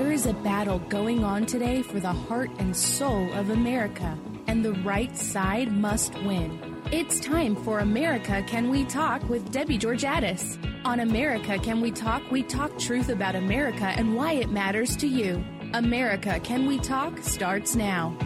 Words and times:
is 0.00 0.26
a 0.26 0.32
battle 0.32 0.78
going 0.88 1.22
on 1.22 1.44
today 1.44 1.82
for 1.82 2.00
the 2.00 2.12
heart 2.12 2.50
and 2.58 2.74
soul 2.74 3.30
of 3.34 3.50
America, 3.50 4.18
and 4.46 4.64
the 4.64 4.72
right 4.72 5.14
side 5.16 5.70
must 5.70 6.14
win. 6.22 6.82
It's 6.90 7.20
time 7.20 7.54
for 7.56 7.80
America 7.80 8.42
Can 8.46 8.70
We 8.70 8.84
Talk 8.84 9.28
with 9.28 9.50
Debbie 9.52 9.78
Georgatos. 9.78 10.58
On 10.86 11.00
America 11.00 11.58
Can 11.58 11.82
We 11.82 11.90
Talk, 11.90 12.22
we 12.30 12.42
talk 12.42 12.78
truth 12.78 13.10
about 13.10 13.34
America 13.34 13.84
and 13.84 14.16
why 14.16 14.32
it 14.32 14.50
matters 14.50 14.96
to 14.96 15.06
you. 15.06 15.44
America 15.74 16.40
Can 16.40 16.66
We 16.66 16.78
Talk 16.78 17.18
starts 17.18 17.76
now. 17.76 18.16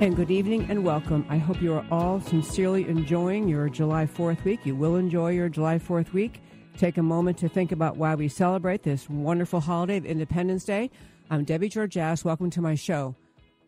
And 0.00 0.16
good 0.16 0.32
evening 0.32 0.66
and 0.68 0.84
welcome. 0.84 1.24
I 1.28 1.38
hope 1.38 1.62
you 1.62 1.74
are 1.74 1.86
all 1.90 2.20
sincerely 2.20 2.88
enjoying 2.88 3.48
your 3.48 3.68
July 3.68 4.06
4th 4.06 4.42
week. 4.42 4.66
You 4.66 4.74
will 4.74 4.96
enjoy 4.96 5.30
your 5.30 5.48
July 5.48 5.78
4th 5.78 6.12
week. 6.12 6.40
Take 6.78 6.96
a 6.98 7.02
moment 7.02 7.38
to 7.38 7.48
think 7.48 7.70
about 7.70 7.96
why 7.96 8.14
we 8.14 8.28
celebrate 8.28 8.82
this 8.82 9.08
wonderful 9.08 9.60
holiday 9.60 9.98
of 9.98 10.06
Independence 10.06 10.64
Day. 10.64 10.90
I'm 11.30 11.44
Debbie 11.44 11.68
Georgatos. 11.68 12.24
Welcome 12.24 12.50
to 12.50 12.60
my 12.60 12.74
show. 12.74 13.14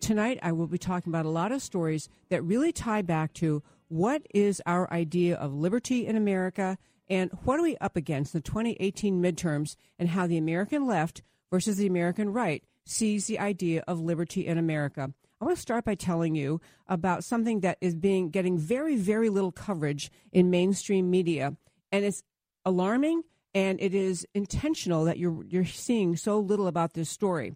Tonight, 0.00 0.38
I 0.42 0.52
will 0.52 0.66
be 0.66 0.78
talking 0.78 1.10
about 1.12 1.26
a 1.26 1.30
lot 1.30 1.52
of 1.52 1.62
stories 1.62 2.08
that 2.30 2.42
really 2.42 2.72
tie 2.72 3.02
back 3.02 3.32
to 3.34 3.62
what 3.88 4.26
is 4.34 4.60
our 4.66 4.92
idea 4.92 5.36
of 5.36 5.54
liberty 5.54 6.06
in 6.06 6.16
America 6.16 6.76
and 7.08 7.30
what 7.44 7.60
are 7.60 7.62
we 7.62 7.76
up 7.76 7.96
against 7.96 8.34
in 8.34 8.40
the 8.40 8.42
2018 8.42 9.22
midterms 9.22 9.76
and 9.98 10.08
how 10.08 10.26
the 10.26 10.38
American 10.38 10.86
left 10.86 11.22
versus 11.50 11.76
the 11.76 11.86
American 11.86 12.32
right 12.32 12.64
sees 12.84 13.26
the 13.26 13.38
idea 13.38 13.84
of 13.86 14.00
liberty 14.00 14.46
in 14.46 14.58
America. 14.58 15.12
I 15.40 15.44
want 15.44 15.56
to 15.56 15.62
start 15.62 15.84
by 15.84 15.94
telling 15.94 16.34
you 16.34 16.60
about 16.88 17.22
something 17.22 17.60
that 17.60 17.78
is 17.80 17.94
being 17.94 18.30
getting 18.30 18.58
very, 18.58 18.96
very 18.96 19.28
little 19.28 19.52
coverage 19.52 20.10
in 20.32 20.50
mainstream 20.50 21.10
media, 21.10 21.56
and 21.92 22.04
it's 22.04 22.22
alarming 22.64 23.22
and 23.54 23.80
it 23.80 23.94
is 23.94 24.26
intentional 24.34 25.04
that 25.04 25.18
you're 25.18 25.44
you're 25.44 25.64
seeing 25.64 26.16
so 26.16 26.38
little 26.38 26.66
about 26.66 26.94
this 26.94 27.08
story. 27.08 27.54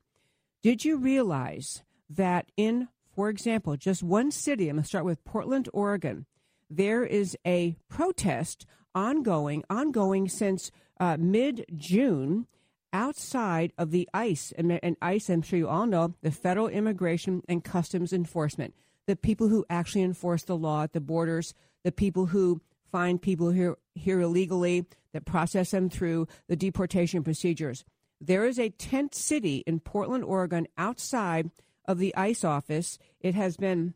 Did 0.62 0.84
you 0.84 0.96
realize 0.96 1.82
that 2.08 2.46
in, 2.56 2.88
for 3.14 3.28
example, 3.28 3.76
just 3.76 4.02
one 4.02 4.30
city, 4.30 4.68
I'm 4.68 4.76
going 4.76 4.82
to 4.82 4.88
start 4.88 5.04
with 5.04 5.24
Portland, 5.24 5.68
Oregon, 5.72 6.26
there 6.70 7.04
is 7.04 7.36
a 7.46 7.76
protest 7.88 8.66
ongoing, 8.94 9.64
ongoing 9.70 10.28
since 10.28 10.70
uh, 11.00 11.16
mid 11.18 11.64
June 11.74 12.46
outside 12.92 13.72
of 13.76 13.90
the 13.90 14.08
ICE. 14.14 14.52
And, 14.56 14.78
and 14.82 14.96
ICE, 15.02 15.28
I'm 15.28 15.42
sure 15.42 15.58
you 15.58 15.68
all 15.68 15.86
know, 15.86 16.14
the 16.22 16.30
Federal 16.30 16.68
Immigration 16.68 17.42
and 17.48 17.62
Customs 17.62 18.12
Enforcement, 18.12 18.74
the 19.06 19.16
people 19.16 19.48
who 19.48 19.64
actually 19.68 20.02
enforce 20.02 20.42
the 20.42 20.56
law 20.56 20.84
at 20.84 20.92
the 20.92 21.00
borders, 21.00 21.54
the 21.84 21.92
people 21.92 22.26
who 22.26 22.60
find 22.90 23.20
people 23.20 23.50
here, 23.50 23.76
here 23.94 24.20
illegally, 24.20 24.86
that 25.12 25.24
process 25.24 25.70
them 25.70 25.88
through 25.88 26.26
the 26.48 26.56
deportation 26.56 27.22
procedures. 27.22 27.84
There 28.20 28.44
is 28.44 28.58
a 28.58 28.70
tent 28.70 29.14
city 29.14 29.62
in 29.66 29.80
Portland, 29.80 30.24
Oregon, 30.24 30.66
outside 30.76 31.50
of 31.86 31.98
the 31.98 32.14
ICE 32.16 32.44
office. 32.44 32.98
It 33.20 33.34
has 33.34 33.56
been, 33.56 33.94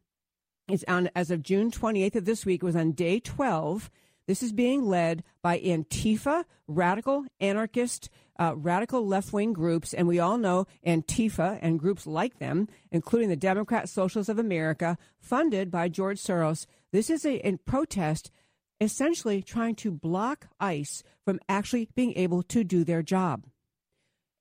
it's 0.68 0.84
on, 0.86 1.10
as 1.14 1.30
of 1.30 1.42
June 1.42 1.70
28th 1.70 2.16
of 2.16 2.24
this 2.24 2.46
week, 2.46 2.62
it 2.62 2.66
was 2.66 2.76
on 2.76 2.92
day 2.92 3.20
12. 3.20 3.90
This 4.26 4.42
is 4.42 4.52
being 4.52 4.86
led 4.86 5.25
by 5.42 5.58
Antifa, 5.58 6.44
radical 6.69 7.26
anarchist, 7.41 8.08
uh, 8.38 8.54
radical 8.56 9.06
left 9.06 9.32
wing 9.32 9.52
groups, 9.52 9.92
and 9.92 10.06
we 10.06 10.20
all 10.20 10.38
know 10.38 10.66
Antifa 10.86 11.58
and 11.60 11.78
groups 11.78 12.06
like 12.06 12.38
them, 12.38 12.69
including 12.91 13.28
the 13.28 13.36
Democrat 13.36 13.88
Socialists 13.88 14.31
of 14.31 14.38
America, 14.38 14.97
funded 15.20 15.70
by 15.70 15.88
George 15.88 16.20
Soros. 16.20 16.66
This 16.92 17.10
is 17.10 17.26
a, 17.26 17.47
a 17.47 17.56
protest 17.58 18.31
essentially 18.82 19.41
trying 19.41 19.76
to 19.76 19.93
block 19.93 20.48
ICE 20.59 21.04
from 21.25 21.38
actually 21.48 21.88
being 21.94 22.12
able 22.16 22.43
to 22.43 22.65
do 22.65 22.82
their 22.82 23.03
job. 23.03 23.47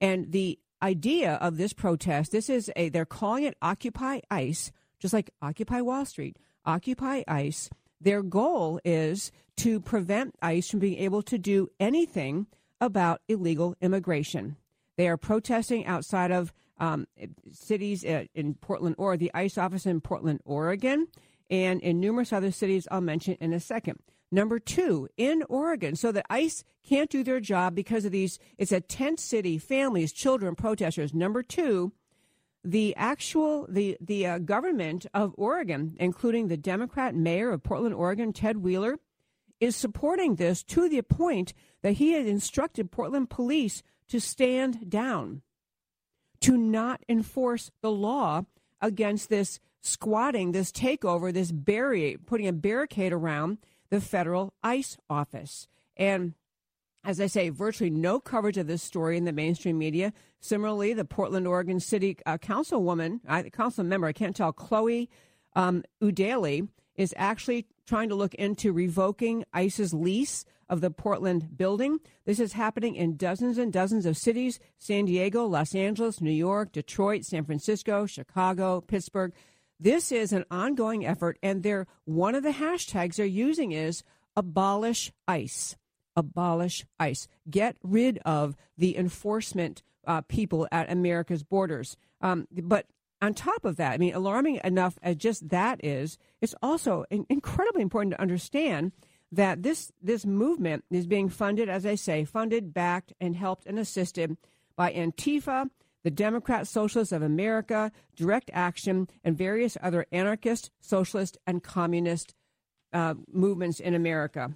And 0.00 0.32
the 0.32 0.58
idea 0.82 1.34
of 1.34 1.56
this 1.56 1.72
protest, 1.72 2.32
this 2.32 2.50
is 2.50 2.70
a, 2.74 2.88
they're 2.88 3.04
calling 3.04 3.44
it 3.44 3.56
Occupy 3.62 4.18
ICE, 4.32 4.72
just 4.98 5.14
like 5.14 5.30
Occupy 5.40 5.80
Wall 5.80 6.04
Street, 6.04 6.38
Occupy 6.66 7.22
ICE. 7.28 7.70
Their 8.00 8.22
goal 8.22 8.80
is 8.84 9.30
to 9.58 9.78
prevent 9.78 10.34
ICE 10.42 10.68
from 10.68 10.80
being 10.80 10.98
able 10.98 11.22
to 11.22 11.38
do 11.38 11.68
anything 11.78 12.48
about 12.80 13.20
illegal 13.28 13.76
immigration. 13.80 14.56
They 14.96 15.06
are 15.06 15.16
protesting 15.16 15.86
outside 15.86 16.32
of 16.32 16.52
um, 16.78 17.06
cities 17.52 18.04
uh, 18.04 18.24
in 18.34 18.54
Portland 18.54 18.96
or 18.98 19.16
the 19.16 19.30
ICE 19.34 19.56
office 19.56 19.86
in 19.86 20.00
Portland, 20.00 20.40
Oregon, 20.44 21.06
and 21.48 21.80
in 21.80 22.00
numerous 22.00 22.32
other 22.32 22.50
cities 22.50 22.88
I'll 22.90 23.00
mention 23.00 23.36
in 23.40 23.52
a 23.52 23.60
second. 23.60 24.00
Number 24.34 24.58
two, 24.58 25.08
in 25.18 25.44
Oregon, 25.50 25.94
so 25.94 26.10
that 26.10 26.24
ICE 26.30 26.64
can't 26.88 27.10
do 27.10 27.22
their 27.22 27.38
job 27.38 27.74
because 27.74 28.06
of 28.06 28.12
these, 28.12 28.38
it's 28.56 28.72
a 28.72 28.80
tent 28.80 29.20
city, 29.20 29.58
families, 29.58 30.10
children, 30.10 30.54
protesters. 30.54 31.12
Number 31.12 31.42
two, 31.42 31.92
the 32.64 32.96
actual 32.96 33.66
the 33.68 33.98
the 34.00 34.26
uh, 34.26 34.38
government 34.38 35.04
of 35.12 35.34
Oregon, 35.36 35.96
including 35.98 36.48
the 36.48 36.56
Democrat 36.56 37.14
mayor 37.14 37.50
of 37.50 37.62
Portland, 37.62 37.94
Oregon, 37.94 38.32
Ted 38.32 38.58
Wheeler, 38.58 38.98
is 39.60 39.76
supporting 39.76 40.36
this 40.36 40.62
to 40.62 40.88
the 40.88 41.02
point 41.02 41.52
that 41.82 41.94
he 41.94 42.12
had 42.12 42.26
instructed 42.26 42.90
Portland 42.90 43.28
police 43.28 43.82
to 44.08 44.18
stand 44.18 44.88
down, 44.88 45.42
to 46.40 46.56
not 46.56 47.02
enforce 47.08 47.70
the 47.82 47.90
law 47.90 48.46
against 48.80 49.28
this 49.28 49.60
squatting, 49.82 50.52
this 50.52 50.72
takeover, 50.72 51.34
this 51.34 51.52
barrier, 51.52 52.16
putting 52.16 52.48
a 52.48 52.52
barricade 52.52 53.12
around 53.12 53.58
the 53.92 54.00
federal 54.00 54.54
ICE 54.64 54.96
office. 55.10 55.68
And 55.98 56.32
as 57.04 57.20
I 57.20 57.26
say, 57.26 57.50
virtually 57.50 57.90
no 57.90 58.20
coverage 58.20 58.56
of 58.56 58.66
this 58.66 58.82
story 58.82 59.18
in 59.18 59.26
the 59.26 59.32
mainstream 59.34 59.76
media. 59.76 60.14
Similarly, 60.40 60.94
the 60.94 61.04
Portland, 61.04 61.46
Oregon 61.46 61.78
City 61.78 62.16
uh, 62.24 62.38
Councilwoman, 62.38 63.20
uh, 63.28 63.42
council 63.52 63.84
member, 63.84 64.06
I 64.06 64.14
can't 64.14 64.34
tell, 64.34 64.50
Chloe 64.50 65.10
um, 65.54 65.84
is 66.00 67.12
actually 67.18 67.66
trying 67.86 68.08
to 68.08 68.14
look 68.14 68.34
into 68.36 68.72
revoking 68.72 69.44
ICE's 69.52 69.92
lease 69.92 70.46
of 70.70 70.80
the 70.80 70.90
Portland 70.90 71.58
building. 71.58 71.98
This 72.24 72.40
is 72.40 72.54
happening 72.54 72.94
in 72.94 73.16
dozens 73.16 73.58
and 73.58 73.70
dozens 73.70 74.06
of 74.06 74.16
cities 74.16 74.58
San 74.78 75.04
Diego, 75.04 75.44
Los 75.44 75.74
Angeles, 75.74 76.22
New 76.22 76.30
York, 76.30 76.72
Detroit, 76.72 77.24
San 77.24 77.44
Francisco, 77.44 78.06
Chicago, 78.06 78.80
Pittsburgh. 78.80 79.34
This 79.82 80.12
is 80.12 80.32
an 80.32 80.44
ongoing 80.48 81.04
effort, 81.04 81.40
and 81.42 81.64
they're 81.64 81.88
one 82.04 82.36
of 82.36 82.44
the 82.44 82.52
hashtags 82.52 83.16
they're 83.16 83.26
using 83.26 83.72
is 83.72 84.04
abolish 84.36 85.10
ICE. 85.26 85.76
Abolish 86.14 86.86
ICE. 87.00 87.26
Get 87.50 87.76
rid 87.82 88.18
of 88.18 88.54
the 88.78 88.96
enforcement 88.96 89.82
uh, 90.06 90.20
people 90.20 90.68
at 90.70 90.88
America's 90.88 91.42
borders. 91.42 91.96
Um, 92.20 92.46
but 92.52 92.86
on 93.20 93.34
top 93.34 93.64
of 93.64 93.74
that, 93.76 93.94
I 93.94 93.98
mean, 93.98 94.14
alarming 94.14 94.60
enough 94.62 95.00
as 95.02 95.16
just 95.16 95.48
that 95.48 95.84
is, 95.84 96.16
it's 96.40 96.54
also 96.62 97.04
incredibly 97.10 97.82
important 97.82 98.14
to 98.14 98.20
understand 98.20 98.92
that 99.32 99.64
this 99.64 99.90
this 100.00 100.24
movement 100.24 100.84
is 100.92 101.08
being 101.08 101.28
funded, 101.28 101.68
as 101.68 101.84
I 101.84 101.96
say, 101.96 102.24
funded, 102.24 102.72
backed, 102.72 103.14
and 103.20 103.34
helped 103.34 103.66
and 103.66 103.80
assisted 103.80 104.36
by 104.76 104.92
Antifa 104.92 105.70
the 106.04 106.10
Democrat 106.10 106.66
Socialists 106.66 107.12
of 107.12 107.22
America, 107.22 107.92
Direct 108.16 108.50
Action, 108.52 109.08
and 109.24 109.36
various 109.36 109.76
other 109.82 110.06
anarchist, 110.12 110.70
socialist, 110.80 111.38
and 111.46 111.62
communist 111.62 112.34
uh, 112.92 113.14
movements 113.32 113.80
in 113.80 113.94
America. 113.94 114.54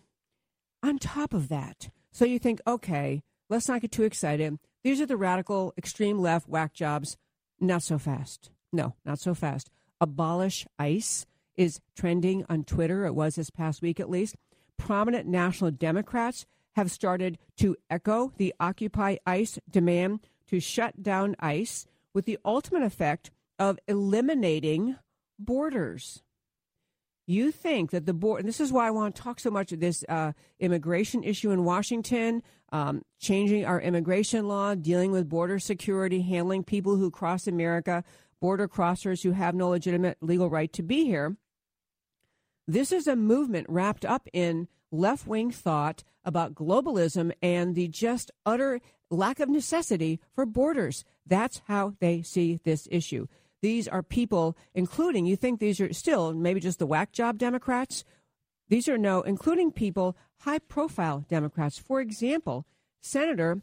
On 0.83 0.99
top 0.99 1.33
of 1.33 1.49
that, 1.49 1.89
so 2.13 2.25
you 2.25 2.39
think, 2.39 2.61
okay, 2.67 3.23
let's 3.49 3.69
not 3.69 3.81
get 3.81 3.93
too 3.93 4.05
excited. 4.05 4.59
These 4.83 5.01
are 5.01 5.07
the 5.07 5.17
radical, 5.17 5.73
extreme 5.77 6.19
left 6.19 6.49
whack 6.49 6.73
jobs. 6.73 7.17
Not 7.61 7.83
so 7.83 7.99
fast. 7.99 8.51
No, 8.73 8.95
not 9.05 9.19
so 9.19 9.35
fast. 9.35 9.71
Abolish 10.01 10.67
ICE 10.79 11.27
is 11.57 11.81
trending 11.97 12.45
on 12.49 12.65
Twitter. 12.65 13.07
It 13.07 13.15
was 13.15 13.37
this 13.37 13.51
past 13.51 13.83
week 13.83 13.99
at 13.99 14.11
least. 14.11 14.37
Prominent 14.77 15.27
national 15.27 15.71
Democrats 15.71 16.45
have 16.75 16.91
started 16.91 17.39
to 17.57 17.75
echo 17.89 18.33
the 18.37 18.55
Occupy 18.61 19.17
ICE 19.27 19.59
demand 19.71 20.21
to 20.49 20.61
shut 20.61 21.03
down 21.03 21.37
ICE 21.39 21.87
with 22.15 22.25
the 22.25 22.39
ultimate 22.45 22.83
effect 22.83 23.31
of 23.59 23.79
eliminating 23.89 24.97
borders. 25.39 26.23
You 27.27 27.51
think 27.51 27.91
that 27.91 28.07
the 28.07 28.15
board, 28.15 28.41
and 28.41 28.49
this 28.49 28.61
is 28.61 28.73
why 28.73 28.87
I 28.87 28.91
want 28.91 29.17
to 29.17 29.23
talk 29.23 29.41
so 29.41 29.51
much 29.51 29.73
of 29.73 29.81
this 29.81 30.05
uh, 30.09 30.33
immigration 30.61 31.25
issue 31.25 31.51
in 31.51 31.65
Washington, 31.65 32.43
um, 32.71 33.03
changing 33.19 33.65
our 33.65 33.81
immigration 33.81 34.47
law, 34.47 34.75
dealing 34.75 35.11
with 35.11 35.29
border 35.29 35.59
security, 35.59 36.23
handling 36.23 36.63
people 36.63 36.97
who 36.97 37.11
cross 37.11 37.47
America, 37.47 38.05
border 38.41 38.69
crossers 38.69 39.23
who 39.23 39.33
have 39.33 39.55
no 39.55 39.71
legitimate 39.71 40.19
legal 40.21 40.49
right 40.49 40.73
to 40.73 40.83
be 40.83 41.05
here. 41.05 41.37
This 42.69 42.93
is 42.93 43.07
a 43.07 43.17
movement 43.17 43.67
wrapped 43.69 44.05
up 44.05 44.29
in 44.33 44.69
left 44.97 45.27
wing 45.27 45.51
thought 45.51 46.03
about 46.25 46.55
globalism 46.55 47.33
and 47.43 47.75
the 47.75 47.89
just 47.89 48.31
utter 48.45 48.81
lack 49.11 49.41
of 49.41 49.49
necessity 49.49 50.21
for 50.35 50.47
borders. 50.47 51.05
That's 51.25 51.63
how 51.67 51.95
they 52.01 52.23
see 52.23 52.61
this 52.65 52.89
issue. 52.91 53.27
These 53.63 53.89
are 53.89 54.03
people, 54.03 54.57
including, 54.75 55.27
you 55.27 55.37
think 55.37 55.61
these 55.61 55.81
are 55.81 55.93
still 55.93 56.35
maybe 56.35 56.61
just 56.61 56.79
the 56.79 56.87
whack 56.87 57.13
job 57.13 57.39
Democrats? 57.39 58.05
These 58.69 58.89
are 58.89 58.99
no, 58.99 59.23
including 59.23 59.71
people, 59.71 60.17
high 60.41 60.59
profile 60.59 61.25
Democrats. 61.29 61.79
For 61.79 62.01
example, 62.01 62.67
Senator 63.01 63.63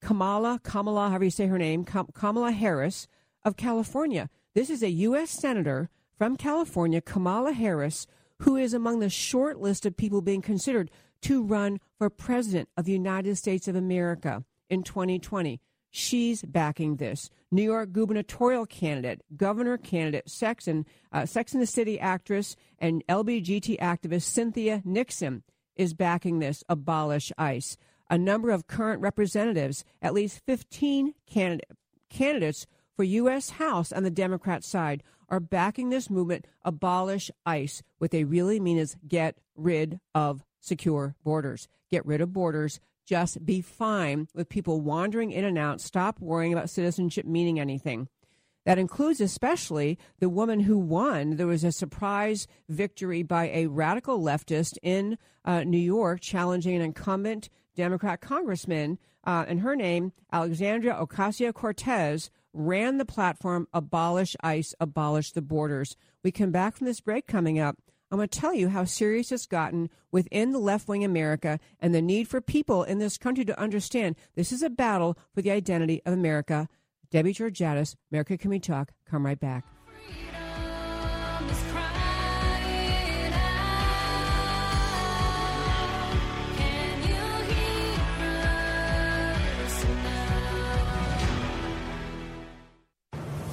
Kamala, 0.00 0.60
Kamala, 0.62 1.08
however 1.08 1.24
you 1.24 1.30
say 1.30 1.46
her 1.46 1.58
name, 1.58 1.84
Kamala 1.84 2.52
Harris 2.52 3.06
of 3.44 3.56
California. 3.56 4.28
This 4.54 4.70
is 4.70 4.82
a 4.82 4.90
U.S. 4.90 5.30
Senator 5.30 5.90
from 6.16 6.36
California, 6.36 7.00
Kamala 7.00 7.52
Harris, 7.52 8.06
who 8.40 8.56
is 8.56 8.74
among 8.74 9.00
the 9.00 9.10
short 9.10 9.60
list 9.60 9.86
of 9.86 9.96
people 9.96 10.22
being 10.22 10.42
considered 10.42 10.90
to 11.22 11.42
run 11.42 11.78
for 11.98 12.08
president 12.08 12.68
of 12.76 12.84
the 12.84 12.92
United 12.92 13.36
States 13.36 13.68
of 13.68 13.76
America 13.76 14.44
in 14.68 14.82
2020. 14.82 15.60
She's 15.90 16.42
backing 16.42 16.96
this. 16.96 17.30
New 17.50 17.62
York 17.62 17.92
gubernatorial 17.92 18.64
candidate, 18.64 19.22
governor 19.36 19.76
candidate, 19.76 20.30
Sex 20.30 20.68
and, 20.68 20.86
uh, 21.12 21.26
Sex 21.26 21.52
and 21.52 21.60
the 21.60 21.66
City 21.66 21.98
actress, 21.98 22.54
and 22.78 23.02
LBGT 23.08 23.76
activist 23.78 24.22
Cynthia 24.22 24.82
Nixon 24.84 25.42
is 25.74 25.94
backing 25.94 26.38
this. 26.38 26.62
Abolish 26.68 27.32
ICE. 27.36 27.76
A 28.08 28.16
number 28.16 28.50
of 28.50 28.66
current 28.66 29.02
representatives, 29.02 29.84
at 30.00 30.14
least 30.14 30.40
15 30.46 31.14
candidate, 31.26 31.70
candidates 32.08 32.66
for 32.96 33.04
U.S. 33.04 33.50
House 33.50 33.92
on 33.92 34.02
the 34.02 34.10
Democrat 34.10 34.62
side, 34.62 35.02
are 35.30 35.40
backing 35.40 35.90
this 35.90 36.10
movement, 36.10 36.46
abolish 36.62 37.30
ICE. 37.46 37.82
What 37.98 38.10
they 38.10 38.24
really 38.24 38.60
mean 38.60 38.78
is 38.78 38.96
get 39.06 39.36
rid 39.54 40.00
of 40.14 40.42
secure 40.60 41.14
borders. 41.24 41.68
Get 41.90 42.04
rid 42.04 42.20
of 42.20 42.32
borders 42.32 42.80
just 43.10 43.44
be 43.44 43.60
fine 43.60 44.28
with 44.34 44.48
people 44.48 44.80
wandering 44.80 45.32
in 45.32 45.44
and 45.44 45.58
out. 45.58 45.80
Stop 45.80 46.20
worrying 46.20 46.52
about 46.52 46.70
citizenship 46.70 47.26
meaning 47.26 47.58
anything. 47.58 48.06
That 48.64 48.78
includes 48.78 49.20
especially 49.20 49.98
the 50.20 50.28
woman 50.28 50.60
who 50.60 50.78
won. 50.78 51.34
There 51.36 51.48
was 51.48 51.64
a 51.64 51.72
surprise 51.72 52.46
victory 52.68 53.24
by 53.24 53.48
a 53.48 53.66
radical 53.66 54.20
leftist 54.20 54.78
in 54.80 55.18
uh, 55.44 55.64
New 55.64 55.76
York 55.76 56.20
challenging 56.20 56.76
an 56.76 56.82
incumbent 56.82 57.48
Democrat 57.74 58.20
congressman, 58.20 58.96
uh, 59.24 59.44
and 59.48 59.60
her 59.60 59.74
name, 59.74 60.12
Alexandria 60.32 60.94
Ocasio 60.94 61.52
Cortez, 61.52 62.30
ran 62.52 62.98
the 62.98 63.04
platform 63.04 63.68
Abolish 63.72 64.36
ICE, 64.40 64.74
Abolish 64.80 65.32
the 65.32 65.42
Borders. 65.42 65.96
We 66.22 66.32
come 66.32 66.50
back 66.50 66.76
from 66.76 66.86
this 66.86 67.00
break 67.00 67.26
coming 67.26 67.58
up. 67.58 67.76
I'm 68.10 68.18
going 68.18 68.28
to 68.28 68.38
tell 68.40 68.54
you 68.54 68.68
how 68.68 68.84
serious 68.84 69.30
it's 69.30 69.46
gotten 69.46 69.88
within 70.10 70.50
the 70.50 70.58
left 70.58 70.88
wing 70.88 71.04
America 71.04 71.60
and 71.78 71.94
the 71.94 72.02
need 72.02 72.26
for 72.26 72.40
people 72.40 72.82
in 72.82 72.98
this 72.98 73.16
country 73.16 73.44
to 73.44 73.60
understand 73.60 74.16
this 74.34 74.50
is 74.50 74.62
a 74.62 74.70
battle 74.70 75.16
for 75.32 75.42
the 75.42 75.52
identity 75.52 76.02
of 76.04 76.12
America. 76.12 76.68
Debbie 77.10 77.34
Georgatos, 77.34 77.94
America 78.10 78.36
Can 78.36 78.50
We 78.50 78.58
Talk? 78.58 78.92
Come 79.08 79.24
right 79.24 79.38
back. 79.38 79.64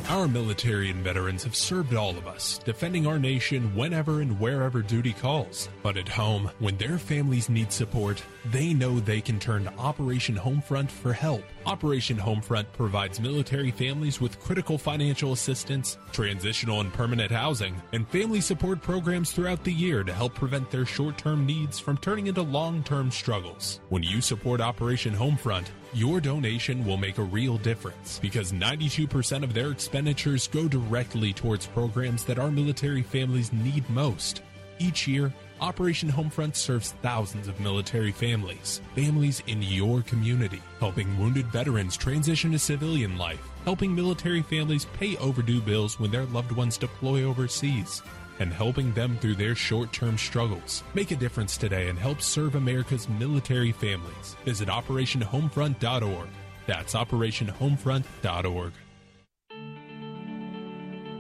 Our 0.10 0.30
military 0.30 0.90
and 0.90 1.04
veterans 1.04 1.44
have 1.44 1.54
served 1.54 1.94
all 1.94 2.12
of 2.12 2.28
us, 2.28 2.60
defending 2.60 3.06
our 3.06 3.20
nation 3.20 3.76
whenever 3.76 4.22
and 4.22 4.40
wherever 4.40 4.82
duty 4.82 5.12
calls. 5.12 5.68
But 5.84 5.98
at 5.98 6.08
home, 6.08 6.50
when 6.60 6.78
their 6.78 6.98
families 6.98 7.50
need 7.50 7.74
support, 7.74 8.24
they 8.46 8.74
know 8.74 9.02
they 9.02 9.20
can 9.20 9.38
turn 9.38 9.66
to 9.66 9.74
Operation 9.74 10.38
Homefront 10.38 10.90
for 10.90 11.12
help. 11.12 11.44
Operation 11.68 12.16
Homefront 12.16 12.72
provides 12.72 13.20
military 13.20 13.72
families 13.72 14.22
with 14.22 14.40
critical 14.40 14.78
financial 14.78 15.34
assistance, 15.34 15.98
transitional 16.14 16.80
and 16.80 16.94
permanent 16.94 17.30
housing, 17.30 17.76
and 17.92 18.08
family 18.08 18.40
support 18.40 18.82
programs 18.82 19.34
throughout 19.34 19.66
the 19.66 19.74
year 19.74 20.02
to 20.06 20.14
help 20.14 20.34
prevent 20.34 20.72
their 20.72 20.86
short 20.86 21.18
term 21.18 21.46
needs 21.46 21.78
from 21.78 21.98
turning 21.98 22.28
into 22.28 22.42
long 22.42 22.84
term 22.84 23.12
struggles. 23.12 23.82
When 23.90 24.02
you 24.02 24.22
support 24.22 24.62
Operation 24.62 25.14
Homefront, 25.14 25.68
your 25.94 26.22
donation 26.22 26.86
will 26.86 26.96
make 26.96 27.18
a 27.18 27.24
real 27.24 27.58
difference 27.58 28.18
because 28.18 28.54
92% 28.54 29.44
of 29.44 29.54
their 29.54 29.72
expenditures 29.72 30.48
go 30.48 30.70
directly 30.70 31.34
towards 31.34 31.68
programs 31.68 32.24
that 32.24 32.40
our 32.40 32.50
military 32.50 33.02
families 33.02 33.52
need 33.52 33.88
most. 33.90 34.42
Each 34.80 35.06
year, 35.06 35.34
Operation 35.60 36.10
Homefront 36.10 36.56
serves 36.56 36.92
thousands 37.02 37.48
of 37.48 37.60
military 37.60 38.12
families, 38.12 38.80
families 38.94 39.42
in 39.48 39.62
your 39.64 40.04
community, 40.04 40.62
helping 40.80 41.18
wounded 41.18 41.48
veterans 41.48 41.98
transition 41.98 42.52
to 42.52 42.60
civilian 42.60 43.18
life, 43.18 43.42
helping 43.66 43.96
military 43.96 44.44
families 44.44 44.86
pay 44.94 45.18
overdue 45.18 45.60
bills 45.62 46.00
when 46.00 46.12
their 46.12 46.26
loved 46.26 46.52
ones 46.52 46.78
deploy 46.78 47.24
overseas, 47.24 48.04
and 48.40 48.54
helping 48.54 48.94
them 48.94 49.18
through 49.18 49.34
their 49.34 49.56
short 49.56 49.92
term 49.92 50.16
struggles. 50.16 50.84
Make 50.94 51.10
a 51.10 51.16
difference 51.16 51.58
today 51.58 51.90
and 51.90 51.98
help 51.98 52.22
serve 52.22 52.54
America's 52.54 53.10
military 53.10 53.72
families. 53.72 54.36
Visit 54.46 54.70
OperationHomefront.org. 54.70 56.30
That's 56.68 56.94
OperationHomefront.org. 56.94 58.74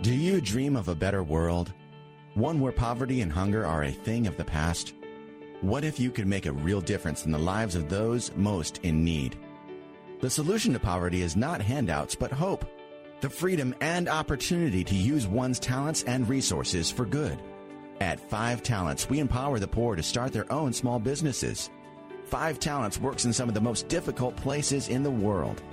Do 0.03 0.13
you 0.13 0.41
dream 0.41 0.75
of 0.75 0.89
a 0.89 0.95
better 0.95 1.23
world? 1.23 1.73
One 2.37 2.59
where 2.59 2.71
poverty 2.71 3.21
and 3.21 3.31
hunger 3.31 3.65
are 3.65 3.85
a 3.85 3.91
thing 3.91 4.27
of 4.27 4.37
the 4.37 4.45
past? 4.45 4.93
What 5.61 5.83
if 5.83 5.99
you 5.99 6.11
could 6.11 6.27
make 6.27 6.45
a 6.45 6.51
real 6.51 6.81
difference 6.81 7.25
in 7.25 7.31
the 7.31 7.39
lives 7.39 7.73
of 7.73 7.89
those 7.89 8.31
most 8.35 8.79
in 8.83 9.03
need? 9.03 9.35
The 10.21 10.29
solution 10.29 10.71
to 10.73 10.79
poverty 10.79 11.23
is 11.23 11.35
not 11.35 11.61
handouts, 11.61 12.13
but 12.13 12.31
hope. 12.31 12.63
The 13.21 13.29
freedom 13.31 13.73
and 13.81 14.07
opportunity 14.07 14.83
to 14.83 14.93
use 14.93 15.25
one's 15.25 15.59
talents 15.59 16.03
and 16.03 16.29
resources 16.29 16.91
for 16.91 17.07
good. 17.07 17.41
At 18.01 18.19
Five 18.19 18.61
Talents, 18.61 19.09
we 19.09 19.17
empower 19.17 19.57
the 19.57 19.67
poor 19.67 19.95
to 19.95 20.03
start 20.03 20.31
their 20.31 20.51
own 20.53 20.73
small 20.73 20.99
businesses. 20.99 21.71
Five 22.25 22.59
Talents 22.59 23.01
works 23.01 23.25
in 23.25 23.33
some 23.33 23.49
of 23.49 23.55
the 23.55 23.61
most 23.61 23.87
difficult 23.87 24.35
places 24.35 24.89
in 24.89 25.01
the 25.01 25.09
world. 25.09 25.63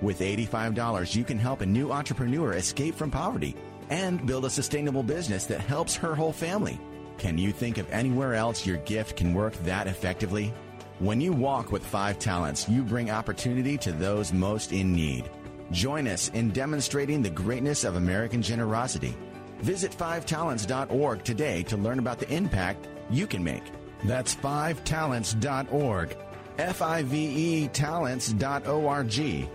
With 0.00 0.20
$85, 0.20 1.14
you 1.14 1.24
can 1.24 1.38
help 1.38 1.60
a 1.60 1.66
new 1.66 1.92
entrepreneur 1.92 2.54
escape 2.54 2.94
from 2.94 3.10
poverty 3.10 3.54
and 3.90 4.26
build 4.26 4.44
a 4.44 4.50
sustainable 4.50 5.02
business 5.02 5.46
that 5.46 5.60
helps 5.60 5.96
her 5.96 6.14
whole 6.14 6.32
family. 6.32 6.80
Can 7.18 7.36
you 7.38 7.52
think 7.52 7.78
of 7.78 7.90
anywhere 7.90 8.34
else 8.34 8.66
your 8.66 8.76
gift 8.78 9.16
can 9.16 9.34
work 9.34 9.54
that 9.64 9.86
effectively? 9.86 10.52
When 11.00 11.20
you 11.20 11.32
walk 11.32 11.72
with 11.72 11.84
five 11.84 12.18
talents, 12.18 12.68
you 12.68 12.82
bring 12.82 13.10
opportunity 13.10 13.78
to 13.78 13.92
those 13.92 14.32
most 14.32 14.72
in 14.72 14.92
need. 14.92 15.30
Join 15.70 16.06
us 16.08 16.28
in 16.30 16.50
demonstrating 16.50 17.22
the 17.22 17.30
greatness 17.30 17.84
of 17.84 17.96
American 17.96 18.42
generosity. 18.42 19.16
Visit 19.60 19.92
fivetalents.org 19.92 21.24
today 21.24 21.62
to 21.64 21.76
learn 21.76 21.98
about 21.98 22.18
the 22.18 22.32
impact 22.32 22.88
you 23.10 23.26
can 23.26 23.42
make. 23.44 23.64
That's 24.04 24.34
fivetalents.org. 24.36 26.16
F 26.58 26.82
I 26.82 27.02
V 27.02 27.16
E 27.16 27.68
talents.org. 27.68 29.48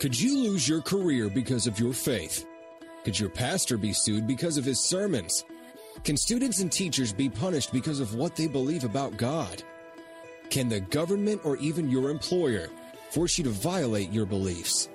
Could 0.00 0.18
you 0.18 0.38
lose 0.38 0.66
your 0.66 0.80
career 0.80 1.28
because 1.28 1.66
of 1.66 1.78
your 1.78 1.92
faith? 1.92 2.46
Could 3.04 3.20
your 3.20 3.28
pastor 3.28 3.76
be 3.76 3.92
sued 3.92 4.26
because 4.26 4.56
of 4.56 4.64
his 4.64 4.80
sermons? 4.80 5.44
Can 6.04 6.16
students 6.16 6.60
and 6.60 6.72
teachers 6.72 7.12
be 7.12 7.28
punished 7.28 7.70
because 7.70 8.00
of 8.00 8.14
what 8.14 8.34
they 8.34 8.46
believe 8.46 8.84
about 8.84 9.18
God? 9.18 9.62
Can 10.48 10.70
the 10.70 10.80
government 10.80 11.42
or 11.44 11.58
even 11.58 11.90
your 11.90 12.08
employer 12.08 12.70
force 13.10 13.36
you 13.36 13.44
to 13.44 13.50
violate 13.50 14.10
your 14.10 14.24
beliefs? 14.24 14.88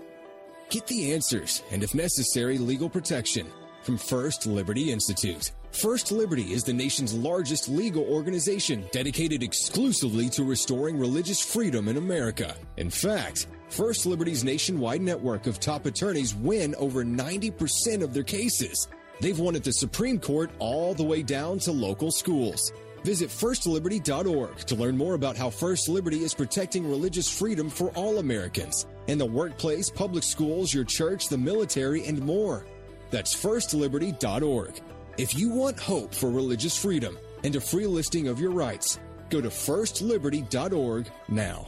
Get 0.72 0.88
the 0.88 1.14
answers 1.14 1.62
and, 1.70 1.84
if 1.84 1.94
necessary, 1.94 2.58
legal 2.58 2.90
protection 2.90 3.46
from 3.84 4.00
First 4.00 4.48
Liberty 4.48 4.92
Institute. 4.92 5.52
First 5.76 6.10
Liberty 6.14 6.54
is 6.54 6.64
the 6.64 6.72
nation's 6.72 7.14
largest 7.14 7.68
legal 7.68 8.06
organization 8.06 8.86
dedicated 8.94 9.44
exclusively 9.44 10.30
to 10.30 10.46
restoring 10.46 10.98
religious 10.98 11.42
freedom 11.42 11.90
in 11.90 11.98
America. 11.98 12.56
In 12.78 12.90
fact, 12.90 13.48
First 13.68 14.06
Liberty's 14.06 14.46
nationwide 14.46 15.02
network 15.02 15.48
of 15.48 15.60
top 15.60 15.86
attorneys 15.86 16.34
win 16.34 16.76
over 16.76 17.04
90% 17.04 18.02
of 18.02 18.14
their 18.14 18.24
cases. 18.24 18.88
They've 19.20 19.38
won 19.38 19.58
at 19.58 19.66
the 19.66 19.74
Supreme 19.74 20.18
Court 20.18 20.50
all 20.60 20.94
the 20.94 21.04
way 21.04 21.22
down 21.22 21.60
to 21.60 21.74
local 21.74 22.10
schools. 22.10 22.72
Visit 23.04 23.30
firstliberty.org 23.30 24.58
to 24.60 24.76
learn 24.76 24.96
more 24.96 25.16
about 25.16 25.36
how 25.36 25.50
First 25.50 25.90
Liberty 25.90 26.24
is 26.24 26.34
protecting 26.34 26.90
religious 26.90 27.30
freedom 27.30 27.70
for 27.70 27.90
all 27.90 28.20
Americans 28.20 28.88
in 29.08 29.18
the 29.18 29.26
workplace, 29.26 29.90
public 29.90 30.24
schools, 30.24 30.74
your 30.74 30.86
church, 30.86 31.28
the 31.28 31.38
military, 31.38 32.06
and 32.06 32.22
more. 32.22 32.66
That's 33.12 33.36
firstliberty.org. 33.36 34.82
If 35.18 35.34
you 35.34 35.48
want 35.48 35.80
hope 35.80 36.14
for 36.14 36.30
religious 36.30 36.78
freedom 36.78 37.18
and 37.46 37.56
a 37.56 37.62
free 37.62 37.88
listing 37.88 38.28
of 38.28 38.38
your 38.38 38.52
rights, 38.52 39.00
go 39.30 39.40
to 39.40 39.48
firstliberty.org 39.48 41.10
now. 41.30 41.68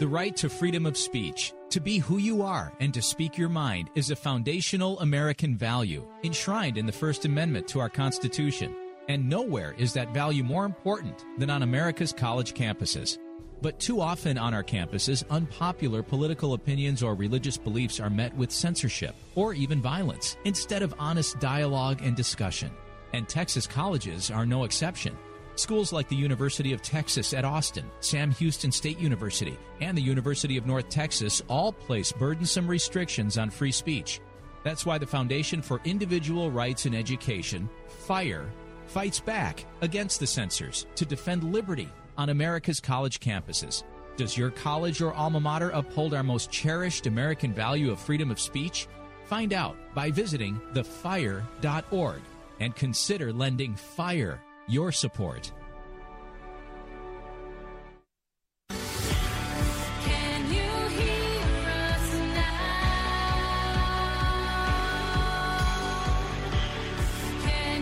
The 0.00 0.08
right 0.08 0.36
to 0.36 0.50
freedom 0.50 0.84
of 0.84 0.98
speech, 0.98 1.54
to 1.70 1.80
be 1.80 1.98
who 1.98 2.18
you 2.18 2.42
are 2.42 2.70
and 2.80 2.92
to 2.92 3.00
speak 3.00 3.38
your 3.38 3.48
mind, 3.48 3.88
is 3.94 4.10
a 4.10 4.16
foundational 4.16 5.00
American 5.00 5.56
value 5.56 6.06
enshrined 6.22 6.76
in 6.76 6.84
the 6.84 6.92
First 6.92 7.24
Amendment 7.24 7.66
to 7.68 7.80
our 7.80 7.88
Constitution. 7.88 8.76
And 9.08 9.30
nowhere 9.30 9.74
is 9.78 9.94
that 9.94 10.12
value 10.12 10.44
more 10.44 10.66
important 10.66 11.24
than 11.38 11.48
on 11.48 11.62
America's 11.62 12.12
college 12.12 12.52
campuses. 12.52 13.16
But 13.62 13.78
too 13.80 14.00
often 14.00 14.36
on 14.36 14.52
our 14.52 14.62
campuses, 14.62 15.24
unpopular 15.30 16.02
political 16.02 16.52
opinions 16.52 17.02
or 17.02 17.14
religious 17.14 17.56
beliefs 17.56 17.98
are 18.00 18.10
met 18.10 18.34
with 18.36 18.50
censorship 18.50 19.14
or 19.34 19.54
even 19.54 19.80
violence 19.80 20.36
instead 20.44 20.82
of 20.82 20.94
honest 20.98 21.38
dialogue 21.40 22.00
and 22.02 22.14
discussion. 22.14 22.70
and 23.14 23.28
Texas 23.28 23.66
colleges 23.66 24.30
are 24.30 24.44
no 24.44 24.64
exception. 24.64 25.16
Schools 25.54 25.92
like 25.92 26.08
the 26.08 26.16
University 26.16 26.72
of 26.72 26.82
Texas 26.82 27.32
at 27.32 27.44
Austin, 27.44 27.88
Sam 28.00 28.32
Houston 28.32 28.72
State 28.72 28.98
University, 28.98 29.56
and 29.80 29.96
the 29.96 30.02
University 30.02 30.56
of 30.56 30.66
North 30.66 30.88
Texas 30.88 31.40
all 31.46 31.72
place 31.72 32.10
burdensome 32.10 32.66
restrictions 32.66 33.38
on 33.38 33.50
free 33.50 33.70
speech. 33.70 34.20
That's 34.64 34.84
why 34.84 34.98
the 34.98 35.06
Foundation 35.06 35.62
for 35.62 35.80
Individual 35.84 36.50
Rights 36.50 36.86
in 36.86 36.94
Education, 36.94 37.70
FIRE, 37.86 38.50
fights 38.86 39.20
back 39.20 39.64
against 39.80 40.18
the 40.18 40.26
censors 40.26 40.86
to 40.96 41.04
defend 41.06 41.44
liberty 41.44 41.88
on 42.16 42.28
America's 42.28 42.80
college 42.80 43.20
campuses. 43.20 43.82
Does 44.16 44.38
your 44.38 44.50
college 44.50 45.02
or 45.02 45.12
alma 45.12 45.40
mater 45.40 45.70
uphold 45.70 46.14
our 46.14 46.22
most 46.22 46.50
cherished 46.50 47.06
American 47.06 47.52
value 47.52 47.90
of 47.90 47.98
freedom 47.98 48.30
of 48.30 48.38
speech? 48.38 48.86
Find 49.26 49.52
out 49.52 49.76
by 49.94 50.10
visiting 50.10 50.60
thefire.org 50.72 52.20
and 52.60 52.76
consider 52.76 53.32
lending 53.32 53.74
FIRE 53.74 54.40
your 54.68 54.92
support. 54.92 55.52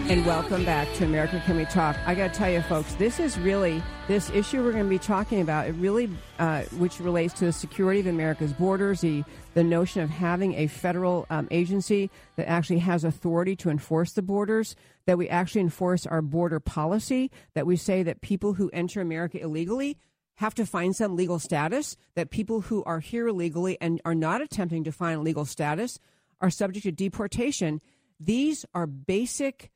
And 0.09 0.27
welcome 0.27 0.65
back 0.65 0.93
to 0.95 1.05
America 1.05 1.41
Can 1.47 1.57
We 1.57 1.65
Talk. 1.65 1.97
I 2.07 2.15
got 2.15 2.33
to 2.33 2.39
tell 2.39 2.51
you, 2.51 2.61
folks, 2.63 2.95
this 2.97 3.19
is 3.19 3.39
really 3.39 3.83
this 4.09 4.31
issue 4.31 4.63
we're 4.63 4.73
going 4.73 4.85
to 4.85 4.91
be 4.91 4.99
talking 4.99 5.41
about. 5.41 5.69
It 5.69 5.73
really, 5.73 6.11
uh, 6.39 6.63
which 6.77 7.01
relates 7.01 7.33
to 7.35 7.47
the 7.47 7.53
security 7.53 8.01
of 8.01 8.07
America's 8.07 8.53
borders, 8.53 9.01
the 9.01 9.25
the 9.55 9.65
notion 9.65 10.03
of 10.03 10.11
having 10.11 10.55
a 10.55 10.67
federal 10.67 11.27
um, 11.31 11.49
agency 11.51 12.11
that 12.37 12.49
actually 12.49 12.81
has 12.81 13.05
authority 13.05 13.57
to 13.57 13.71
enforce 13.71 14.13
the 14.13 14.23
borders, 14.23 14.77
that 15.07 15.19
we 15.19 15.29
actually 15.29 15.63
enforce 15.63 16.07
our 16.07 16.21
border 16.21 16.61
policy, 16.61 17.31
that 17.55 17.67
we 17.67 17.77
say 17.77 18.03
that 18.03 18.21
people 18.21 18.55
who 18.55 18.71
enter 18.73 19.01
America 19.01 19.41
illegally 19.41 19.97
have 20.37 20.55
to 20.55 20.67
find 20.67 20.95
some 20.95 21.17
legal 21.17 21.39
status, 21.39 21.97
that 22.17 22.31
people 22.31 22.63
who 22.63 22.83
are 22.85 23.01
here 23.01 23.29
illegally 23.29 23.79
and 23.81 24.01
are 24.05 24.15
not 24.15 24.43
attempting 24.43 24.85
to 24.85 24.93
find 24.93 25.23
legal 25.23 25.45
status 25.45 25.99
are 26.41 26.51
subject 26.51 26.85
to 26.85 26.93
deportation. 26.93 27.81
These 28.19 28.67
are 28.75 28.87
basic 28.87 29.72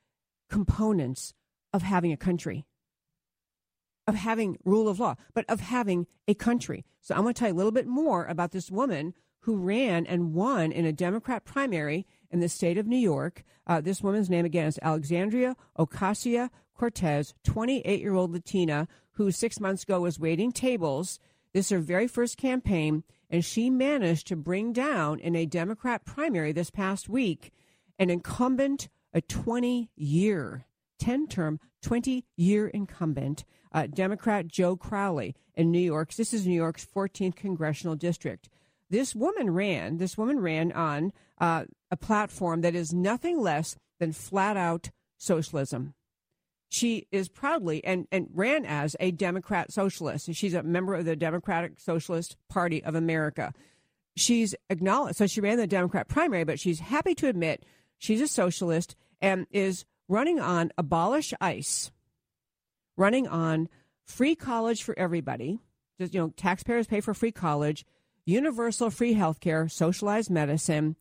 components 0.50 1.34
of 1.72 1.82
having 1.82 2.12
a 2.12 2.16
country, 2.16 2.64
of 4.06 4.14
having 4.14 4.58
rule 4.64 4.88
of 4.88 5.00
law, 5.00 5.16
but 5.34 5.44
of 5.48 5.60
having 5.60 6.06
a 6.28 6.34
country. 6.34 6.84
So 7.00 7.14
I'm 7.14 7.22
going 7.22 7.34
to 7.34 7.38
tell 7.38 7.48
you 7.48 7.54
a 7.54 7.56
little 7.56 7.72
bit 7.72 7.86
more 7.86 8.24
about 8.26 8.52
this 8.52 8.70
woman 8.70 9.14
who 9.40 9.56
ran 9.56 10.06
and 10.06 10.34
won 10.34 10.72
in 10.72 10.84
a 10.84 10.92
Democrat 10.92 11.44
primary 11.44 12.06
in 12.30 12.40
the 12.40 12.48
state 12.48 12.78
of 12.78 12.86
New 12.86 12.96
York. 12.96 13.44
Uh, 13.66 13.80
this 13.80 14.02
woman's 14.02 14.30
name 14.30 14.44
again 14.44 14.66
is 14.66 14.78
Alexandria 14.82 15.56
Ocasio 15.78 16.50
Cortez, 16.74 17.32
28 17.44 18.00
year 18.00 18.14
old 18.14 18.32
Latina 18.32 18.88
who 19.16 19.30
six 19.30 19.58
months 19.58 19.82
ago 19.82 20.00
was 20.00 20.20
waiting 20.20 20.52
tables. 20.52 21.18
This 21.52 21.66
is 21.66 21.70
her 21.70 21.78
very 21.78 22.06
first 22.06 22.36
campaign, 22.36 23.02
and 23.30 23.44
she 23.44 23.70
managed 23.70 24.26
to 24.28 24.36
bring 24.36 24.72
down 24.72 25.18
in 25.20 25.34
a 25.34 25.46
Democrat 25.46 26.04
primary 26.04 26.52
this 26.52 26.70
past 26.70 27.08
week 27.08 27.50
an 27.98 28.10
incumbent 28.10 28.88
a 29.16 29.22
20 29.22 29.90
year, 29.96 30.66
10 30.98 31.26
term, 31.26 31.58
20 31.82 32.26
year 32.36 32.68
incumbent, 32.68 33.44
uh, 33.72 33.86
Democrat 33.86 34.46
Joe 34.46 34.76
Crowley 34.76 35.34
in 35.54 35.70
New 35.70 35.80
York. 35.80 36.12
This 36.12 36.34
is 36.34 36.46
New 36.46 36.54
York's 36.54 36.86
14th 36.86 37.34
congressional 37.34 37.96
district. 37.96 38.50
This 38.90 39.14
woman 39.14 39.50
ran, 39.50 39.96
this 39.96 40.18
woman 40.18 40.38
ran 40.38 40.70
on 40.72 41.14
uh, 41.38 41.64
a 41.90 41.96
platform 41.96 42.60
that 42.60 42.74
is 42.74 42.92
nothing 42.92 43.40
less 43.40 43.74
than 43.98 44.12
flat 44.12 44.58
out 44.58 44.90
socialism. 45.16 45.94
She 46.68 47.06
is 47.10 47.30
proudly 47.30 47.82
and, 47.84 48.06
and 48.12 48.28
ran 48.34 48.66
as 48.66 48.96
a 49.00 49.12
Democrat 49.12 49.72
socialist. 49.72 50.28
She's 50.34 50.52
a 50.52 50.62
member 50.62 50.94
of 50.94 51.06
the 51.06 51.16
Democratic 51.16 51.80
Socialist 51.80 52.36
Party 52.50 52.84
of 52.84 52.94
America. 52.94 53.54
She's 54.14 54.54
acknowledged, 54.68 55.16
so 55.16 55.26
she 55.26 55.40
ran 55.40 55.56
the 55.56 55.66
Democrat 55.66 56.06
primary, 56.06 56.44
but 56.44 56.60
she's 56.60 56.80
happy 56.80 57.14
to 57.14 57.28
admit 57.28 57.64
she's 57.98 58.20
a 58.20 58.28
socialist 58.28 58.94
and 59.20 59.46
is 59.50 59.84
running 60.08 60.40
on 60.40 60.72
abolish 60.78 61.32
ICE, 61.40 61.90
running 62.96 63.26
on 63.26 63.68
free 64.04 64.34
college 64.34 64.82
for 64.82 64.98
everybody. 64.98 65.60
Just, 65.98 66.14
you 66.14 66.20
know, 66.20 66.32
taxpayers 66.36 66.86
pay 66.86 67.00
for 67.00 67.14
free 67.14 67.32
college, 67.32 67.84
universal 68.24 68.90
free 68.90 69.14
health 69.14 69.40
care, 69.40 69.68
socialized 69.68 70.30
medicine, 70.30 70.96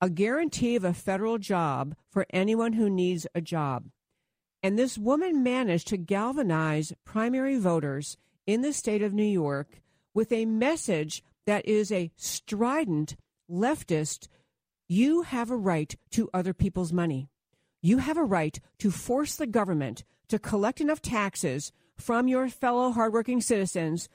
a 0.00 0.10
guarantee 0.10 0.76
of 0.76 0.84
a 0.84 0.92
federal 0.92 1.38
job 1.38 1.96
for 2.10 2.26
anyone 2.30 2.74
who 2.74 2.90
needs 2.90 3.26
a 3.34 3.40
job. 3.40 3.86
And 4.62 4.78
this 4.78 4.98
woman 4.98 5.42
managed 5.42 5.88
to 5.88 5.96
galvanize 5.96 6.92
primary 7.04 7.58
voters 7.58 8.16
in 8.46 8.62
the 8.62 8.72
state 8.72 9.02
of 9.02 9.14
New 9.14 9.24
York 9.24 9.80
with 10.12 10.32
a 10.32 10.44
message 10.44 11.22
that 11.46 11.66
is 11.66 11.90
a 11.90 12.10
strident 12.16 13.16
leftist 13.50 14.28
you 14.88 15.22
have 15.22 15.50
a 15.50 15.56
right 15.56 15.96
to 16.10 16.30
other 16.32 16.54
people's 16.54 16.92
money 16.92 17.28
you 17.86 17.98
have 17.98 18.16
a 18.16 18.24
right 18.24 18.58
to 18.80 18.90
force 18.90 19.36
the 19.36 19.46
government 19.46 20.02
to 20.26 20.40
collect 20.40 20.80
enough 20.80 21.00
taxes 21.00 21.70
from 21.94 22.26
your 22.26 22.48
fellow 22.48 22.90
hardworking 22.90 23.40
citizens 23.40 24.08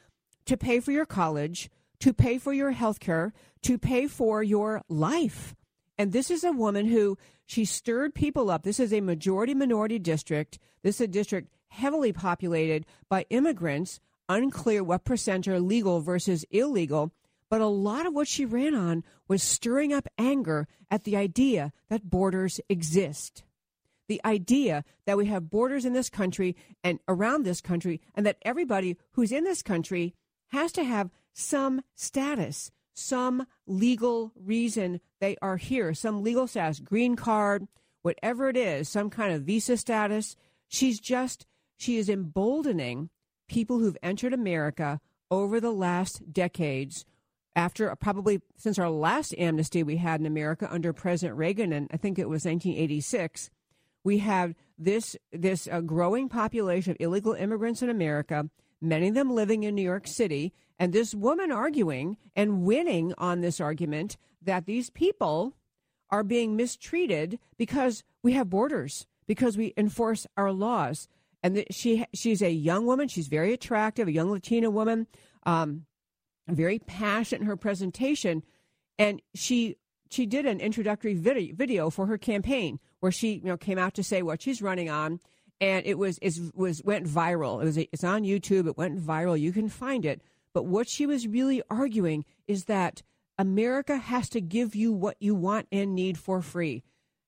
to 0.46 0.58
pay 0.58 0.82
for 0.82 0.92
your 0.92 1.06
college, 1.06 1.70
to 2.02 2.12
pay 2.12 2.38
for 2.38 2.52
your 2.52 2.72
health 2.72 3.00
care, 3.00 3.32
to 3.62 3.78
pay 3.78 4.08
for 4.08 4.44
your 4.44 4.82
life. 4.90 5.56
And 5.98 6.12
this 6.12 6.30
is 6.30 6.44
a 6.44 6.52
woman 6.52 6.88
who 6.88 7.18
she 7.46 7.64
stirred 7.64 8.14
people 8.14 8.50
up. 8.50 8.64
This 8.64 8.78
is 8.78 8.92
a 8.92 9.00
majority 9.00 9.54
minority 9.54 10.00
district. 10.00 10.60
This 10.84 10.96
is 10.96 11.02
a 11.02 11.08
district 11.08 11.50
heavily 11.70 12.12
populated 12.12 12.86
by 13.08 13.26
immigrants, 13.30 14.02
unclear 14.28 14.84
what 14.84 15.06
percent 15.06 15.48
are 15.48 15.62
legal 15.62 16.02
versus 16.02 16.44
illegal. 16.52 17.14
But 17.50 17.62
a 17.62 17.68
lot 17.68 18.06
of 18.06 18.14
what 18.14 18.28
she 18.28 18.44
ran 18.44 18.76
on 18.76 19.06
was 19.30 19.42
stirring 19.42 19.94
up 19.94 20.10
anger 20.18 20.68
at 20.90 21.06
the 21.06 21.16
idea 21.16 21.72
that 21.88 22.10
borders 22.10 22.60
exist 22.68 23.44
the 24.12 24.22
idea 24.26 24.84
that 25.06 25.16
we 25.16 25.26
have 25.28 25.50
borders 25.50 25.86
in 25.86 25.94
this 25.94 26.10
country 26.10 26.54
and 26.84 27.00
around 27.08 27.46
this 27.46 27.62
country, 27.62 28.02
and 28.14 28.26
that 28.26 28.36
everybody 28.42 28.98
who's 29.12 29.32
in 29.32 29.46
this 29.46 29.62
country 29.62 30.14
has 30.50 30.74
to 30.74 30.84
have 30.84 31.10
some 31.34 31.82
status, 31.96 32.74
some 32.94 33.48
legal 33.66 34.34
reason 34.36 35.00
they 35.22 35.38
are 35.42 35.56
here, 35.56 35.94
some 35.94 36.24
legal 36.24 36.46
status, 36.46 36.82
green 36.82 37.16
card, 37.16 37.70
whatever 38.02 38.50
it 38.50 38.58
is, 38.58 38.90
some 38.90 39.10
kind 39.10 39.32
of 39.32 39.44
visa 39.44 39.78
status. 39.78 40.36
She's 40.68 41.00
just, 41.00 41.46
she 41.78 41.96
is 41.96 42.10
emboldening 42.10 43.10
people 43.48 43.80
who've 43.80 43.98
entered 44.04 44.34
America 44.34 45.00
over 45.30 45.62
the 45.62 45.72
last 45.72 46.34
decades 46.34 47.06
after 47.56 47.96
probably 47.96 48.42
since 48.58 48.78
our 48.78 48.90
last 48.90 49.34
amnesty 49.38 49.84
we 49.84 49.96
had 49.96 50.20
in 50.20 50.26
America 50.26 50.68
under 50.70 50.92
President 50.92 51.38
Reagan, 51.38 51.72
and 51.72 51.88
I 51.94 51.96
think 51.96 52.20
it 52.20 52.28
was 52.28 52.44
1986, 52.44 53.50
we 54.04 54.20
have 54.20 54.56
this 54.78 55.16
this 55.32 55.68
uh, 55.72 55.82
growing 55.82 56.28
population 56.30 56.92
of 56.92 56.98
illegal 57.00 57.34
immigrants 57.34 57.82
in 57.82 57.90
America, 57.90 58.50
many 58.82 59.10
of 59.10 59.14
them 59.14 59.32
living 59.32 59.64
in 59.64 59.76
New 59.76 59.82
York 59.82 60.08
City, 60.08 60.54
and 60.80 60.92
this 60.92 61.14
woman 61.14 61.52
arguing 61.52 62.18
and 62.36 62.64
winning 62.64 63.14
on 63.18 63.42
this 63.42 63.62
argument 63.62 64.18
that 64.42 64.66
these 64.66 64.90
people 64.90 65.56
are 66.10 66.24
being 66.24 66.56
mistreated 66.56 67.40
because 67.58 68.04
we 68.24 68.34
have 68.34 68.50
borders, 68.50 69.06
because 69.28 69.58
we 69.58 69.74
enforce 69.78 70.28
our 70.36 70.52
laws. 70.52 71.08
And 71.44 71.64
she 71.72 72.06
she's 72.14 72.42
a 72.42 72.52
young 72.52 72.86
woman. 72.86 73.08
She's 73.08 73.28
very 73.28 73.54
attractive, 73.54 74.08
a 74.08 74.12
young 74.12 74.32
Latina 74.32 74.70
woman, 74.70 75.08
um, 75.44 75.86
very 76.48 76.80
passionate 76.80 77.42
in 77.42 77.48
her 77.48 77.58
presentation, 77.58 78.44
and 79.00 79.22
she 79.34 79.78
she 80.10 80.26
did 80.26 80.46
an 80.46 80.60
introductory 80.60 81.14
video 81.14 81.90
for 81.90 82.06
her 82.08 82.18
campaign 82.18 82.80
where 83.02 83.12
she 83.12 83.34
you 83.34 83.46
know 83.46 83.58
came 83.58 83.78
out 83.78 83.94
to 83.96 84.04
say 84.04 84.22
what 84.22 84.42
she's 84.42 84.62
running 84.62 84.90
on, 84.90 85.20
and 85.60 85.86
it 85.86 85.98
was 85.98 86.18
it 86.22 86.40
was 86.56 86.82
went 86.84 87.06
viral. 87.06 87.62
It 87.62 87.66
was 87.66 87.78
it's 87.78 88.04
on 88.04 88.24
YouTube. 88.24 88.68
It 88.68 88.78
went 88.78 89.00
viral. 89.00 89.40
You 89.40 89.52
can 89.52 89.68
find 89.68 90.06
it. 90.06 90.22
But 90.54 90.66
what 90.66 90.88
she 90.88 91.06
was 91.06 91.28
really 91.28 91.62
arguing 91.70 92.26
is 92.48 92.66
that 92.66 93.04
America 93.38 93.98
has 93.98 94.30
to 94.30 94.42
give 94.42 94.76
you 94.76 94.92
what 94.92 95.18
you 95.20 95.36
want 95.36 95.68
and 95.72 95.96
need 95.96 96.18
for 96.18 96.42
free. 96.42 96.84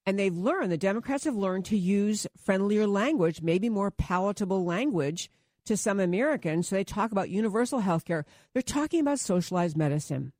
And 0.05 0.19
they've 0.19 0.35
learned, 0.35 0.71
the 0.71 0.77
Democrats 0.77 1.23
have 1.23 1.35
learned 1.35 1.65
to 1.65 1.77
use 1.77 2.27
friendlier 2.37 2.85
language, 2.85 3.41
maybe 3.41 3.69
more 3.69 3.89
palatable 3.89 4.65
language 4.65 5.29
to 5.65 5.77
some 5.77 5.99
Americans. 5.99 6.67
So 6.67 6.75
they 6.75 6.83
talk 6.83 7.11
about 7.11 7.29
universal 7.29 7.79
health 7.79 8.03
care. 8.03 8.25
They're 8.51 8.61
talking 8.61 8.99
about 8.99 9.19
socialized 9.19 9.77
medicine. 9.77 10.33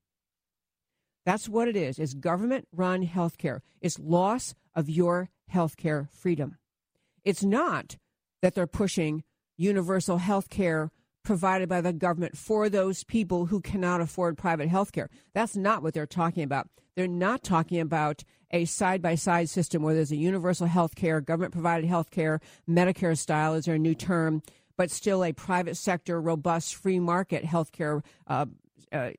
That's 1.25 1.47
what 1.47 1.69
it 1.69 1.77
is. 1.77 1.97
It's 1.97 2.13
government 2.13 2.67
run 2.73 3.03
health 3.03 3.37
care. 3.37 3.61
It's 3.79 3.97
loss 3.97 4.53
of 4.75 4.89
your 4.89 5.29
health 5.47 5.77
care 5.77 6.07
freedom. 6.11 6.57
It's 7.23 7.43
not 7.43 7.97
that 8.41 8.55
they're 8.55 8.67
pushing 8.67 9.23
universal 9.57 10.17
health 10.17 10.49
care 10.49 10.91
provided 11.23 11.69
by 11.69 11.81
the 11.81 11.93
government 11.93 12.37
for 12.37 12.69
those 12.69 13.03
people 13.03 13.45
who 13.45 13.61
cannot 13.61 14.01
afford 14.01 14.37
private 14.37 14.67
health 14.67 14.91
care. 14.91 15.09
That's 15.33 15.55
not 15.55 15.81
what 15.81 15.93
they're 15.93 16.05
talking 16.05 16.43
about. 16.43 16.67
They're 16.95 17.07
not 17.07 17.43
talking 17.43 17.79
about 17.79 18.23
a 18.51 18.65
side 18.65 19.01
by 19.01 19.15
side 19.15 19.49
system 19.49 19.81
where 19.81 19.95
there's 19.95 20.11
a 20.11 20.17
universal 20.17 20.67
health 20.67 20.95
care, 20.95 21.21
government 21.21 21.53
provided 21.53 21.87
health 21.87 22.11
care, 22.11 22.39
Medicare 22.69 23.17
style 23.17 23.55
is 23.55 23.65
their 23.65 23.79
new 23.79 23.95
term, 23.95 24.43
but 24.77 24.91
still 24.91 25.23
a 25.23 25.33
private 25.33 25.77
sector, 25.77 26.21
robust, 26.21 26.75
free 26.75 26.99
market 26.99 27.45
health 27.45 27.71
care 27.71 28.03
uh, 28.27 28.45
uh, 28.91 29.11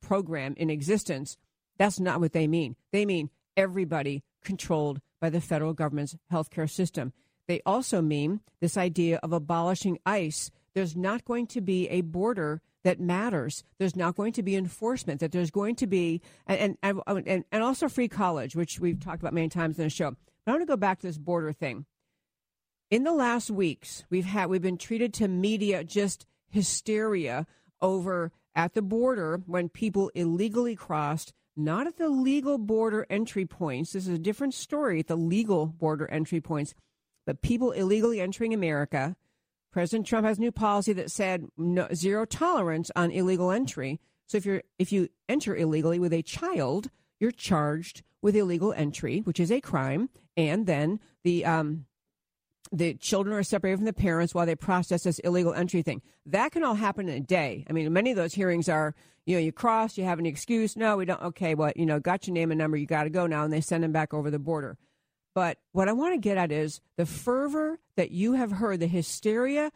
program 0.00 0.54
in 0.56 0.70
existence. 0.70 1.36
That's 1.78 2.00
not 2.00 2.20
what 2.20 2.32
they 2.32 2.48
mean. 2.48 2.76
They 2.92 3.06
mean 3.06 3.30
everybody 3.56 4.24
controlled 4.42 5.00
by 5.20 5.30
the 5.30 5.40
federal 5.40 5.72
government's 5.72 6.16
healthcare 6.32 6.70
system. 6.70 7.12
They 7.48 7.60
also 7.66 8.00
mean 8.00 8.40
this 8.60 8.76
idea 8.76 9.18
of 9.22 9.32
abolishing 9.32 9.98
ICE. 10.06 10.50
There's 10.74 10.96
not 10.96 11.24
going 11.24 11.46
to 11.48 11.60
be 11.60 11.88
a 11.88 12.00
border 12.00 12.60
that 12.84 13.00
matters. 13.00 13.64
There's 13.78 13.96
not 13.96 14.16
going 14.16 14.32
to 14.34 14.42
be 14.42 14.56
enforcement. 14.56 15.20
That 15.20 15.32
there's 15.32 15.50
going 15.50 15.76
to 15.76 15.86
be 15.86 16.20
and 16.46 16.76
and 16.82 17.00
and, 17.06 17.44
and 17.50 17.62
also 17.62 17.88
free 17.88 18.08
college, 18.08 18.56
which 18.56 18.80
we've 18.80 19.00
talked 19.00 19.22
about 19.22 19.34
many 19.34 19.48
times 19.48 19.78
in 19.78 19.84
the 19.84 19.90
show. 19.90 20.16
But 20.44 20.52
I 20.52 20.54
want 20.54 20.62
to 20.62 20.72
go 20.72 20.76
back 20.76 21.00
to 21.00 21.06
this 21.06 21.18
border 21.18 21.52
thing. 21.52 21.86
In 22.90 23.04
the 23.04 23.12
last 23.12 23.50
weeks, 23.50 24.04
we've 24.10 24.24
had 24.24 24.48
we've 24.48 24.62
been 24.62 24.78
treated 24.78 25.14
to 25.14 25.28
media 25.28 25.84
just 25.84 26.26
hysteria 26.50 27.46
over 27.80 28.32
at 28.54 28.74
the 28.74 28.82
border 28.82 29.40
when 29.46 29.68
people 29.68 30.10
illegally 30.14 30.76
crossed 30.76 31.32
not 31.56 31.86
at 31.86 31.98
the 31.98 32.08
legal 32.08 32.58
border 32.58 33.06
entry 33.10 33.46
points. 33.46 33.92
This 33.92 34.06
is 34.06 34.14
a 34.14 34.18
different 34.18 34.54
story 34.54 35.00
at 35.00 35.06
the 35.06 35.16
legal 35.16 35.66
border 35.66 36.10
entry 36.10 36.40
points, 36.40 36.74
but 37.26 37.42
people 37.42 37.72
illegally 37.72 38.20
entering 38.20 38.54
America. 38.54 39.16
President 39.72 40.06
Trump 40.06 40.26
has 40.26 40.38
a 40.38 40.40
new 40.40 40.52
policy 40.52 40.92
that 40.92 41.10
said 41.10 41.46
no, 41.56 41.88
zero 41.94 42.24
tolerance 42.24 42.90
on 42.94 43.10
illegal 43.10 43.50
entry. 43.50 44.00
So 44.26 44.38
if 44.38 44.46
you're 44.46 44.62
if 44.78 44.92
you 44.92 45.08
enter 45.28 45.54
illegally 45.54 45.98
with 45.98 46.12
a 46.12 46.22
child, 46.22 46.90
you're 47.20 47.30
charged 47.30 48.02
with 48.22 48.36
illegal 48.36 48.72
entry, 48.72 49.20
which 49.20 49.40
is 49.40 49.50
a 49.50 49.60
crime, 49.60 50.08
and 50.36 50.66
then 50.66 51.00
the 51.24 51.44
um, 51.44 51.86
the 52.72 52.94
children 52.94 53.36
are 53.36 53.42
separated 53.42 53.76
from 53.76 53.84
the 53.84 53.92
parents 53.92 54.34
while 54.34 54.46
they 54.46 54.54
process 54.54 55.02
this 55.02 55.18
illegal 55.20 55.52
entry 55.52 55.82
thing. 55.82 56.00
That 56.24 56.52
can 56.52 56.64
all 56.64 56.74
happen 56.74 57.08
in 57.08 57.16
a 57.16 57.20
day. 57.20 57.66
I 57.68 57.72
mean, 57.72 57.92
many 57.92 58.10
of 58.10 58.16
those 58.16 58.32
hearings 58.32 58.68
are, 58.68 58.94
you 59.26 59.36
know, 59.36 59.40
you 59.40 59.52
cross, 59.52 59.96
you 59.96 60.04
have 60.04 60.18
an 60.18 60.26
excuse. 60.26 60.76
No, 60.76 60.96
we 60.96 61.04
don't. 61.04 61.22
Okay, 61.22 61.54
well, 61.54 61.72
you 61.76 61.86
know, 61.86 62.00
got 62.00 62.26
your 62.26 62.34
name 62.34 62.50
and 62.50 62.58
number. 62.58 62.76
You 62.76 62.86
got 62.86 63.04
to 63.04 63.10
go 63.10 63.26
now. 63.26 63.44
And 63.44 63.52
they 63.52 63.60
send 63.60 63.84
them 63.84 63.92
back 63.92 64.12
over 64.12 64.30
the 64.30 64.38
border. 64.38 64.76
But 65.34 65.58
what 65.72 65.88
I 65.88 65.92
want 65.92 66.14
to 66.14 66.18
get 66.18 66.36
at 66.36 66.52
is 66.52 66.80
the 66.96 67.06
fervor 67.06 67.78
that 67.96 68.10
you 68.10 68.34
have 68.34 68.52
heard, 68.52 68.80
the 68.80 68.86
hysteria 68.86 69.70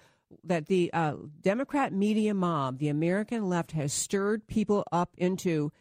that 0.45 0.67
the 0.67 0.91
uh, 0.93 1.15
Democrat 1.41 1.93
media 1.93 2.35
mob, 2.35 2.79
the 2.79 2.89
American 2.89 3.49
left, 3.49 3.73
has 3.73 3.93
stirred 3.93 4.47
people 4.47 4.85
up 4.91 5.11
into 5.17 5.73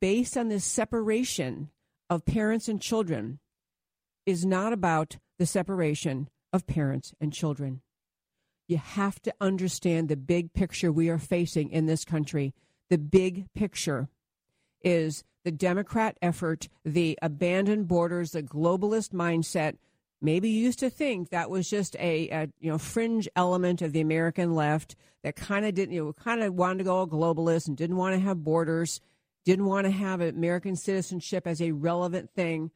based 0.00 0.36
on 0.36 0.48
this 0.48 0.64
separation 0.64 1.70
of 2.08 2.24
parents 2.24 2.68
and 2.68 2.80
children 2.80 3.38
is 4.26 4.44
not 4.44 4.72
about 4.72 5.18
the 5.38 5.46
separation 5.46 6.28
of 6.52 6.66
parents 6.66 7.12
and 7.20 7.32
children. 7.32 7.82
You 8.66 8.78
have 8.78 9.20
to 9.22 9.34
understand 9.40 10.08
the 10.08 10.16
big 10.16 10.54
picture 10.54 10.90
we 10.90 11.10
are 11.10 11.18
facing 11.18 11.70
in 11.70 11.86
this 11.86 12.04
country. 12.04 12.54
The 12.94 12.98
big 12.98 13.52
picture 13.54 14.08
is 14.80 15.24
the 15.42 15.50
Democrat 15.50 16.16
effort, 16.22 16.68
the 16.84 17.18
abandoned 17.20 17.88
borders, 17.88 18.30
the 18.30 18.42
globalist 18.44 19.10
mindset. 19.10 19.78
Maybe 20.22 20.48
you 20.48 20.60
used 20.62 20.78
to 20.78 20.90
think 20.90 21.30
that 21.30 21.50
was 21.50 21.68
just 21.68 21.96
a, 21.96 22.28
a 22.28 22.48
you 22.60 22.70
know 22.70 22.78
fringe 22.78 23.28
element 23.34 23.82
of 23.82 23.92
the 23.92 24.00
American 24.00 24.54
left 24.54 24.94
that 25.24 25.34
kind 25.34 25.66
of 25.66 25.74
didn't 25.74 25.92
you 25.92 26.04
know 26.04 26.12
kind 26.12 26.40
of 26.40 26.54
wanted 26.54 26.78
to 26.78 26.84
go 26.84 27.04
globalist 27.04 27.66
and 27.66 27.76
didn't 27.76 27.96
want 27.96 28.14
to 28.14 28.20
have 28.20 28.44
borders, 28.44 29.00
didn't 29.44 29.66
want 29.66 29.86
to 29.86 29.90
have 29.90 30.20
American 30.20 30.76
citizenship 30.76 31.48
as 31.48 31.60
a 31.60 31.72
relevant 31.72 32.30
thing. 32.30 32.70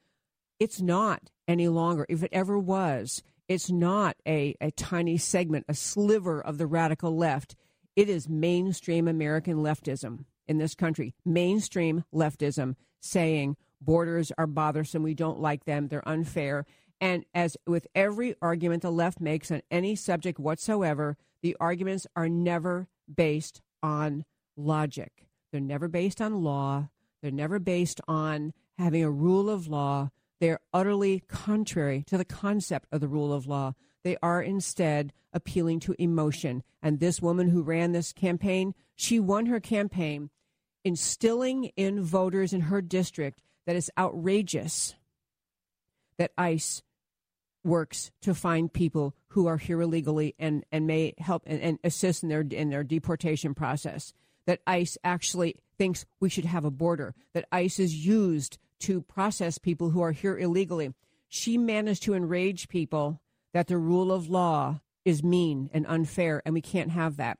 It's 0.58 0.80
not 0.80 1.30
any 1.46 1.68
longer. 1.68 2.06
If 2.08 2.24
it 2.24 2.30
ever 2.32 2.58
was, 2.58 3.22
it's 3.46 3.70
not 3.70 4.16
a, 4.26 4.56
a 4.60 4.72
tiny 4.72 5.16
segment, 5.16 5.66
a 5.68 5.74
sliver 5.74 6.40
of 6.40 6.58
the 6.58 6.66
radical 6.66 7.16
left. 7.16 7.54
It 7.98 8.08
is 8.08 8.28
mainstream 8.28 9.08
American 9.08 9.56
leftism 9.56 10.24
in 10.46 10.58
this 10.58 10.76
country, 10.76 11.16
mainstream 11.24 12.04
leftism 12.14 12.76
saying 13.00 13.56
borders 13.80 14.30
are 14.38 14.46
bothersome, 14.46 15.02
we 15.02 15.14
don't 15.14 15.40
like 15.40 15.64
them, 15.64 15.88
they're 15.88 16.08
unfair. 16.08 16.64
And 17.00 17.24
as 17.34 17.56
with 17.66 17.88
every 17.96 18.36
argument 18.40 18.82
the 18.82 18.92
left 18.92 19.20
makes 19.20 19.50
on 19.50 19.62
any 19.68 19.96
subject 19.96 20.38
whatsoever, 20.38 21.16
the 21.42 21.56
arguments 21.58 22.06
are 22.14 22.28
never 22.28 22.86
based 23.12 23.62
on 23.82 24.24
logic. 24.56 25.26
They're 25.50 25.60
never 25.60 25.88
based 25.88 26.20
on 26.20 26.44
law. 26.44 26.90
They're 27.20 27.32
never 27.32 27.58
based 27.58 28.00
on 28.06 28.52
having 28.78 29.02
a 29.02 29.10
rule 29.10 29.50
of 29.50 29.66
law. 29.66 30.10
They're 30.40 30.60
utterly 30.72 31.24
contrary 31.26 32.04
to 32.06 32.16
the 32.16 32.24
concept 32.24 32.86
of 32.92 33.00
the 33.00 33.08
rule 33.08 33.32
of 33.32 33.48
law. 33.48 33.74
They 34.04 34.16
are 34.22 34.42
instead 34.42 35.12
appealing 35.32 35.80
to 35.80 35.94
emotion. 35.98 36.62
And 36.82 36.98
this 36.98 37.20
woman 37.20 37.48
who 37.48 37.62
ran 37.62 37.92
this 37.92 38.12
campaign, 38.12 38.74
she 38.94 39.20
won 39.20 39.46
her 39.46 39.60
campaign 39.60 40.30
instilling 40.84 41.64
in 41.76 42.02
voters 42.02 42.52
in 42.52 42.62
her 42.62 42.80
district 42.80 43.42
that 43.66 43.76
it's 43.76 43.90
outrageous 43.98 44.94
that 46.16 46.32
ICE 46.38 46.82
works 47.64 48.10
to 48.22 48.34
find 48.34 48.72
people 48.72 49.14
who 49.28 49.46
are 49.46 49.58
here 49.58 49.80
illegally 49.80 50.34
and, 50.38 50.64
and 50.72 50.86
may 50.86 51.14
help 51.18 51.42
and, 51.46 51.60
and 51.60 51.78
assist 51.84 52.22
in 52.22 52.28
their 52.28 52.40
in 52.40 52.70
their 52.70 52.84
deportation 52.84 53.54
process. 53.54 54.12
That 54.46 54.60
ICE 54.66 54.96
actually 55.04 55.56
thinks 55.76 56.06
we 56.20 56.30
should 56.30 56.46
have 56.46 56.64
a 56.64 56.70
border. 56.70 57.14
That 57.34 57.46
ICE 57.52 57.78
is 57.78 58.06
used 58.06 58.58
to 58.80 59.02
process 59.02 59.58
people 59.58 59.90
who 59.90 60.00
are 60.00 60.12
here 60.12 60.38
illegally. 60.38 60.94
She 61.28 61.58
managed 61.58 62.04
to 62.04 62.14
enrage 62.14 62.68
people 62.68 63.20
that 63.52 63.66
the 63.66 63.78
rule 63.78 64.12
of 64.12 64.28
law 64.28 64.80
is 65.04 65.22
mean 65.22 65.70
and 65.72 65.86
unfair, 65.86 66.42
and 66.44 66.54
we 66.54 66.60
can't 66.60 66.90
have 66.90 67.16
that. 67.16 67.38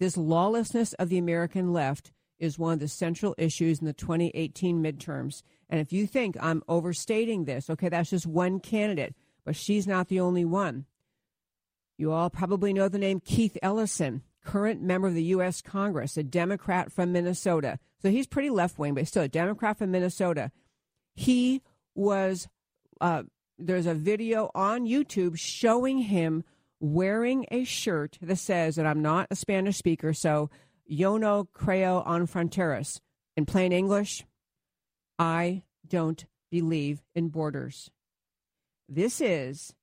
This 0.00 0.16
lawlessness 0.16 0.92
of 0.94 1.08
the 1.08 1.18
American 1.18 1.72
left 1.72 2.12
is 2.38 2.58
one 2.58 2.74
of 2.74 2.80
the 2.80 2.88
central 2.88 3.34
issues 3.38 3.78
in 3.78 3.86
the 3.86 3.92
2018 3.92 4.82
midterms. 4.82 5.42
And 5.68 5.80
if 5.80 5.92
you 5.92 6.06
think 6.06 6.36
I'm 6.40 6.62
overstating 6.68 7.44
this, 7.44 7.70
okay, 7.70 7.88
that's 7.88 8.10
just 8.10 8.26
one 8.26 8.60
candidate, 8.60 9.14
but 9.44 9.56
she's 9.56 9.86
not 9.86 10.08
the 10.08 10.20
only 10.20 10.44
one. 10.44 10.86
You 11.96 12.12
all 12.12 12.30
probably 12.30 12.72
know 12.72 12.88
the 12.88 12.98
name 12.98 13.20
Keith 13.20 13.56
Ellison, 13.62 14.22
current 14.44 14.82
member 14.82 15.06
of 15.06 15.14
the 15.14 15.22
U.S. 15.24 15.62
Congress, 15.62 16.16
a 16.16 16.24
Democrat 16.24 16.90
from 16.92 17.12
Minnesota. 17.12 17.78
So 18.02 18.10
he's 18.10 18.26
pretty 18.26 18.50
left 18.50 18.78
wing, 18.78 18.94
but 18.94 19.06
still 19.06 19.22
a 19.22 19.28
Democrat 19.28 19.78
from 19.78 19.92
Minnesota. 19.92 20.50
He 21.14 21.62
was, 21.94 22.48
uh, 23.00 23.22
there's 23.58 23.86
a 23.86 23.94
video 23.94 24.50
on 24.54 24.86
YouTube 24.86 25.38
showing 25.38 25.98
him 25.98 26.44
wearing 26.80 27.46
a 27.50 27.64
shirt 27.64 28.18
that 28.20 28.36
says, 28.36 28.78
and 28.78 28.86
I'm 28.86 29.02
not 29.02 29.28
a 29.30 29.36
Spanish 29.36 29.76
speaker, 29.76 30.12
so 30.12 30.50
yo 30.86 31.16
no 31.16 31.48
creo 31.56 32.06
en 32.06 32.26
fronteras. 32.26 33.00
In 33.36 33.46
plain 33.46 33.72
English, 33.72 34.24
I 35.18 35.62
don't 35.86 36.24
believe 36.50 37.02
in 37.14 37.28
borders. 37.28 37.90
This 38.88 39.20
is 39.20 39.74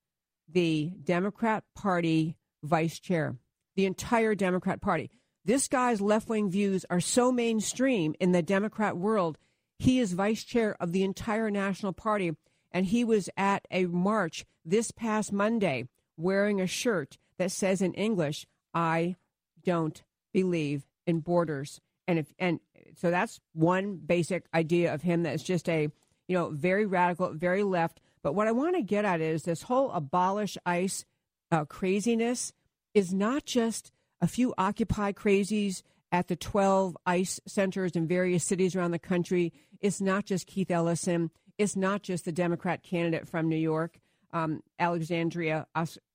the 0.47 0.91
Democrat 1.03 1.63
Party 1.75 2.37
vice 2.63 2.99
chair, 2.99 3.35
the 3.75 3.85
entire 3.85 4.35
Democrat 4.35 4.81
Party. 4.81 5.09
This 5.43 5.67
guy's 5.67 6.01
left 6.01 6.29
wing 6.29 6.49
views 6.49 6.85
are 6.89 6.99
so 6.99 7.31
mainstream 7.31 8.13
in 8.19 8.31
the 8.31 8.43
Democrat 8.43 8.95
world 8.95 9.37
he 9.81 9.99
is 9.99 10.13
vice 10.13 10.43
chair 10.43 10.77
of 10.79 10.91
the 10.91 11.03
entire 11.03 11.49
National 11.49 11.91
Party, 11.91 12.33
and 12.71 12.85
he 12.85 13.03
was 13.03 13.29
at 13.37 13.67
a 13.71 13.85
march 13.85 14.45
this 14.63 14.91
past 14.91 15.31
Monday 15.31 15.87
wearing 16.17 16.61
a 16.61 16.67
shirt 16.67 17.17
that 17.37 17.51
says 17.51 17.81
in 17.81 17.93
English, 17.93 18.45
I 18.73 19.15
don't 19.63 20.01
believe 20.33 20.85
in 21.05 21.19
borders. 21.19 21.81
And 22.07 22.19
if 22.19 22.33
and 22.39 22.59
so 22.95 23.11
that's 23.11 23.39
one 23.53 23.97
basic 23.97 24.45
idea 24.53 24.93
of 24.93 25.01
him 25.01 25.23
that's 25.23 25.43
just 25.43 25.67
a 25.69 25.89
you 26.27 26.37
know 26.37 26.49
very 26.49 26.85
radical, 26.85 27.33
very 27.33 27.63
left. 27.63 27.99
But 28.23 28.33
what 28.33 28.47
I 28.47 28.51
want 28.51 28.75
to 28.75 28.83
get 28.83 29.05
at 29.05 29.21
is 29.21 29.43
this 29.43 29.63
whole 29.63 29.91
abolish 29.91 30.57
ICE 30.65 31.05
uh, 31.51 31.65
craziness 31.65 32.53
is 32.93 33.13
not 33.13 33.45
just 33.45 33.91
a 34.21 34.27
few 34.27 34.53
Occupy 34.57 35.13
crazies 35.13 35.81
at 36.11 36.27
the 36.27 36.35
12 36.35 36.97
ICE 37.05 37.39
centers 37.47 37.93
in 37.93 38.07
various 38.07 38.43
cities 38.43 38.75
around 38.75 38.91
the 38.91 38.99
country. 38.99 39.53
It's 39.79 40.01
not 40.01 40.25
just 40.25 40.45
Keith 40.45 40.69
Ellison. 40.69 41.31
It's 41.61 41.75
not 41.75 42.01
just 42.01 42.25
the 42.25 42.31
Democrat 42.31 42.81
candidate 42.81 43.27
from 43.27 43.47
New 43.47 43.55
York, 43.55 43.99
um, 44.33 44.63
Alexandria 44.79 45.67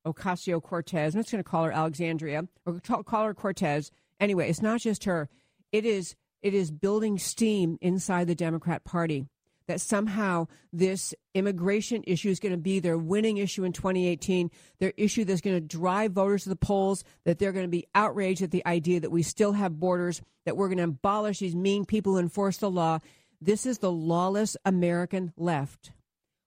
Ocasio 0.05 0.61
Cortez. 0.61 1.15
I'm 1.15 1.21
just 1.21 1.31
going 1.31 1.45
to 1.45 1.49
call 1.49 1.63
her 1.63 1.71
Alexandria 1.71 2.49
or 2.67 2.81
call 2.81 3.25
her 3.25 3.33
Cortez. 3.33 3.93
Anyway, 4.19 4.51
it's 4.51 4.61
not 4.61 4.81
just 4.81 5.05
her. 5.05 5.29
It 5.71 5.85
is 5.85 6.17
it 6.43 6.53
is 6.53 6.73
building 6.73 7.17
steam 7.17 7.79
inside 7.81 8.27
the 8.27 8.35
Democrat 8.35 8.83
Party 8.83 9.27
that 9.69 9.81
somehow 9.81 10.49
this 10.73 11.15
immigration 11.35 12.03
issue 12.09 12.29
is 12.29 12.41
going 12.41 12.53
to 12.53 12.59
be 12.59 12.81
their 12.81 12.99
winning 12.99 13.37
issue 13.37 13.63
in 13.63 13.73
2018, 13.73 14.51
their 14.81 14.93
issue 14.97 15.25
that's 15.25 15.41
going 15.41 15.57
to 15.57 15.61
drive 15.61 16.13
voters 16.13 16.45
to 16.45 16.49
the 16.49 16.57
polls, 16.57 17.05
that 17.25 17.39
they're 17.39 17.53
going 17.53 17.65
to 17.65 17.71
be 17.71 17.87
outraged 17.95 18.43
at 18.43 18.51
the 18.51 18.67
idea 18.67 18.99
that 19.01 19.11
we 19.11 19.23
still 19.23 19.53
have 19.53 19.79
borders, 19.79 20.23
that 20.45 20.57
we're 20.57 20.69
going 20.69 20.79
to 20.79 20.85
abolish 20.85 21.39
these 21.39 21.57
mean 21.57 21.85
people 21.85 22.15
who 22.15 22.19
enforce 22.19 22.57
the 22.59 22.71
law. 22.71 22.99
This 23.41 23.67
is 23.67 23.79
the 23.79 23.93
lawless 23.93 24.57
American 24.65 25.33
left 25.37 25.93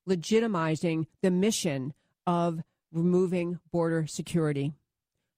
legitimizing 0.09 1.05
the 1.21 1.31
mission 1.31 1.93
of 2.25 2.61
removing 2.91 3.59
border 3.71 4.07
security, 4.07 4.73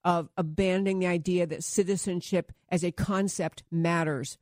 of 0.04 0.30
abandoning 0.36 0.98
the 0.98 1.06
idea 1.06 1.46
that 1.46 1.62
citizenship 1.62 2.52
as 2.70 2.82
a 2.82 2.90
concept 2.90 3.62
matters, 3.70 4.38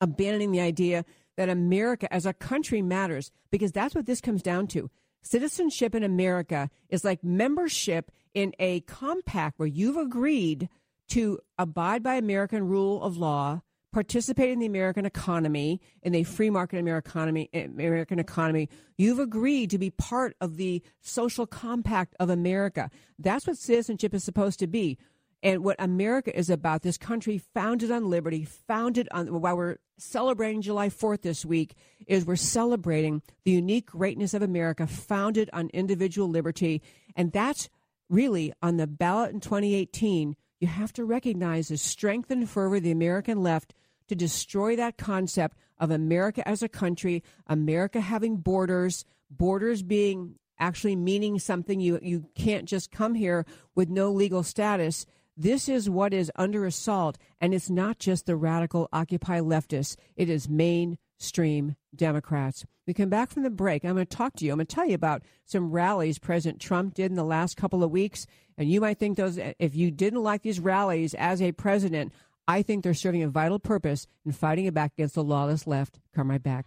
abandoning 0.00 0.52
the 0.52 0.60
idea 0.60 1.04
that 1.36 1.48
America 1.48 2.12
as 2.12 2.26
a 2.26 2.34
country 2.34 2.82
matters, 2.82 3.32
because 3.50 3.72
that's 3.72 3.94
what 3.94 4.06
this 4.06 4.20
comes 4.20 4.42
down 4.42 4.66
to. 4.66 4.90
Citizenship 5.22 5.94
in 5.94 6.04
America 6.04 6.70
is 6.88 7.04
like 7.04 7.24
membership 7.24 8.10
in 8.34 8.52
a 8.58 8.80
compact 8.80 9.58
where 9.58 9.66
you've 9.66 9.96
agreed 9.96 10.68
to 11.08 11.38
abide 11.58 12.02
by 12.02 12.14
American 12.14 12.68
rule 12.68 13.02
of 13.02 13.16
law, 13.16 13.62
participate 13.96 14.50
in 14.50 14.58
the 14.58 14.66
American 14.66 15.06
economy, 15.06 15.80
in 16.02 16.12
the 16.12 16.22
free 16.22 16.50
market 16.50 16.78
American 16.78 18.18
economy. 18.18 18.68
You've 18.98 19.18
agreed 19.18 19.70
to 19.70 19.78
be 19.78 19.88
part 19.88 20.36
of 20.38 20.58
the 20.58 20.82
social 21.00 21.46
compact 21.46 22.14
of 22.20 22.28
America. 22.28 22.90
That's 23.18 23.46
what 23.46 23.56
citizenship 23.56 24.12
is 24.12 24.22
supposed 24.22 24.58
to 24.58 24.66
be. 24.66 24.98
And 25.42 25.64
what 25.64 25.76
America 25.78 26.38
is 26.38 26.50
about, 26.50 26.82
this 26.82 26.98
country 26.98 27.38
founded 27.38 27.90
on 27.90 28.10
liberty, 28.10 28.44
founded 28.44 29.08
on, 29.12 29.40
while 29.40 29.56
we're 29.56 29.76
celebrating 29.96 30.60
July 30.60 30.90
4th 30.90 31.22
this 31.22 31.46
week, 31.46 31.74
is 32.06 32.26
we're 32.26 32.36
celebrating 32.36 33.22
the 33.46 33.52
unique 33.52 33.86
greatness 33.86 34.34
of 34.34 34.42
America, 34.42 34.86
founded 34.86 35.48
on 35.54 35.70
individual 35.72 36.28
liberty. 36.28 36.82
And 37.16 37.32
that's 37.32 37.70
really 38.10 38.52
on 38.60 38.76
the 38.76 38.86
ballot 38.86 39.32
in 39.32 39.40
2018. 39.40 40.36
You 40.60 40.68
have 40.68 40.92
to 40.92 41.04
recognize 41.06 41.68
the 41.68 41.78
strength 41.78 42.30
and 42.30 42.46
fervor 42.46 42.76
of 42.76 42.82
the 42.82 42.90
American 42.90 43.42
left 43.42 43.72
to 44.08 44.14
destroy 44.14 44.76
that 44.76 44.96
concept 44.96 45.56
of 45.78 45.90
America 45.90 46.46
as 46.48 46.62
a 46.62 46.68
country, 46.68 47.22
America 47.46 48.00
having 48.00 48.36
borders, 48.36 49.04
borders 49.30 49.82
being 49.82 50.36
actually 50.58 50.96
meaning 50.96 51.38
something. 51.38 51.80
You, 51.80 51.98
you 52.02 52.26
can't 52.34 52.66
just 52.66 52.90
come 52.90 53.14
here 53.14 53.44
with 53.74 53.88
no 53.88 54.10
legal 54.10 54.42
status. 54.42 55.06
This 55.36 55.68
is 55.68 55.90
what 55.90 56.14
is 56.14 56.32
under 56.36 56.64
assault, 56.64 57.18
and 57.40 57.52
it's 57.52 57.68
not 57.68 57.98
just 57.98 58.24
the 58.24 58.36
radical 58.36 58.88
Occupy 58.92 59.40
leftists, 59.40 59.96
it 60.16 60.30
is 60.30 60.48
mainstream 60.48 61.76
Democrats. 61.94 62.64
We 62.86 62.94
come 62.94 63.10
back 63.10 63.30
from 63.30 63.42
the 63.42 63.50
break. 63.50 63.84
I'm 63.84 63.94
going 63.94 64.06
to 64.06 64.16
talk 64.16 64.34
to 64.36 64.44
you. 64.44 64.52
I'm 64.52 64.58
going 64.58 64.66
to 64.66 64.74
tell 64.74 64.86
you 64.86 64.94
about 64.94 65.22
some 65.44 65.72
rallies 65.72 66.18
President 66.18 66.60
Trump 66.60 66.94
did 66.94 67.10
in 67.10 67.16
the 67.16 67.24
last 67.24 67.56
couple 67.56 67.82
of 67.82 67.90
weeks. 67.90 68.26
And 68.56 68.70
you 68.70 68.80
might 68.80 68.98
think 68.98 69.16
those, 69.16 69.38
if 69.58 69.74
you 69.74 69.90
didn't 69.90 70.22
like 70.22 70.42
these 70.42 70.60
rallies 70.60 71.12
as 71.14 71.42
a 71.42 71.52
president, 71.52 72.12
I 72.48 72.62
think 72.62 72.84
they're 72.84 72.94
serving 72.94 73.22
a 73.22 73.28
vital 73.28 73.58
purpose 73.58 74.06
in 74.24 74.32
fighting 74.32 74.66
it 74.66 74.74
back 74.74 74.92
against 74.96 75.16
the 75.16 75.24
lawless 75.24 75.66
left. 75.66 75.98
Come 76.14 76.30
right 76.30 76.42
back. 76.42 76.66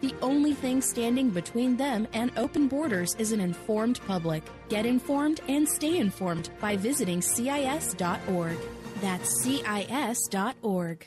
The 0.00 0.14
only 0.22 0.54
thing 0.54 0.80
standing 0.80 1.30
between 1.30 1.76
them 1.76 2.08
and 2.12 2.32
open 2.36 2.68
borders 2.68 3.14
is 3.18 3.32
an 3.32 3.40
informed 3.40 4.00
public. 4.06 4.42
Get 4.68 4.86
informed 4.86 5.40
and 5.48 5.68
stay 5.68 5.98
informed 5.98 6.50
by 6.60 6.76
visiting 6.76 7.20
CIS.org. 7.20 8.56
That's 9.00 9.42
CIS.org. 9.42 11.06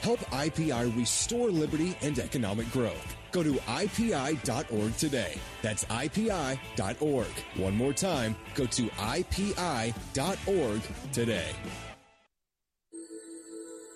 Help 0.00 0.20
IPI 0.30 0.96
restore 0.96 1.50
liberty 1.50 1.96
and 2.02 2.18
economic 2.18 2.70
growth. 2.72 3.16
Go 3.32 3.42
to 3.42 3.52
IPI.org 3.54 4.96
today. 4.96 5.38
That's 5.62 5.84
IPI.org. 5.84 7.26
One 7.56 7.76
more 7.76 7.92
time, 7.92 8.36
go 8.54 8.66
to 8.66 8.88
IPI.org 8.88 10.82
today. 11.12 11.52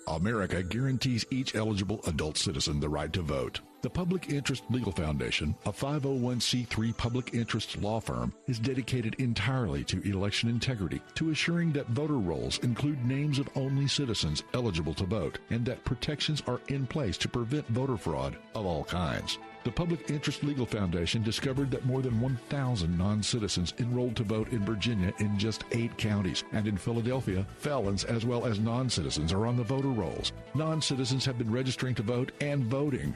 America 0.07 0.61
guarantees 0.61 1.25
each 1.31 1.55
eligible 1.55 2.01
adult 2.05 2.37
citizen 2.37 2.79
the 2.79 2.89
right 2.89 3.13
to 3.13 3.21
vote. 3.21 3.61
The 3.81 3.89
Public 3.89 4.29
Interest 4.29 4.63
Legal 4.69 4.91
Foundation, 4.91 5.55
a 5.65 5.71
501c3 5.71 6.95
public 6.97 7.33
interest 7.33 7.81
law 7.81 7.99
firm, 7.99 8.31
is 8.45 8.59
dedicated 8.59 9.15
entirely 9.15 9.83
to 9.85 10.07
election 10.07 10.49
integrity, 10.49 11.01
to 11.15 11.31
assuring 11.31 11.71
that 11.71 11.87
voter 11.87 12.19
rolls 12.19 12.59
include 12.59 13.03
names 13.03 13.39
of 13.39 13.49
only 13.55 13.87
citizens 13.87 14.43
eligible 14.53 14.93
to 14.93 15.05
vote, 15.05 15.39
and 15.49 15.65
that 15.65 15.83
protections 15.83 16.43
are 16.45 16.61
in 16.67 16.85
place 16.85 17.17
to 17.17 17.27
prevent 17.27 17.67
voter 17.69 17.97
fraud 17.97 18.37
of 18.53 18.67
all 18.67 18.83
kinds. 18.83 19.39
The 19.63 19.71
Public 19.71 20.11
Interest 20.11 20.43
Legal 20.43 20.67
Foundation 20.67 21.23
discovered 21.23 21.71
that 21.71 21.85
more 21.85 22.03
than 22.03 22.21
1,000 22.21 22.95
non 22.95 23.23
citizens 23.23 23.73
enrolled 23.79 24.15
to 24.17 24.23
vote 24.23 24.51
in 24.51 24.63
Virginia 24.63 25.11
in 25.17 25.39
just 25.39 25.63
eight 25.71 25.97
counties. 25.97 26.43
And 26.51 26.67
in 26.67 26.77
Philadelphia, 26.77 27.47
felons 27.57 28.03
as 28.03 28.27
well 28.27 28.45
as 28.45 28.59
non 28.59 28.91
citizens 28.91 29.33
are 29.33 29.47
on 29.47 29.57
the 29.57 29.63
voter 29.63 29.89
rolls. 29.89 30.33
Non 30.53 30.83
citizens 30.83 31.25
have 31.25 31.39
been 31.39 31.51
registering 31.51 31.95
to 31.95 32.03
vote 32.03 32.31
and 32.41 32.63
voting. 32.65 33.15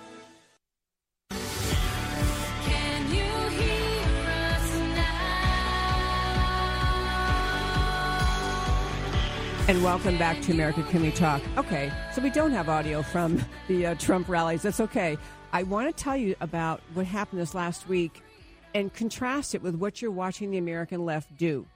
And 9.67 9.83
welcome 9.83 10.17
back 10.17 10.41
to 10.41 10.51
America 10.51 10.83
Can 10.89 11.03
We 11.03 11.11
Talk. 11.11 11.41
Okay, 11.55 11.93
so 12.13 12.21
we 12.21 12.31
don't 12.31 12.51
have 12.51 12.67
audio 12.67 13.03
from 13.03 13.41
the 13.67 13.85
uh, 13.85 13.95
Trump 13.95 14.27
rallies. 14.27 14.63
That's 14.63 14.79
okay. 14.79 15.17
I 15.53 15.63
want 15.63 15.95
to 15.95 16.03
tell 16.03 16.17
you 16.17 16.35
about 16.41 16.81
what 16.93 17.05
happened 17.05 17.39
this 17.39 17.53
last 17.53 17.87
week 17.87 18.23
and 18.73 18.91
contrast 18.91 19.53
it 19.53 19.61
with 19.61 19.75
what 19.75 20.01
you're 20.01 20.11
watching 20.11 20.49
the 20.49 20.57
American 20.57 21.05
left 21.05 21.37
do. 21.37 21.67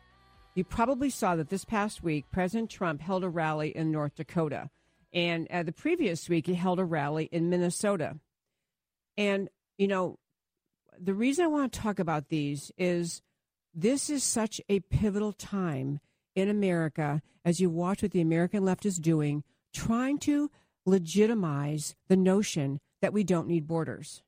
You 0.56 0.64
probably 0.64 1.10
saw 1.10 1.36
that 1.36 1.50
this 1.50 1.64
past 1.64 2.04
week, 2.04 2.26
President 2.32 2.72
Trump 2.72 3.02
held 3.02 3.24
a 3.24 3.30
rally 3.30 3.70
in 3.70 3.92
North 3.92 4.16
Dakota. 4.16 4.70
And 5.14 5.48
uh, 5.52 5.64
the 5.64 5.72
previous 5.72 6.28
week, 6.28 6.48
he 6.48 6.56
held 6.56 6.80
a 6.80 6.86
rally 6.86 7.30
in 7.32 7.50
Minnesota. 7.50 8.18
And, 9.16 9.48
you 9.78 9.88
know, 9.88 10.18
the 11.00 11.14
reason 11.14 11.46
I 11.46 11.50
want 11.50 11.72
to 11.72 11.80
talk 11.80 12.00
about 12.00 12.30
these 12.30 12.72
is 12.78 13.22
this 13.74 14.10
is 14.10 14.24
such 14.24 14.60
a 14.70 14.80
pivotal 14.80 15.34
time 15.34 16.00
in 16.36 16.50
America 16.50 17.22
as 17.44 17.60
you 17.60 17.70
watch 17.70 18.02
what 18.02 18.12
the 18.12 18.22
American 18.22 18.64
left 18.64 18.86
is 18.86 18.98
doing, 18.98 19.44
trying 19.74 20.18
to 20.20 20.52
legitimize 20.86 21.96
the 22.08 22.18
notion 22.18 22.80
that 23.02 23.14
we 23.14 23.24
don't 23.24 23.48
need 23.48 23.68
borders, 23.68 24.22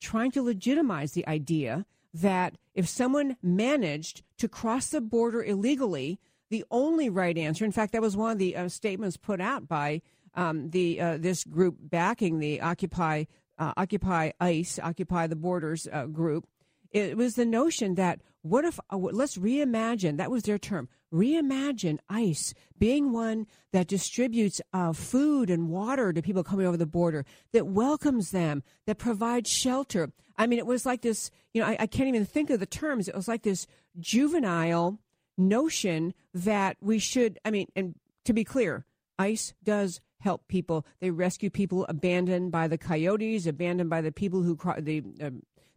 trying 0.00 0.30
to 0.30 0.42
legitimize 0.42 1.12
the 1.12 1.26
idea 1.26 1.84
that 2.14 2.56
if 2.74 2.88
someone 2.88 3.36
managed 3.42 4.22
to 4.38 4.48
cross 4.48 4.88
the 4.88 5.00
border 5.00 5.42
illegally, 5.42 6.18
the 6.50 6.64
only 6.70 7.10
right 7.10 7.36
answer, 7.36 7.64
in 7.64 7.72
fact, 7.72 7.92
that 7.92 8.02
was 8.02 8.16
one 8.16 8.32
of 8.32 8.38
the 8.38 8.56
uh, 8.56 8.68
statements 8.68 9.16
put 9.16 9.40
out 9.40 9.68
by 9.68 10.00
um, 10.34 10.70
the 10.70 11.00
uh, 11.00 11.18
this 11.18 11.44
group 11.44 11.76
backing 11.80 12.38
the 12.38 12.60
Occupy 12.60 13.24
uh, 13.58 13.72
Occupy 13.76 14.30
ICE, 14.40 14.78
Occupy 14.82 15.26
the 15.26 15.36
Borders 15.36 15.88
uh, 15.92 16.06
group. 16.06 16.46
It 16.90 17.16
was 17.16 17.34
the 17.34 17.44
notion 17.44 17.94
that 17.96 18.20
what 18.42 18.64
if 18.64 18.80
uh, 18.90 18.96
let's 18.96 19.36
reimagine 19.36 20.16
that 20.16 20.30
was 20.30 20.44
their 20.44 20.58
term 20.58 20.88
reimagine 21.12 21.98
ICE 22.08 22.54
being 22.78 23.12
one 23.12 23.46
that 23.72 23.86
distributes 23.86 24.60
uh, 24.72 24.92
food 24.92 25.50
and 25.50 25.68
water 25.68 26.12
to 26.12 26.22
people 26.22 26.44
coming 26.44 26.66
over 26.66 26.76
the 26.76 26.86
border, 26.86 27.24
that 27.52 27.66
welcomes 27.66 28.30
them, 28.30 28.62
that 28.86 28.98
provides 28.98 29.50
shelter. 29.50 30.12
I 30.36 30.46
mean, 30.46 30.58
it 30.58 30.66
was 30.66 30.86
like 30.86 31.02
this, 31.02 31.30
you 31.52 31.62
know, 31.62 31.68
I, 31.68 31.76
I 31.80 31.86
can't 31.86 32.08
even 32.08 32.24
think 32.24 32.50
of 32.50 32.60
the 32.60 32.66
terms. 32.66 33.08
It 33.08 33.14
was 33.14 33.28
like 33.28 33.42
this 33.42 33.66
juvenile 33.98 35.00
notion 35.36 36.14
that 36.34 36.76
we 36.80 36.98
should, 36.98 37.38
I 37.44 37.50
mean, 37.50 37.68
and 37.74 37.94
to 38.24 38.32
be 38.32 38.44
clear, 38.44 38.84
ICE 39.18 39.54
does 39.64 40.00
help 40.20 40.46
people. 40.48 40.84
They 41.00 41.10
rescue 41.10 41.50
people 41.50 41.86
abandoned 41.88 42.52
by 42.52 42.68
the 42.68 42.78
coyotes, 42.78 43.46
abandoned 43.46 43.88
by 43.88 44.00
the 44.00 44.12
people 44.12 44.42
who, 44.42 44.58
the, 44.78 45.02
uh, 45.22 45.30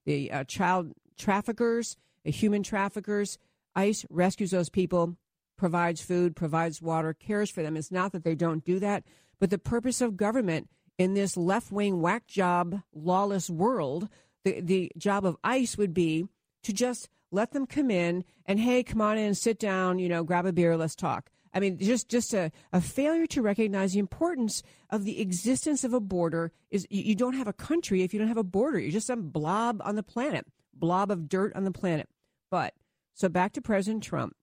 the 0.05 0.31
uh, 0.31 0.43
child 0.45 0.93
traffickers, 1.17 1.97
the 2.23 2.31
human 2.31 2.63
traffickers. 2.63 3.37
ICE 3.75 4.05
rescues 4.09 4.51
those 4.51 4.69
people 4.69 5.15
provides 5.57 6.01
food, 6.01 6.35
provides 6.35 6.81
water, 6.81 7.13
cares 7.13 7.51
for 7.51 7.61
them. 7.61 7.77
It's 7.77 7.91
not 7.91 8.11
that 8.13 8.23
they 8.23 8.33
don't 8.33 8.65
do 8.65 8.79
that, 8.79 9.03
but 9.39 9.51
the 9.51 9.59
purpose 9.59 10.01
of 10.01 10.17
government 10.17 10.67
in 10.97 11.13
this 11.13 11.37
left 11.37 11.71
wing 11.71 12.01
whack 12.01 12.25
job, 12.27 12.81
lawless 12.93 13.49
world, 13.49 14.09
the, 14.43 14.59
the 14.59 14.91
job 14.97 15.25
of 15.25 15.37
ICE 15.43 15.77
would 15.77 15.93
be 15.93 16.25
to 16.63 16.73
just 16.73 17.09
let 17.31 17.51
them 17.51 17.65
come 17.65 17.91
in 17.91 18.23
and, 18.45 18.59
hey, 18.59 18.83
come 18.83 19.01
on 19.01 19.17
in, 19.17 19.35
sit 19.35 19.59
down, 19.59 19.99
you 19.99 20.09
know, 20.09 20.23
grab 20.23 20.45
a 20.45 20.51
beer, 20.51 20.75
let's 20.75 20.95
talk. 20.95 21.29
I 21.53 21.59
mean, 21.59 21.77
just 21.77 22.09
just 22.09 22.33
a, 22.33 22.51
a 22.71 22.81
failure 22.81 23.27
to 23.27 23.41
recognize 23.41 23.93
the 23.93 23.99
importance 23.99 24.63
of 24.89 25.03
the 25.03 25.19
existence 25.19 25.83
of 25.83 25.93
a 25.93 25.99
border 25.99 26.51
is 26.69 26.87
you, 26.89 27.03
you 27.03 27.15
don't 27.15 27.35
have 27.35 27.47
a 27.47 27.53
country 27.53 28.03
if 28.03 28.13
you 28.13 28.19
don't 28.19 28.29
have 28.29 28.37
a 28.37 28.43
border. 28.43 28.79
You're 28.79 28.91
just 28.91 29.07
some 29.07 29.29
blob 29.29 29.81
on 29.83 29.95
the 29.95 30.03
planet, 30.03 30.45
blob 30.73 31.11
of 31.11 31.27
dirt 31.27 31.53
on 31.55 31.63
the 31.63 31.71
planet. 31.71 32.07
But 32.49 32.73
so 33.13 33.29
back 33.29 33.53
to 33.53 33.61
President 33.61 34.03
Trump 34.03 34.35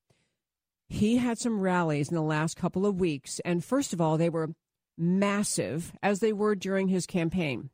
he 0.89 1.19
had 1.19 1.39
some 1.39 1.61
rallies 1.61 2.09
in 2.09 2.15
the 2.15 2.23
last 2.23 2.57
couple 2.57 2.87
of 2.87 3.01
weeks. 3.01 3.41
And 3.45 3.65
first 3.65 3.93
of 3.93 4.01
all, 4.01 4.17
they 4.17 4.31
were 4.31 4.55
massive, 4.97 5.93
as 6.03 6.21
they 6.21 6.33
were 6.33 6.55
during 6.55 6.89
his 6.89 7.07
campaign. 7.07 7.71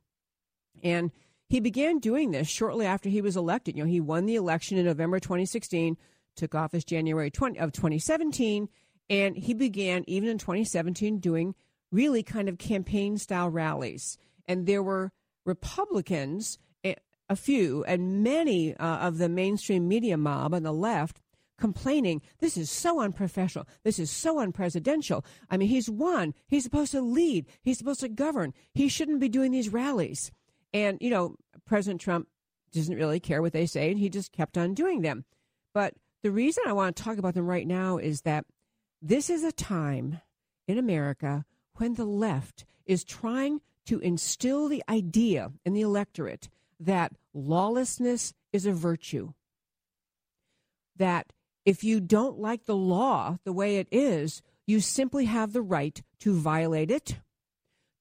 And 0.83 1.11
he 1.47 1.59
began 1.59 1.99
doing 1.99 2.31
this 2.31 2.47
shortly 2.47 2.85
after 2.85 3.07
he 3.07 3.21
was 3.21 3.37
elected. 3.37 3.77
You 3.77 3.83
know, 3.83 3.89
he 3.89 4.01
won 4.01 4.25
the 4.25 4.35
election 4.35 4.77
in 4.77 4.85
November 4.85 5.19
2016, 5.19 5.97
took 6.35 6.53
office 6.53 6.83
January 6.83 7.31
20 7.31 7.57
of 7.57 7.71
2017, 7.71 8.67
and 9.09 9.37
he 9.37 9.53
began 9.53 10.03
even 10.07 10.29
in 10.29 10.37
2017 10.37 11.19
doing 11.19 11.55
really 11.91 12.23
kind 12.23 12.49
of 12.49 12.57
campaign 12.57 13.17
style 13.17 13.49
rallies. 13.49 14.17
And 14.47 14.65
there 14.65 14.83
were 14.83 15.11
Republicans, 15.45 16.57
eh, 16.83 16.95
a 17.29 17.35
few, 17.35 17.83
and 17.85 18.23
many 18.23 18.75
uh, 18.75 18.97
of 18.97 19.17
the 19.17 19.29
mainstream 19.29 19.87
media 19.87 20.17
mob 20.17 20.53
on 20.53 20.63
the 20.63 20.73
left 20.73 21.21
complaining, 21.57 22.21
this 22.39 22.57
is 22.57 22.69
so 22.69 22.99
unprofessional. 22.99 23.67
This 23.83 23.99
is 23.99 24.11
so 24.11 24.37
unpresidential. 24.37 25.23
I 25.49 25.57
mean, 25.57 25.69
he's 25.69 25.89
won. 25.89 26.33
He's 26.47 26.63
supposed 26.63 26.91
to 26.91 27.01
lead. 27.01 27.45
He's 27.61 27.77
supposed 27.77 28.01
to 28.01 28.09
govern. 28.09 28.53
He 28.73 28.89
shouldn't 28.89 29.19
be 29.19 29.29
doing 29.29 29.51
these 29.51 29.69
rallies. 29.69 30.31
And, 30.73 30.97
you 30.99 31.09
know, 31.09 31.35
President 31.65 32.01
Trump 32.01 32.27
doesn't 32.73 32.95
really 32.95 33.19
care 33.19 33.41
what 33.41 33.53
they 33.53 33.65
say, 33.65 33.89
and 33.89 33.99
he 33.99 34.09
just 34.09 34.33
kept 34.33 34.57
on 34.57 34.73
doing 34.73 35.01
them. 35.01 35.23
But 35.73 35.93
the 36.23 36.31
reason 36.31 36.63
I 36.67 36.73
want 36.73 36.95
to 36.95 37.03
talk 37.03 37.17
about 37.17 37.33
them 37.33 37.47
right 37.47 37.67
now 37.67 37.97
is 37.97 38.21
that 38.21 38.45
this 39.01 39.29
is 39.29 39.43
a 39.43 39.51
time 39.51 40.21
in 40.67 40.77
America 40.77 41.45
when 41.77 41.95
the 41.95 42.05
left 42.05 42.65
is 42.85 43.03
trying 43.03 43.61
to 43.85 43.99
instill 43.99 44.67
the 44.67 44.83
idea 44.89 45.51
in 45.63 45.73
the 45.73 45.81
electorate 45.81 46.49
that 46.79 47.13
lawlessness 47.33 48.33
is 48.51 48.65
a 48.65 48.71
virtue, 48.71 49.33
that 50.95 51.33
if 51.65 51.83
you 51.83 51.99
don't 51.99 52.39
like 52.39 52.65
the 52.65 52.75
law 52.75 53.37
the 53.43 53.53
way 53.53 53.77
it 53.77 53.87
is, 53.91 54.41
you 54.67 54.79
simply 54.79 55.25
have 55.25 55.53
the 55.53 55.61
right 55.61 56.01
to 56.19 56.33
violate 56.33 56.91
it, 56.91 57.17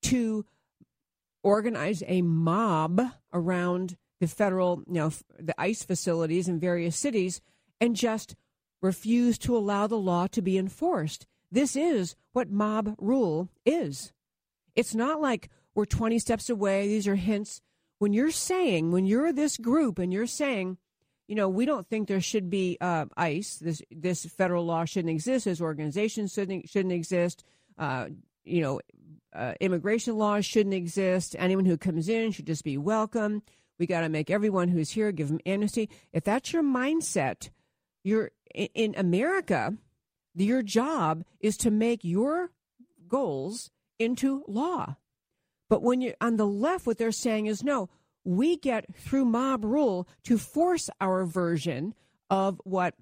to 0.02 0.44
organize 1.42 2.02
a 2.06 2.22
mob 2.22 3.00
around 3.32 3.96
the 4.20 4.26
federal, 4.26 4.82
you 4.86 4.94
know, 4.94 5.12
the 5.38 5.58
ICE 5.60 5.82
facilities 5.82 6.48
in 6.48 6.58
various 6.58 6.96
cities 6.96 7.40
and 7.80 7.96
just 7.96 8.34
refuse 8.84 9.38
to 9.38 9.56
allow 9.56 9.86
the 9.86 9.98
law 9.98 10.26
to 10.28 10.42
be 10.42 10.58
enforced. 10.58 11.26
This 11.50 11.74
is 11.74 12.14
what 12.32 12.50
mob 12.50 12.94
rule 12.98 13.48
is. 13.64 14.12
It's 14.76 14.94
not 14.94 15.20
like 15.20 15.48
we're 15.74 15.86
20 15.86 16.18
steps 16.18 16.50
away. 16.50 16.86
These 16.86 17.08
are 17.08 17.14
hints. 17.14 17.62
When 17.98 18.12
you're 18.12 18.30
saying, 18.30 18.92
when 18.92 19.06
you're 19.06 19.32
this 19.32 19.56
group 19.56 19.98
and 19.98 20.12
you're 20.12 20.26
saying, 20.26 20.76
you 21.26 21.34
know, 21.34 21.48
we 21.48 21.64
don't 21.64 21.86
think 21.86 22.06
there 22.06 22.20
should 22.20 22.50
be 22.50 22.76
uh, 22.80 23.06
ICE. 23.16 23.56
This 23.56 23.80
this 23.90 24.26
federal 24.26 24.66
law 24.66 24.84
shouldn't 24.84 25.14
exist. 25.14 25.46
This 25.46 25.60
organization 25.60 26.26
shouldn't 26.26 26.68
shouldn't 26.68 26.92
exist. 26.92 27.44
Uh, 27.78 28.08
you 28.44 28.60
know, 28.60 28.80
uh, 29.32 29.54
immigration 29.60 30.18
laws 30.18 30.44
shouldn't 30.44 30.74
exist. 30.74 31.34
Anyone 31.38 31.64
who 31.64 31.78
comes 31.78 32.10
in 32.10 32.32
should 32.32 32.46
just 32.46 32.64
be 32.64 32.76
welcome. 32.76 33.42
We 33.78 33.86
got 33.86 34.02
to 34.02 34.10
make 34.10 34.30
everyone 34.30 34.68
who's 34.68 34.90
here 34.90 35.10
give 35.12 35.28
them 35.28 35.40
amnesty. 35.46 35.88
If 36.12 36.24
that's 36.24 36.52
your 36.52 36.62
mindset, 36.62 37.48
you're 38.02 38.30
in 38.54 38.94
America. 38.96 39.76
Your 40.34 40.62
job 40.62 41.24
is 41.40 41.56
to 41.58 41.70
make 41.70 42.04
your 42.04 42.50
goals 43.06 43.70
into 43.98 44.44
law. 44.48 44.96
But 45.68 45.82
when 45.82 46.00
you're 46.00 46.14
on 46.20 46.36
the 46.36 46.46
left, 46.46 46.86
what 46.86 46.98
they're 46.98 47.12
saying 47.12 47.46
is 47.46 47.62
no. 47.62 47.88
we 48.24 48.56
get 48.56 48.86
through 48.94 49.26
mob 49.26 49.64
rule 49.64 50.08
to 50.24 50.38
force 50.38 50.88
our 51.00 51.24
version 51.26 51.94
of 52.30 52.60
what 52.64 52.94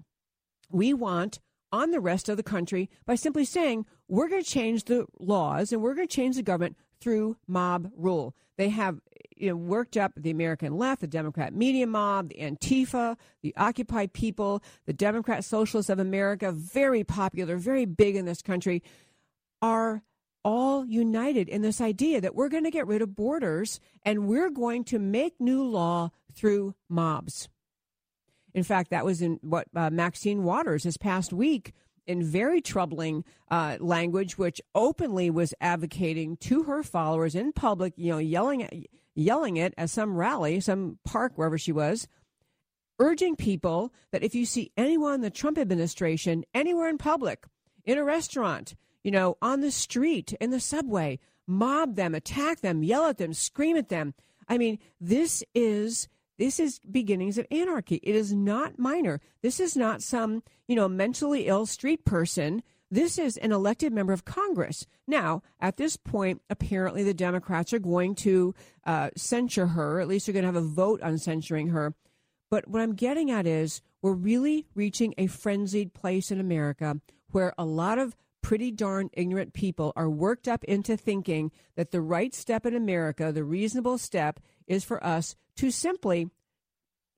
we 0.69 0.93
want 0.93 1.39
on 1.71 1.91
the 1.91 1.99
rest 1.99 2.29
of 2.29 2.37
the 2.37 2.43
country 2.43 2.89
by 3.05 3.15
simply 3.15 3.45
saying 3.45 3.85
we're 4.07 4.27
going 4.27 4.43
to 4.43 4.49
change 4.49 4.83
the 4.83 5.05
laws 5.19 5.71
and 5.71 5.81
we're 5.81 5.95
going 5.95 6.07
to 6.07 6.15
change 6.15 6.35
the 6.35 6.43
government 6.43 6.77
through 6.99 7.37
mob 7.47 7.89
rule. 7.95 8.35
They 8.57 8.69
have 8.69 8.99
you 9.43 9.49
know, 9.49 9.57
worked 9.57 9.97
up 9.97 10.13
the 10.15 10.31
American 10.31 10.77
left, 10.77 11.01
the 11.01 11.07
Democrat 11.07 11.53
media 11.53 11.85
mob, 11.85 12.29
the 12.29 12.35
Antifa, 12.35 13.17
the 13.41 13.53
Occupy 13.57 14.07
people, 14.07 14.63
the 14.85 14.93
Democrat 14.93 15.43
Socialists 15.43 15.89
of 15.89 15.99
America, 15.99 16.53
very 16.53 17.03
popular, 17.03 17.57
very 17.57 17.83
big 17.83 18.15
in 18.15 18.23
this 18.23 18.41
country, 18.41 18.81
are 19.61 20.01
all 20.45 20.85
united 20.85 21.49
in 21.49 21.61
this 21.61 21.81
idea 21.81 22.21
that 22.21 22.35
we're 22.35 22.47
going 22.47 22.63
to 22.63 22.71
get 22.71 22.87
rid 22.87 23.01
of 23.01 23.17
borders 23.17 23.81
and 24.03 24.29
we're 24.29 24.49
going 24.49 24.85
to 24.85 24.97
make 24.97 25.41
new 25.41 25.61
law 25.61 26.09
through 26.33 26.73
mobs. 26.87 27.49
In 28.53 28.63
fact, 28.63 28.91
that 28.91 29.03
was 29.03 29.21
in 29.21 29.39
what 29.41 29.67
uh, 29.75 29.89
Maxine 29.89 30.43
Waters 30.43 30.83
this 30.83 30.95
past 30.95 31.33
week 31.33 31.73
in 32.07 32.23
very 32.23 32.61
troubling 32.61 33.25
uh, 33.51 33.75
language, 33.81 34.37
which 34.37 34.61
openly 34.73 35.29
was 35.29 35.53
advocating 35.59 36.37
to 36.37 36.63
her 36.63 36.81
followers 36.81 37.35
in 37.35 37.51
public, 37.51 37.93
you 37.97 38.09
know, 38.09 38.19
yelling 38.19 38.63
at, 38.63 38.73
yelling 39.15 39.57
it 39.57 39.73
at 39.77 39.89
some 39.89 40.15
rally, 40.15 40.59
some 40.59 40.99
park, 41.05 41.33
wherever 41.35 41.57
she 41.57 41.71
was, 41.71 42.07
urging 42.99 43.35
people 43.35 43.93
that 44.11 44.23
if 44.23 44.35
you 44.35 44.45
see 44.45 44.71
anyone 44.77 45.15
in 45.15 45.21
the 45.21 45.29
Trump 45.29 45.57
administration 45.57 46.43
anywhere 46.53 46.89
in 46.89 46.97
public, 46.97 47.45
in 47.85 47.97
a 47.97 48.03
restaurant, 48.03 48.75
you 49.03 49.11
know, 49.11 49.37
on 49.41 49.61
the 49.61 49.71
street, 49.71 50.33
in 50.39 50.51
the 50.51 50.59
subway, 50.59 51.19
mob 51.45 51.95
them, 51.95 52.15
attack 52.15 52.61
them, 52.61 52.83
yell 52.83 53.05
at 53.05 53.17
them, 53.17 53.33
scream 53.33 53.75
at 53.75 53.89
them. 53.89 54.13
I 54.47 54.57
mean, 54.57 54.79
this 54.99 55.43
is 55.53 56.07
this 56.39 56.59
is 56.59 56.79
beginnings 56.79 57.37
of 57.37 57.45
anarchy. 57.51 57.99
It 58.01 58.15
is 58.15 58.33
not 58.33 58.79
minor. 58.79 59.21
This 59.41 59.59
is 59.59 59.77
not 59.77 60.01
some, 60.01 60.41
you 60.67 60.75
know, 60.75 60.89
mentally 60.89 61.47
ill 61.47 61.65
street 61.65 62.05
person. 62.05 62.63
This 62.93 63.17
is 63.17 63.37
an 63.37 63.51
elected 63.51 63.91
member 63.91 64.13
of 64.13 64.23
Congress. 64.23 64.85
Now, 65.07 65.41
at 65.59 65.77
this 65.77 65.97
point, 65.97 66.43
apparently 66.47 67.01
the 67.01 67.11
Democrats 67.11 67.73
are 67.73 67.79
going 67.79 68.13
to 68.17 68.53
uh, 68.85 69.09
censure 69.17 69.65
her. 69.65 69.99
At 69.99 70.07
least 70.07 70.27
they're 70.27 70.33
going 70.33 70.43
to 70.43 70.47
have 70.47 70.55
a 70.55 70.61
vote 70.61 71.01
on 71.01 71.17
censuring 71.17 71.69
her. 71.69 71.95
But 72.51 72.67
what 72.67 72.83
I'm 72.83 72.93
getting 72.93 73.31
at 73.31 73.47
is 73.47 73.81
we're 74.03 74.13
really 74.13 74.67
reaching 74.75 75.15
a 75.17 75.25
frenzied 75.25 75.95
place 75.95 76.29
in 76.29 76.39
America 76.39 76.99
where 77.31 77.55
a 77.57 77.65
lot 77.65 77.97
of 77.97 78.15
pretty 78.43 78.69
darn 78.69 79.09
ignorant 79.13 79.53
people 79.53 79.91
are 79.95 80.07
worked 80.07 80.47
up 80.47 80.63
into 80.65 80.95
thinking 80.95 81.51
that 81.75 81.89
the 81.89 81.99
right 81.99 82.35
step 82.35 82.63
in 82.63 82.75
America, 82.75 83.31
the 83.31 83.43
reasonable 83.43 83.97
step, 83.97 84.39
is 84.67 84.83
for 84.83 85.03
us 85.03 85.35
to 85.55 85.71
simply, 85.71 86.29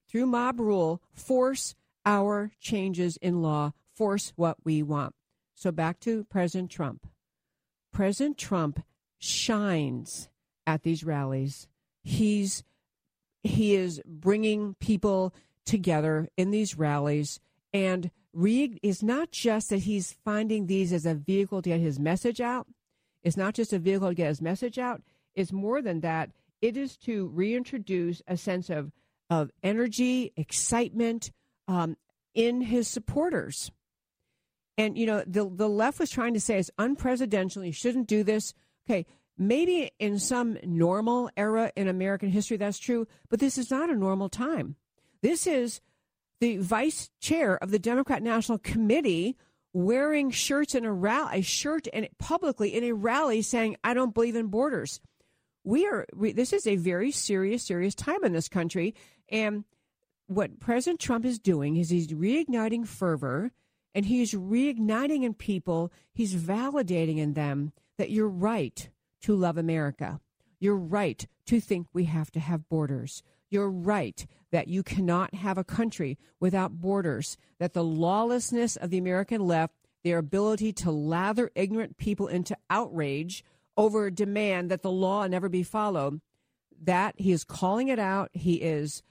through 0.07 0.25
mob 0.25 0.61
rule, 0.61 1.01
force 1.11 1.75
our 2.05 2.53
changes 2.61 3.17
in 3.17 3.41
law, 3.41 3.73
force 3.93 4.31
what 4.37 4.55
we 4.63 4.81
want. 4.81 5.13
So 5.55 5.71
back 5.71 5.99
to 6.01 6.25
President 6.25 6.69
Trump. 6.69 7.07
President 7.91 8.37
Trump 8.37 8.83
shines 9.17 10.29
at 10.67 10.83
these 10.83 11.03
rallies. 11.03 11.67
He's 12.03 12.63
he 13.41 13.75
is 13.75 14.01
bringing 14.05 14.75
people 14.79 15.33
together 15.65 16.27
in 16.35 16.51
these 16.51 16.77
rallies 16.77 17.39
and 17.73 18.11
Reed 18.33 18.79
is 18.83 19.01
not 19.01 19.31
just 19.31 19.69
that 19.69 19.79
he's 19.79 20.17
finding 20.25 20.67
these 20.67 20.91
as 20.91 21.05
a 21.05 21.15
vehicle 21.15 21.61
to 21.61 21.69
get 21.69 21.79
his 21.79 21.99
message 21.99 22.41
out. 22.41 22.67
It's 23.23 23.37
not 23.37 23.53
just 23.53 23.71
a 23.71 23.79
vehicle 23.79 24.09
to 24.09 24.13
get 24.13 24.27
his 24.27 24.41
message 24.41 24.77
out. 24.77 25.01
It's 25.35 25.53
more 25.53 25.81
than 25.81 26.01
that. 26.01 26.31
It 26.61 26.75
is 26.75 26.97
to 26.97 27.27
reintroduce 27.27 28.21
a 28.27 28.37
sense 28.37 28.69
of 28.69 28.91
of 29.29 29.51
energy, 29.63 30.31
excitement 30.35 31.31
um, 31.67 31.97
in 32.33 32.61
his 32.61 32.87
supporters. 32.87 33.71
And 34.77 34.97
you 34.97 35.05
know, 35.05 35.23
the 35.25 35.49
the 35.49 35.69
left 35.69 35.99
was 35.99 36.09
trying 36.09 36.33
to 36.33 36.39
say 36.39 36.57
it's 36.57 36.71
unpresidential. 36.77 37.65
You 37.65 37.71
shouldn't 37.71 38.07
do 38.07 38.23
this. 38.23 38.53
Okay, 38.87 39.05
maybe 39.37 39.91
in 39.99 40.19
some 40.19 40.57
normal 40.63 41.29
era 41.37 41.71
in 41.75 41.87
American 41.87 42.29
history 42.29 42.57
that's 42.57 42.79
true, 42.79 43.07
but 43.29 43.39
this 43.39 43.57
is 43.57 43.71
not 43.71 43.89
a 43.89 43.95
normal 43.95 44.29
time. 44.29 44.75
This 45.21 45.47
is 45.47 45.81
the 46.41 46.57
vice 46.57 47.09
chair 47.21 47.57
of 47.63 47.71
the 47.71 47.79
Democrat 47.79 48.21
National 48.21 48.57
Committee 48.57 49.37
wearing 49.73 50.29
shirts 50.31 50.75
in 50.75 50.85
a 50.85 50.93
rally, 50.93 51.39
a 51.39 51.41
shirt 51.41 51.87
and 51.93 52.07
publicly 52.19 52.73
in 52.73 52.83
a 52.83 52.91
rally 52.91 53.41
saying, 53.41 53.77
"I 53.83 53.93
don't 53.93 54.13
believe 54.13 54.35
in 54.35 54.47
borders." 54.47 54.99
We 55.63 55.87
are. 55.87 56.05
We, 56.13 56.31
this 56.33 56.53
is 56.53 56.67
a 56.67 56.75
very 56.75 57.11
serious, 57.11 57.63
serious 57.63 57.95
time 57.95 58.23
in 58.23 58.33
this 58.33 58.49
country, 58.49 58.93
and 59.29 59.63
what 60.27 60.59
President 60.59 60.99
Trump 60.99 61.25
is 61.25 61.39
doing 61.39 61.77
is 61.77 61.89
he's 61.89 62.07
reigniting 62.07 62.87
fervor, 62.87 63.51
and 63.95 64.05
he's 64.05 64.33
reigniting 64.33 65.23
in 65.23 65.33
people. 65.33 65.91
He's 66.13 66.35
validating 66.35 67.17
in 67.17 67.33
them 67.33 67.71
that 67.97 68.11
you're 68.11 68.27
right 68.27 68.89
to 69.21 69.35
love 69.35 69.57
America. 69.57 70.19
You're 70.59 70.75
right 70.75 71.25
to 71.47 71.61
think 71.61 71.87
we 71.93 72.03
have 72.03 72.29
to 72.31 72.39
have 72.39 72.67
borders. 72.67 73.23
You're 73.49 73.69
right 73.69 74.25
that 74.51 74.67
you 74.67 74.83
cannot 74.83 75.33
have 75.33 75.57
a 75.57 75.63
country 75.63 76.17
without 76.39 76.81
borders, 76.81 77.37
that 77.57 77.73
the 77.73 77.83
lawlessness 77.83 78.75
of 78.75 78.89
the 78.89 78.97
American 78.97 79.47
left, 79.47 79.75
their 80.03 80.17
ability 80.17 80.73
to 80.73 80.91
lather 80.91 81.49
ignorant 81.55 81.97
people 81.97 82.27
into 82.27 82.57
outrage 82.69 83.43
over 83.77 84.07
a 84.07 84.11
demand 84.11 84.69
that 84.71 84.81
the 84.81 84.91
law 84.91 85.25
never 85.25 85.49
be 85.49 85.63
followed, 85.63 86.19
that 86.81 87.15
he 87.17 87.31
is 87.31 87.43
calling 87.43 87.87
it 87.87 87.99
out. 87.99 88.29
He 88.33 88.55
is 88.55 89.03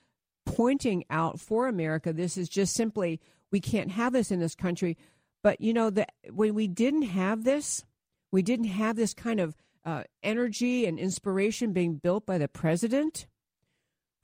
pointing 0.45 1.05
out 1.09 1.41
for 1.41 1.69
America 1.69 2.13
this 2.13 2.37
is 2.37 2.49
just 2.49 2.75
simply, 2.75 3.21
we 3.55 3.61
can't 3.61 3.93
have 3.93 4.13
this 4.13 4.31
in 4.31 4.41
this 4.41 4.55
country. 4.55 4.99
But, 5.43 5.61
you 5.61 5.73
know, 5.73 5.89
that 5.91 6.13
when 6.31 6.55
we 6.55 6.69
didn't 6.69 7.03
have 7.03 7.45
this, 7.45 7.85
we 8.31 8.43
didn't 8.43 8.67
have 8.67 8.97
this 8.97 9.15
kind 9.15 9.41
of 9.41 9.57
uh, 9.85 10.03
energy 10.23 10.87
and 10.87 10.99
inspiration 10.99 11.73
being 11.73 11.95
built 11.95 12.27
by 12.27 12.39
the 12.39 12.49
president 12.49 13.27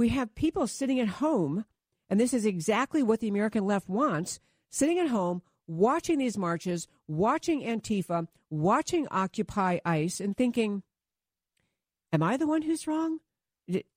we 0.00 0.08
have 0.08 0.34
people 0.34 0.66
sitting 0.66 0.98
at 0.98 1.08
home, 1.08 1.66
and 2.08 2.18
this 2.18 2.32
is 2.32 2.46
exactly 2.46 3.02
what 3.02 3.20
the 3.20 3.28
American 3.28 3.66
left 3.66 3.86
wants 3.86 4.40
sitting 4.70 4.98
at 4.98 5.08
home, 5.08 5.42
watching 5.66 6.16
these 6.16 6.38
marches, 6.38 6.88
watching 7.06 7.60
Antifa, 7.60 8.26
watching 8.48 9.06
Occupy 9.10 9.78
ICE, 9.84 10.18
and 10.20 10.34
thinking, 10.34 10.82
Am 12.14 12.22
I 12.22 12.38
the 12.38 12.46
one 12.46 12.62
who's 12.62 12.86
wrong? 12.86 13.18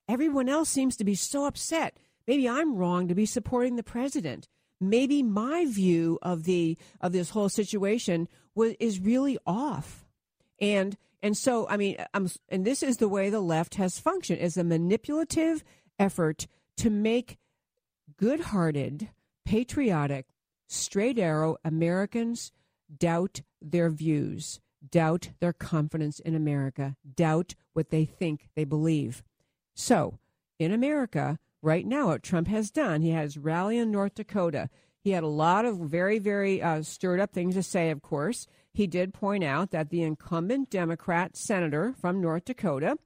Everyone 0.10 0.50
else 0.50 0.68
seems 0.68 0.98
to 0.98 1.06
be 1.06 1.16
so 1.16 1.46
upset. 1.46 1.96
Maybe 2.28 2.50
I'm 2.50 2.76
wrong 2.76 3.08
to 3.08 3.16
be 3.16 3.26
supporting 3.26 3.78
the 3.78 3.82
president. 3.82 4.50
Maybe 4.90 5.24
my 5.24 5.66
view 5.66 6.20
of 6.22 6.44
the 6.44 6.78
of 7.02 7.12
this 7.12 7.32
whole 7.32 7.50
situation 7.50 8.28
was 8.56 8.74
is 8.80 9.00
really 9.00 9.38
off. 9.46 10.06
And 10.60 10.98
and 11.22 11.38
so 11.38 11.68
I 11.70 11.78
mean, 11.78 11.98
I'm, 12.14 12.30
and 12.50 12.66
this 12.66 12.84
is 12.84 12.98
the 12.98 13.10
way 13.10 13.30
the 13.30 13.42
left 13.42 13.76
has 13.76 14.00
functioned 14.00 14.40
as 14.40 14.58
a 14.58 14.64
manipulative 14.64 15.64
effort 16.00 16.48
to 16.78 16.90
make 16.90 17.38
good 18.18 18.40
hearted, 18.40 19.10
patriotic, 19.46 20.28
straight 20.68 21.20
arrow 21.20 21.58
Americans 21.64 22.52
doubt 22.98 23.42
their 23.62 23.90
views, 23.90 24.60
doubt 24.90 25.30
their 25.40 25.54
confidence 25.54 26.20
in 26.20 26.36
America, 26.36 26.96
doubt 27.16 27.56
what 27.74 27.90
they 27.90 28.06
think 28.06 28.50
they 28.56 28.64
believe. 28.64 29.24
So, 29.76 30.20
in 30.60 30.72
America, 30.72 31.40
right 31.64 31.88
now, 31.88 32.08
what 32.08 32.22
Trump 32.22 32.48
has 32.50 32.70
done, 32.70 33.02
he 33.02 33.12
has 33.12 33.38
rally 33.38 33.78
in 33.78 33.90
North 33.90 34.14
Dakota. 34.14 34.70
He 35.00 35.12
had 35.12 35.24
a 35.24 35.28
lot 35.28 35.66
of 35.66 35.78
very, 35.80 36.20
very 36.20 36.62
uh, 36.62 36.84
stirred 36.84 37.20
up 37.20 37.34
things 37.34 37.56
to 37.56 37.64
say, 37.64 37.90
of 37.90 38.02
course. 38.02 38.46
He 38.74 38.86
did 38.86 39.14
point 39.14 39.44
out 39.44 39.72
that 39.72 39.90
the 39.90 40.04
incumbent 40.04 40.70
Democrat 40.70 41.36
senator 41.38 41.94
from 42.00 42.22
North 42.22 42.46
Dakota, 42.46 42.98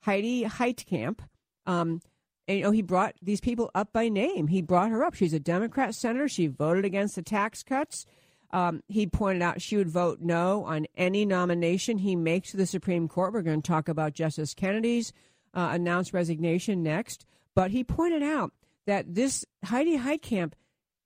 Heidi 0.00 0.44
Heitkamp, 0.44 1.20
um, 1.66 2.00
and, 2.46 2.58
you 2.58 2.64
know, 2.64 2.70
he 2.70 2.80
brought 2.80 3.14
these 3.20 3.42
people 3.42 3.70
up 3.74 3.92
by 3.92 4.08
name. 4.08 4.46
He 4.46 4.62
brought 4.62 4.90
her 4.90 5.04
up. 5.04 5.12
She's 5.12 5.34
a 5.34 5.40
Democrat 5.40 5.94
senator. 5.94 6.28
She 6.28 6.46
voted 6.46 6.86
against 6.86 7.14
the 7.14 7.22
tax 7.22 7.62
cuts. 7.62 8.06
Um, 8.50 8.82
he 8.88 9.06
pointed 9.06 9.42
out 9.42 9.60
she 9.60 9.76
would 9.76 9.90
vote 9.90 10.20
no 10.22 10.64
on 10.64 10.86
any 10.96 11.26
nomination 11.26 11.98
he 11.98 12.16
makes 12.16 12.52
to 12.52 12.56
the 12.56 12.64
Supreme 12.64 13.06
Court. 13.06 13.34
We're 13.34 13.42
going 13.42 13.60
to 13.60 13.68
talk 13.68 13.86
about 13.86 14.14
Justice 14.14 14.54
Kennedy's 14.54 15.12
uh, 15.52 15.68
announced 15.72 16.14
resignation 16.14 16.82
next. 16.82 17.26
But 17.54 17.70
he 17.70 17.84
pointed 17.84 18.22
out 18.22 18.52
that 18.86 19.14
this 19.14 19.44
Heidi 19.64 19.98
Heitkamp 19.98 20.52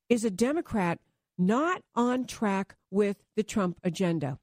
is 0.08 0.24
a 0.24 0.30
Democrat 0.30 1.00
not 1.38 1.82
on 1.94 2.26
track 2.26 2.76
with 2.90 3.22
the 3.36 3.42
Trump 3.42 3.78
agenda. 3.82 4.38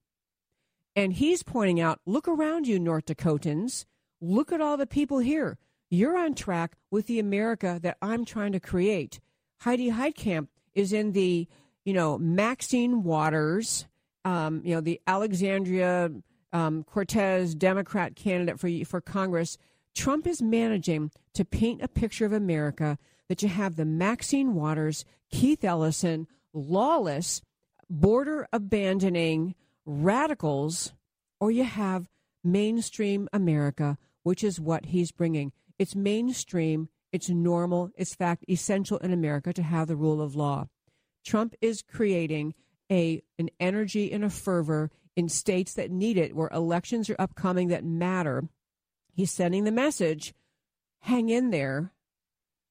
And 0.95 1.13
he's 1.13 1.43
pointing 1.43 1.79
out 1.79 2.01
look 2.05 2.27
around 2.27 2.67
you, 2.67 2.79
North 2.79 3.05
Dakotans. 3.05 3.85
Look 4.19 4.51
at 4.51 4.59
all 4.59 4.75
the 4.75 4.87
people 4.87 5.19
here. 5.19 5.57
You're 5.89 6.17
on 6.17 6.35
track 6.35 6.75
with 6.91 7.07
the 7.07 7.19
America 7.19 7.79
that 7.81 7.97
I'm 8.01 8.25
trying 8.25 8.51
to 8.51 8.59
create. 8.59 9.19
Heidi 9.61 9.91
Heitkamp 9.91 10.47
is 10.73 10.93
in 10.93 11.13
the, 11.13 11.47
you 11.85 11.93
know, 11.93 12.17
Maxine 12.17 13.03
Waters, 13.03 13.87
um, 14.25 14.61
you 14.63 14.75
know, 14.75 14.81
the 14.81 14.99
Alexandria 15.07 16.11
um, 16.51 16.83
Cortez 16.83 17.55
Democrat 17.55 18.15
candidate 18.15 18.59
for 18.59 18.69
for 18.85 19.01
Congress, 19.01 19.57
Trump 19.99 20.25
is 20.25 20.41
managing 20.41 21.11
to 21.33 21.43
paint 21.43 21.81
a 21.81 21.87
picture 21.89 22.25
of 22.25 22.31
America 22.31 22.97
that 23.27 23.43
you 23.43 23.49
have 23.49 23.75
the 23.75 23.83
Maxine 23.83 24.55
Waters, 24.55 25.03
Keith 25.29 25.61
Ellison, 25.61 26.25
lawless, 26.53 27.41
border 27.89 28.47
abandoning 28.53 29.55
radicals, 29.85 30.93
or 31.41 31.51
you 31.51 31.65
have 31.65 32.07
mainstream 32.45 33.27
America, 33.33 33.97
which 34.23 34.41
is 34.41 34.57
what 34.57 34.85
he's 34.85 35.11
bringing. 35.11 35.51
It's 35.77 35.97
mainstream, 35.97 36.87
it's 37.11 37.27
normal, 37.27 37.91
it's 37.97 38.15
fact 38.15 38.45
essential 38.47 38.99
in 38.99 39.11
America 39.11 39.51
to 39.51 39.61
have 39.61 39.89
the 39.89 39.97
rule 39.97 40.21
of 40.21 40.33
law. 40.33 40.69
Trump 41.25 41.55
is 41.59 41.81
creating 41.81 42.53
a 42.89 43.21
an 43.37 43.49
energy 43.59 44.13
and 44.13 44.23
a 44.23 44.29
fervor 44.29 44.91
in 45.17 45.27
states 45.27 45.73
that 45.73 45.91
need 45.91 46.17
it, 46.17 46.37
where 46.37 46.49
elections 46.53 47.09
are 47.09 47.19
upcoming 47.19 47.67
that 47.67 47.83
matter. 47.83 48.45
He's 49.19 49.31
sending 49.31 49.65
the 49.65 49.71
message: 49.73 50.33
hang 50.99 51.27
in 51.27 51.49
there. 51.49 51.91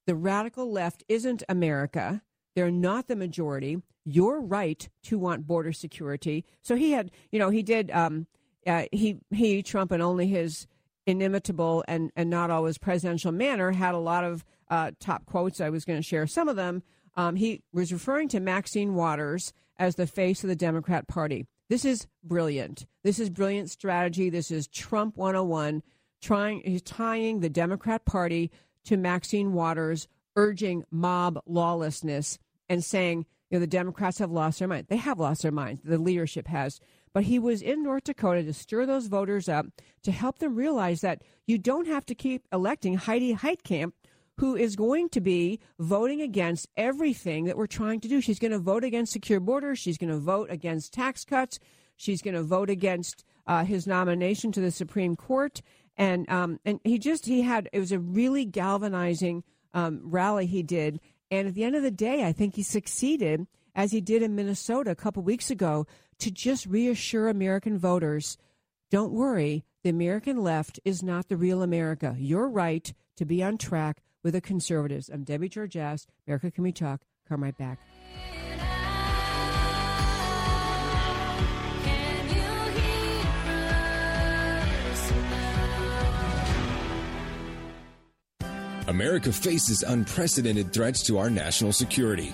The 0.07 0.15
radical 0.15 0.71
left 0.71 1.03
isn't 1.07 1.43
America. 1.47 2.23
They're 2.55 2.71
not 2.71 3.05
the 3.05 3.15
majority. 3.15 3.83
You're 4.03 4.41
right 4.41 4.89
to 5.03 5.19
want 5.19 5.45
border 5.45 5.71
security. 5.71 6.45
So 6.63 6.75
he 6.75 6.93
had, 6.93 7.11
you 7.31 7.37
know, 7.37 7.51
he 7.51 7.61
did. 7.61 7.91
Um, 7.91 8.25
uh, 8.65 8.85
he 8.91 9.19
he 9.29 9.61
Trump 9.61 9.91
and 9.91 10.01
only 10.01 10.25
his 10.25 10.65
inimitable 11.05 11.83
and 11.87 12.11
and 12.15 12.31
not 12.31 12.49
always 12.49 12.79
presidential 12.79 13.31
manner 13.31 13.69
had 13.69 13.93
a 13.93 13.99
lot 13.99 14.23
of 14.23 14.43
uh, 14.71 14.89
top 14.99 15.27
quotes. 15.27 15.61
I 15.61 15.69
was 15.69 15.85
going 15.85 15.99
to 15.99 16.03
share 16.03 16.25
some 16.25 16.49
of 16.49 16.55
them. 16.55 16.81
Um, 17.15 17.35
he 17.35 17.61
was 17.71 17.93
referring 17.93 18.27
to 18.29 18.39
Maxine 18.39 18.95
Waters 18.95 19.53
as 19.77 19.97
the 19.97 20.07
face 20.07 20.43
of 20.43 20.49
the 20.49 20.55
Democrat 20.55 21.07
Party. 21.07 21.45
This 21.69 21.85
is 21.85 22.07
brilliant. 22.23 22.87
This 23.03 23.19
is 23.19 23.29
brilliant 23.29 23.69
strategy. 23.69 24.31
This 24.31 24.49
is 24.49 24.67
Trump 24.67 25.15
101, 25.15 25.83
trying 26.21 26.61
he's 26.65 26.81
tying 26.81 27.39
the 27.39 27.49
Democrat 27.49 28.05
Party 28.05 28.51
to 28.85 28.97
Maxine 28.97 29.53
Waters, 29.53 30.07
urging 30.35 30.83
mob 30.91 31.39
lawlessness 31.45 32.39
and 32.67 32.83
saying, 32.83 33.25
you 33.49 33.57
know, 33.57 33.59
the 33.59 33.67
Democrats 33.67 34.19
have 34.19 34.31
lost 34.31 34.59
their 34.59 34.67
mind. 34.67 34.87
They 34.89 34.97
have 34.97 35.19
lost 35.19 35.41
their 35.41 35.51
minds. 35.51 35.81
The 35.83 35.97
leadership 35.97 36.47
has. 36.47 36.79
But 37.11 37.23
he 37.23 37.39
was 37.39 37.61
in 37.61 37.81
North 37.83 38.03
Dakota 38.03 38.43
to 38.43 38.53
stir 38.53 38.85
those 38.85 39.07
voters 39.07 39.49
up, 39.49 39.65
to 40.03 40.11
help 40.11 40.37
them 40.37 40.55
realize 40.55 41.01
that 41.01 41.23
you 41.47 41.57
don't 41.57 41.87
have 41.87 42.05
to 42.05 42.15
keep 42.15 42.47
electing 42.51 42.95
Heidi 42.95 43.33
Heitkamp 43.33 43.93
who 44.39 44.55
is 44.55 44.77
going 44.77 45.09
to 45.09 45.19
be 45.19 45.59
voting 45.79 46.21
against 46.21 46.65
everything 46.77 47.43
that 47.43 47.57
we're 47.57 47.67
trying 47.67 47.99
to 47.99 48.07
do. 48.07 48.21
She's 48.21 48.39
going 48.39 48.53
to 48.53 48.59
vote 48.59 48.85
against 48.85 49.11
secure 49.11 49.41
borders. 49.41 49.79
She's 49.79 49.97
going 49.97 50.11
to 50.11 50.17
vote 50.17 50.49
against 50.49 50.93
tax 50.93 51.25
cuts. 51.25 51.59
She's 51.97 52.21
going 52.21 52.35
to 52.35 52.43
vote 52.43 52.69
against 52.69 53.25
uh, 53.47 53.65
his 53.65 53.85
nomination 53.85 54.53
to 54.53 54.61
the 54.61 54.71
Supreme 54.71 55.17
Court. 55.17 55.61
And 55.99 56.27
um, 56.31 56.59
and 56.65 56.79
he 56.83 56.97
just 56.97 57.27
he 57.27 57.43
had 57.43 57.69
it 57.71 57.79
was 57.79 57.91
a 57.91 57.99
really 57.99 58.45
galvanizing 58.45 59.43
um, 59.75 60.01
rally 60.03 60.47
he 60.47 60.63
did. 60.63 60.99
And 61.29 61.47
at 61.47 61.53
the 61.53 61.63
end 61.63 61.75
of 61.75 61.83
the 61.83 61.91
day, 61.91 62.23
I 62.23 62.31
think 62.31 62.55
he 62.55 62.63
succeeded, 62.63 63.45
as 63.75 63.91
he 63.91 64.01
did 64.01 64.23
in 64.23 64.33
Minnesota 64.33 64.89
a 64.89 64.95
couple 64.95 65.21
weeks 65.21 65.51
ago, 65.51 65.85
to 66.19 66.31
just 66.31 66.65
reassure 66.65 67.27
American 67.27 67.77
voters 67.77 68.37
don't 68.89 69.11
worry, 69.11 69.65
the 69.83 69.89
American 69.89 70.41
left 70.41 70.79
is 70.83 71.03
not 71.03 71.27
the 71.27 71.37
real 71.37 71.61
America. 71.61 72.15
You're 72.17 72.49
right 72.49 72.91
to 73.17 73.25
be 73.25 73.43
on 73.43 73.57
track 73.57 74.01
with 74.23 74.33
the 74.33 74.41
conservatives. 74.41 75.09
I'm 75.09 75.23
Debbie 75.23 75.49
Georgatos. 75.49 76.07
America 76.27 76.49
Can 76.49 76.63
We 76.63 76.71
Talk? 76.71 77.01
Come 77.27 77.43
right 77.43 77.57
back. 77.57 77.77
America 88.89 89.31
faces 89.31 89.83
unprecedented 89.83 90.73
threats 90.73 91.03
to 91.03 91.19
our 91.19 91.29
national 91.29 91.71
security. 91.71 92.33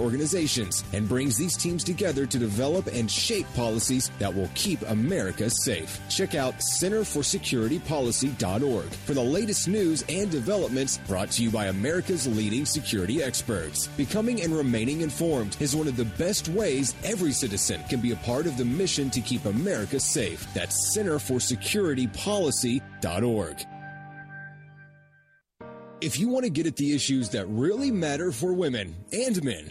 organizations 0.00 0.82
and 0.92 1.08
brings 1.08 1.36
these 1.36 1.56
teams 1.56 1.84
together 1.84 2.26
to 2.26 2.38
develop 2.38 2.88
and 2.88 3.08
shape 3.10 3.46
policies 3.54 4.10
that 4.18 4.34
will 4.34 4.50
keep 4.54 4.82
America 4.88 5.48
safe. 5.50 6.00
Check 6.08 6.34
out 6.34 6.58
centerforsecuritypolicy.org 6.58 8.84
for 8.84 9.14
the 9.14 9.22
latest 9.22 9.68
news 9.68 10.04
and 10.08 10.28
developments 10.30 10.98
brought 11.06 11.30
to 11.32 11.42
you 11.42 11.50
by 11.50 11.66
America's 11.66 12.26
leading 12.26 12.64
security 12.64 13.22
experts. 13.22 13.88
Becoming 13.96 14.40
and 14.42 14.56
remaining 14.56 15.02
informed 15.02 15.56
is 15.60 15.76
one 15.76 15.88
of 15.88 15.96
the 15.96 16.04
best 16.04 16.48
ways 16.48 16.94
every 17.04 17.32
citizen 17.32 17.82
can 17.88 18.00
be 18.00 18.12
a 18.12 18.16
part 18.16 18.46
of 18.46 18.56
the 18.56 18.64
mission 18.64 19.10
to 19.10 19.20
keep 19.20 19.44
America 19.44 20.00
safe. 20.00 20.46
That's 20.54 20.96
centerforsecuritypolicy.org. 20.96 23.66
If 26.00 26.18
you 26.18 26.30
want 26.30 26.44
to 26.44 26.50
get 26.50 26.66
at 26.66 26.76
the 26.76 26.94
issues 26.94 27.28
that 27.30 27.46
really 27.46 27.90
matter 27.90 28.30
for 28.32 28.54
women 28.54 28.94
and 29.12 29.44
men, 29.44 29.70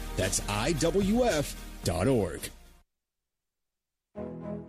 That's 0.15 0.39
IWF.org. 0.41 2.41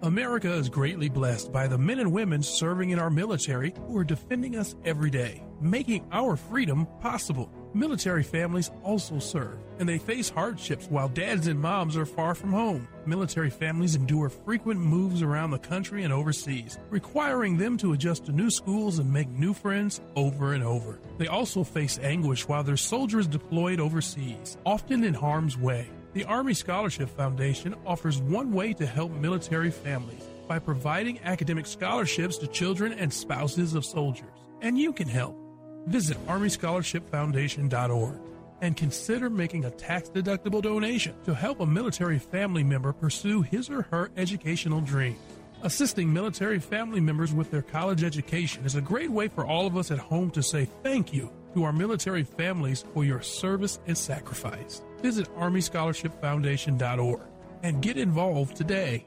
America 0.02 0.52
is 0.52 0.68
greatly 0.68 1.08
blessed 1.08 1.52
by 1.52 1.68
the 1.68 1.78
men 1.78 2.00
and 2.00 2.12
women 2.12 2.42
serving 2.42 2.90
in 2.90 2.98
our 2.98 3.10
military 3.10 3.72
who 3.86 3.96
are 3.96 4.04
defending 4.04 4.56
us 4.56 4.74
every 4.84 5.10
day, 5.10 5.44
making 5.60 6.04
our 6.10 6.34
freedom 6.34 6.86
possible. 7.00 7.52
Military 7.74 8.22
families 8.22 8.70
also 8.82 9.18
serve, 9.18 9.56
and 9.78 9.88
they 9.88 9.96
face 9.96 10.28
hardships 10.28 10.86
while 10.90 11.08
dads 11.08 11.46
and 11.46 11.58
moms 11.58 11.96
are 11.96 12.04
far 12.04 12.34
from 12.34 12.52
home. 12.52 12.86
Military 13.06 13.48
families 13.48 13.96
endure 13.96 14.28
frequent 14.28 14.78
moves 14.78 15.22
around 15.22 15.52
the 15.52 15.58
country 15.58 16.04
and 16.04 16.12
overseas, 16.12 16.78
requiring 16.90 17.56
them 17.56 17.78
to 17.78 17.94
adjust 17.94 18.26
to 18.26 18.32
new 18.32 18.50
schools 18.50 18.98
and 18.98 19.10
make 19.10 19.28
new 19.30 19.54
friends 19.54 20.02
over 20.16 20.52
and 20.52 20.62
over. 20.62 21.00
They 21.16 21.28
also 21.28 21.64
face 21.64 21.98
anguish 22.02 22.46
while 22.46 22.62
their 22.62 22.76
soldiers 22.76 23.26
deployed 23.26 23.80
overseas, 23.80 24.58
often 24.66 25.02
in 25.02 25.14
harm's 25.14 25.56
way. 25.56 25.88
The 26.12 26.24
Army 26.26 26.52
Scholarship 26.52 27.08
Foundation 27.08 27.74
offers 27.86 28.18
one 28.18 28.52
way 28.52 28.74
to 28.74 28.84
help 28.84 29.12
military 29.12 29.70
families 29.70 30.22
by 30.46 30.58
providing 30.58 31.20
academic 31.20 31.64
scholarships 31.64 32.36
to 32.36 32.46
children 32.48 32.92
and 32.92 33.10
spouses 33.10 33.74
of 33.74 33.86
soldiers. 33.86 34.28
And 34.60 34.78
you 34.78 34.92
can 34.92 35.08
help. 35.08 35.41
Visit 35.86 36.16
ArmyScholarshipFoundation.org 36.26 38.18
and 38.60 38.76
consider 38.76 39.28
making 39.28 39.64
a 39.64 39.70
tax 39.70 40.08
deductible 40.08 40.62
donation 40.62 41.14
to 41.24 41.34
help 41.34 41.60
a 41.60 41.66
military 41.66 42.18
family 42.18 42.62
member 42.62 42.92
pursue 42.92 43.42
his 43.42 43.68
or 43.68 43.82
her 43.82 44.10
educational 44.16 44.80
dreams. 44.80 45.18
Assisting 45.62 46.12
military 46.12 46.58
family 46.58 47.00
members 47.00 47.32
with 47.32 47.50
their 47.50 47.62
college 47.62 48.02
education 48.02 48.64
is 48.64 48.74
a 48.74 48.80
great 48.80 49.10
way 49.10 49.28
for 49.28 49.46
all 49.46 49.66
of 49.66 49.76
us 49.76 49.90
at 49.90 49.98
home 49.98 50.30
to 50.30 50.42
say 50.42 50.68
thank 50.82 51.12
you 51.12 51.30
to 51.54 51.64
our 51.64 51.72
military 51.72 52.24
families 52.24 52.84
for 52.94 53.04
your 53.04 53.20
service 53.20 53.78
and 53.86 53.98
sacrifice. 53.98 54.82
Visit 55.00 55.28
ArmyScholarshipFoundation.org. 55.36 57.20
and 57.64 57.80
get 57.80 57.96
involved 57.96 58.56
today. 58.56 59.06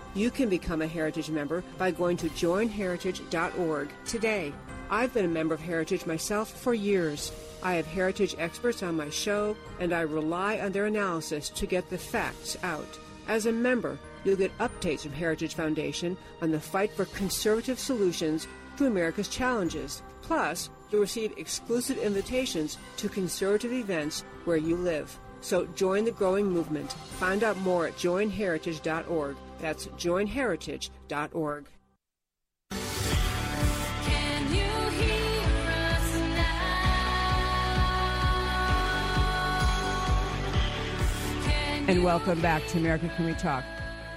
You 0.13 0.29
can 0.29 0.49
become 0.49 0.81
a 0.81 0.87
Heritage 0.87 1.29
member 1.29 1.63
by 1.77 1.91
going 1.91 2.17
to 2.17 2.29
joinheritage.org 2.29 3.89
today. 4.05 4.53
I've 4.89 5.13
been 5.13 5.23
a 5.23 5.29
member 5.29 5.55
of 5.55 5.61
Heritage 5.61 6.05
myself 6.05 6.51
for 6.51 6.73
years. 6.73 7.31
I 7.63 7.75
have 7.75 7.85
Heritage 7.85 8.35
experts 8.37 8.83
on 8.83 8.97
my 8.97 9.09
show, 9.09 9.55
and 9.79 9.93
I 9.93 10.01
rely 10.01 10.59
on 10.59 10.73
their 10.73 10.87
analysis 10.87 11.47
to 11.49 11.65
get 11.65 11.89
the 11.89 11.97
facts 11.97 12.57
out. 12.61 12.99
As 13.29 13.45
a 13.45 13.53
member, 13.53 13.97
you'll 14.25 14.35
get 14.35 14.57
updates 14.57 15.03
from 15.03 15.13
Heritage 15.13 15.53
Foundation 15.53 16.17
on 16.41 16.51
the 16.51 16.59
fight 16.59 16.91
for 16.91 17.05
conservative 17.05 17.79
solutions 17.79 18.47
to 18.75 18.87
America's 18.87 19.29
challenges. 19.29 20.01
Plus, 20.23 20.69
you'll 20.91 21.01
receive 21.01 21.33
exclusive 21.37 21.97
invitations 21.97 22.77
to 22.97 23.07
conservative 23.07 23.71
events 23.71 24.25
where 24.43 24.57
you 24.57 24.75
live. 24.75 25.17
So 25.39 25.67
join 25.67 26.03
the 26.03 26.11
growing 26.11 26.47
movement. 26.47 26.91
Find 26.91 27.43
out 27.43 27.57
more 27.59 27.87
at 27.87 27.95
joinheritage.org. 27.95 29.37
That's 29.61 29.85
joinheritage.org. 29.87 31.67
And 41.87 42.03
welcome 42.03 42.39
back 42.41 42.65
to 42.67 42.77
America 42.77 43.11
Can 43.15 43.25
We 43.25 43.33
Talk. 43.33 43.63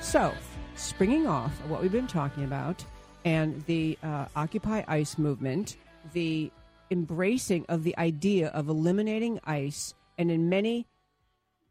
So, 0.01 0.33
springing 0.77 1.27
off 1.27 1.53
of 1.61 1.71
what 1.71 1.83
we've 1.83 1.93
been 1.93 2.07
talking 2.07 2.45
about 2.45 2.85
and 3.25 3.65
the 3.67 3.99
uh, 4.03 4.27
Occupy 4.37 4.85
ICE 4.87 5.19
movement, 5.19 5.77
the 6.13 6.51
embracing 6.91 7.67
of 7.69 7.83
the 7.83 7.97
idea 7.99 8.49
of 8.49 8.69
eliminating 8.69 9.41
ICE, 9.45 9.95
and 10.17 10.31
in 10.31 10.49
many 10.49 10.87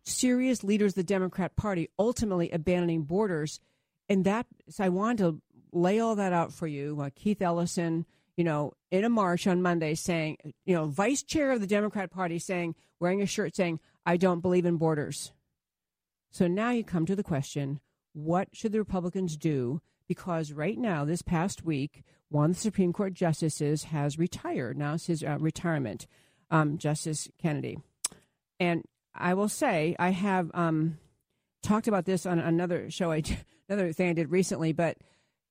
serious 0.04 0.64
leaders 0.64 0.92
of 0.92 0.96
the 0.96 1.04
Democrat 1.04 1.56
Party 1.56 1.90
ultimately 1.98 2.50
abandoning 2.52 3.04
borders. 3.04 3.60
And 4.10 4.26
that, 4.26 4.46
so 4.70 4.84
I 4.84 4.90
wanted 4.90 5.18
to 5.20 5.42
lay 5.72 6.00
all 6.00 6.16
that 6.16 6.34
out 6.34 6.54
for 6.54 6.68
you. 6.68 7.00
Uh, 7.02 7.10
Keith 7.16 7.42
Ellison, 7.42 8.06
you 8.36 8.44
know, 8.44 8.74
in 8.92 9.04
a 9.04 9.10
march 9.10 9.48
on 9.48 9.62
Monday 9.62 9.96
saying, 9.96 10.38
you 10.66 10.76
know, 10.76 10.86
vice 10.86 11.24
chair 11.24 11.52
of 11.52 11.62
the 11.62 11.68
Democrat 11.68 12.12
Party 12.12 12.40
saying, 12.40 12.76
wearing 13.00 13.22
a 13.22 13.26
shirt 13.26 13.56
saying, 13.56 13.80
I 14.06 14.18
don't 14.18 14.42
believe 14.42 14.66
in 14.66 14.78
borders. 14.78 15.32
So 16.32 16.48
now 16.48 16.72
you 16.72 16.84
come 16.84 17.06
to 17.06 17.16
the 17.16 17.24
question 17.24 17.80
what 18.14 18.48
should 18.54 18.72
the 18.72 18.80
Republicans 18.80 19.36
do? 19.36 19.82
Because 20.08 20.52
right 20.52 20.78
now, 20.78 21.04
this 21.04 21.22
past 21.22 21.66
week, 21.66 22.04
one 22.30 22.52
of 22.52 22.56
the 22.56 22.62
Supreme 22.62 22.94
Court 22.94 23.14
justices 23.14 23.86
has 23.86 24.20
retired. 24.20 24.78
Now 24.78 24.96
it's 24.96 25.08
his 25.08 25.24
uh, 25.24 25.38
retirement, 25.40 26.08
um, 26.52 26.78
Justice 26.78 27.30
Kennedy. 27.42 27.80
And 28.60 28.84
I 29.16 29.34
will 29.34 29.50
say 29.50 29.96
I 30.00 30.10
have 30.10 30.52
um, 30.54 30.98
talked 31.62 31.88
about 31.88 32.06
this 32.06 32.26
on 32.26 32.40
another 32.40 32.90
show, 32.90 33.12
I, 33.12 33.24
another 33.70 33.94
thing 33.94 34.10
I 34.10 34.14
did 34.14 34.32
recently, 34.32 34.74
but 34.74 34.98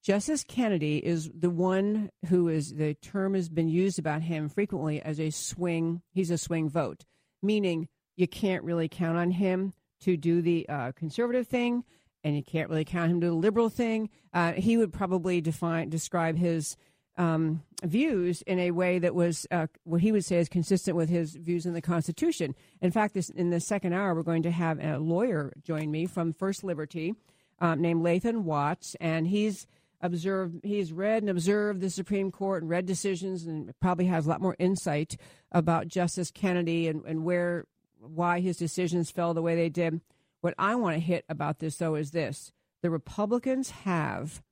Justice 0.02 0.44
Kennedy 0.44 0.98
is 0.98 1.30
the 1.32 1.50
one 1.50 2.10
who 2.28 2.48
is 2.48 2.74
the 2.74 2.94
term 2.94 3.34
has 3.34 3.48
been 3.48 3.68
used 3.68 4.00
about 4.00 4.22
him 4.22 4.48
frequently 4.48 5.00
as 5.00 5.20
a 5.20 5.30
swing. 5.30 6.02
He's 6.10 6.30
a 6.30 6.38
swing 6.38 6.68
vote, 6.68 7.04
meaning 7.40 7.88
you 8.16 8.26
can't 8.26 8.64
really 8.64 8.88
count 8.88 9.16
on 9.16 9.30
him 9.30 9.72
to 10.00 10.16
do 10.16 10.42
the 10.42 10.68
uh, 10.68 10.92
conservative 10.92 11.46
thing, 11.46 11.84
and 12.24 12.34
you 12.34 12.42
can't 12.42 12.68
really 12.68 12.84
count 12.84 13.12
him 13.12 13.20
to 13.20 13.28
the 13.28 13.32
liberal 13.32 13.68
thing. 13.68 14.10
Uh, 14.34 14.52
he 14.54 14.76
would 14.76 14.92
probably 14.92 15.40
define 15.40 15.88
describe 15.88 16.36
his 16.36 16.76
um, 17.16 17.62
views 17.84 18.42
in 18.42 18.58
a 18.58 18.70
way 18.70 18.98
that 18.98 19.14
was 19.14 19.46
uh, 19.50 19.66
what 19.84 20.00
he 20.00 20.12
would 20.12 20.24
say 20.24 20.38
is 20.38 20.48
consistent 20.48 20.96
with 20.96 21.08
his 21.08 21.34
views 21.34 21.66
in 21.66 21.74
the 21.74 21.82
Constitution. 21.82 22.54
In 22.80 22.90
fact, 22.90 23.14
this, 23.14 23.28
in 23.30 23.50
the 23.50 23.60
second 23.60 23.92
hour, 23.92 24.14
we're 24.14 24.22
going 24.22 24.42
to 24.44 24.50
have 24.50 24.82
a 24.82 24.98
lawyer 24.98 25.52
join 25.62 25.90
me 25.90 26.06
from 26.06 26.32
First 26.32 26.64
Liberty 26.64 27.14
um, 27.60 27.80
named 27.80 28.02
Lathan 28.02 28.42
Watts, 28.42 28.96
and 29.00 29.26
he's 29.26 29.66
observed, 30.00 30.60
he's 30.64 30.92
read 30.92 31.22
and 31.22 31.30
observed 31.30 31.80
the 31.80 31.90
Supreme 31.90 32.30
Court 32.30 32.62
and 32.62 32.70
read 32.70 32.86
decisions, 32.86 33.44
and 33.46 33.72
probably 33.80 34.06
has 34.06 34.26
a 34.26 34.28
lot 34.28 34.40
more 34.40 34.56
insight 34.58 35.16
about 35.52 35.88
Justice 35.88 36.30
Kennedy 36.30 36.88
and, 36.88 37.04
and 37.04 37.24
where, 37.24 37.66
why 38.00 38.40
his 38.40 38.56
decisions 38.56 39.10
fell 39.10 39.34
the 39.34 39.42
way 39.42 39.54
they 39.54 39.68
did. 39.68 40.00
What 40.40 40.54
I 40.58 40.74
want 40.74 40.96
to 40.96 41.00
hit 41.00 41.24
about 41.28 41.60
this, 41.60 41.76
though, 41.76 41.94
is 41.94 42.10
this: 42.10 42.52
the 42.80 42.90
Republicans 42.90 43.70
have 43.70 44.42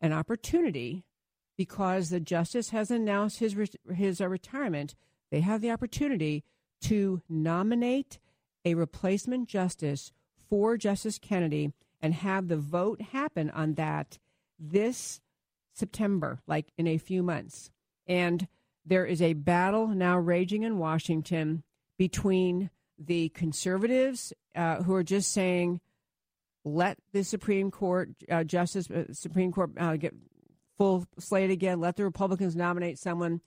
an 0.00 0.12
opportunity 0.12 1.04
because 1.58 2.08
the 2.08 2.20
justice 2.20 2.70
has 2.70 2.90
announced 2.90 3.40
his 3.40 3.54
his 3.94 4.20
uh, 4.22 4.28
retirement, 4.28 4.94
they 5.30 5.40
have 5.40 5.60
the 5.60 5.70
opportunity 5.70 6.44
to 6.80 7.20
nominate 7.28 8.18
a 8.64 8.74
replacement 8.74 9.48
justice 9.48 10.12
for 10.48 10.78
Justice 10.78 11.18
Kennedy 11.18 11.72
and 12.00 12.14
have 12.14 12.48
the 12.48 12.56
vote 12.56 13.02
happen 13.02 13.50
on 13.50 13.74
that 13.74 14.18
this 14.58 15.20
September, 15.74 16.40
like 16.46 16.68
in 16.78 16.86
a 16.86 16.96
few 16.96 17.22
months. 17.22 17.70
And 18.06 18.46
there 18.86 19.04
is 19.04 19.20
a 19.20 19.34
battle 19.34 19.88
now 19.88 20.16
raging 20.18 20.62
in 20.62 20.78
Washington 20.78 21.64
between 21.98 22.70
the 22.98 23.28
conservatives 23.30 24.32
uh, 24.54 24.82
who 24.82 24.94
are 24.94 25.02
just 25.02 25.32
saying, 25.32 25.80
let 26.64 26.98
the 27.12 27.24
Supreme 27.24 27.70
Court 27.70 28.10
uh, 28.30 28.44
Justice 28.44 28.90
uh, 28.90 29.04
Supreme 29.12 29.52
Court 29.52 29.70
uh, 29.78 29.96
get 29.96 30.14
full 30.78 31.06
slate 31.18 31.50
again. 31.50 31.80
Let 31.80 31.96
the 31.96 32.04
Republicans 32.04 32.56
nominate 32.56 32.98
someone. 32.98 33.42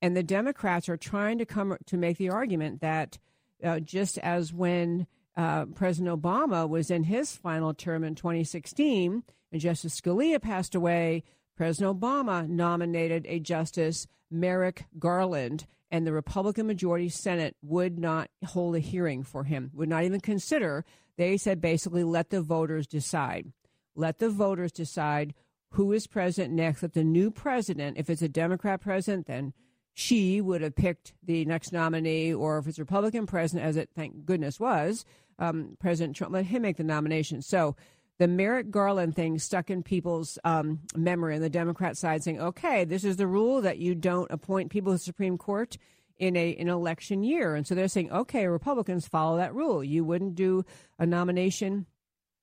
And 0.00 0.14
the 0.14 0.22
Democrats 0.22 0.88
are 0.88 0.98
trying 0.98 1.38
to 1.38 1.46
come 1.46 1.76
to 1.86 1.96
make 1.96 2.18
the 2.18 2.30
argument 2.30 2.80
that 2.82 3.18
uh, 3.64 3.80
just 3.80 4.18
as 4.18 4.52
when 4.52 5.06
uh, 5.36 5.64
President 5.66 6.20
Obama 6.20 6.68
was 6.68 6.90
in 6.90 7.04
his 7.04 7.34
final 7.34 7.72
term 7.74 8.04
in 8.04 8.14
2016 8.14 9.24
and 9.50 9.60
Justice 9.60 9.98
Scalia 9.98 10.40
passed 10.40 10.74
away, 10.74 11.24
President 11.56 11.98
Obama 11.98 12.46
nominated 12.48 13.24
a 13.28 13.40
Justice 13.40 14.06
Merrick 14.30 14.86
Garland, 14.98 15.66
and 15.90 16.06
the 16.06 16.12
Republican 16.12 16.66
majority 16.66 17.08
Senate 17.08 17.56
would 17.62 17.98
not 17.98 18.28
hold 18.44 18.74
a 18.74 18.80
hearing 18.80 19.22
for 19.22 19.44
him, 19.44 19.70
would 19.72 19.88
not 19.88 20.04
even 20.04 20.20
consider. 20.20 20.84
They 21.16 21.36
said 21.36 21.60
basically, 21.60 22.02
let 22.02 22.30
the 22.30 22.42
voters 22.42 22.86
decide. 22.86 23.52
Let 23.94 24.18
the 24.18 24.28
voters 24.28 24.72
decide 24.72 25.34
who 25.74 25.92
is 25.92 26.06
president 26.06 26.54
next. 26.54 26.80
That 26.80 26.94
the 26.94 27.04
new 27.04 27.30
president, 27.30 27.98
if 27.98 28.08
it's 28.08 28.22
a 28.22 28.28
Democrat 28.28 28.80
president, 28.80 29.26
then 29.26 29.52
she 29.92 30.40
would 30.40 30.60
have 30.60 30.74
picked 30.74 31.14
the 31.22 31.44
next 31.44 31.72
nominee, 31.72 32.32
or 32.32 32.58
if 32.58 32.66
it's 32.66 32.78
Republican 32.78 33.26
president, 33.26 33.66
as 33.66 33.76
it 33.76 33.90
thank 33.94 34.24
goodness 34.24 34.58
was, 34.58 35.04
um, 35.38 35.76
President 35.80 36.16
Trump, 36.16 36.32
let 36.32 36.46
him 36.46 36.62
make 36.62 36.76
the 36.76 36.84
nomination. 36.84 37.42
So 37.42 37.74
the 38.18 38.28
Merrick 38.28 38.70
Garland 38.70 39.16
thing 39.16 39.38
stuck 39.40 39.68
in 39.68 39.82
people's 39.82 40.38
um, 40.44 40.80
memory 40.96 41.34
on 41.34 41.40
the 41.40 41.50
Democrat 41.50 41.96
side, 41.96 42.22
saying, 42.22 42.40
"Okay, 42.40 42.84
this 42.84 43.04
is 43.04 43.16
the 43.16 43.26
rule 43.26 43.60
that 43.62 43.78
you 43.78 43.96
don't 43.96 44.30
appoint 44.30 44.70
people 44.70 44.92
to 44.92 44.98
the 44.98 45.04
Supreme 45.04 45.38
Court." 45.38 45.76
In 46.16 46.36
a 46.36 46.54
an 46.54 46.68
election 46.68 47.24
year, 47.24 47.56
and 47.56 47.66
so 47.66 47.74
they're 47.74 47.88
saying, 47.88 48.12
okay, 48.12 48.46
Republicans 48.46 49.04
follow 49.04 49.36
that 49.38 49.52
rule. 49.52 49.82
You 49.82 50.04
wouldn't 50.04 50.36
do 50.36 50.64
a 50.96 51.04
nomination, 51.04 51.86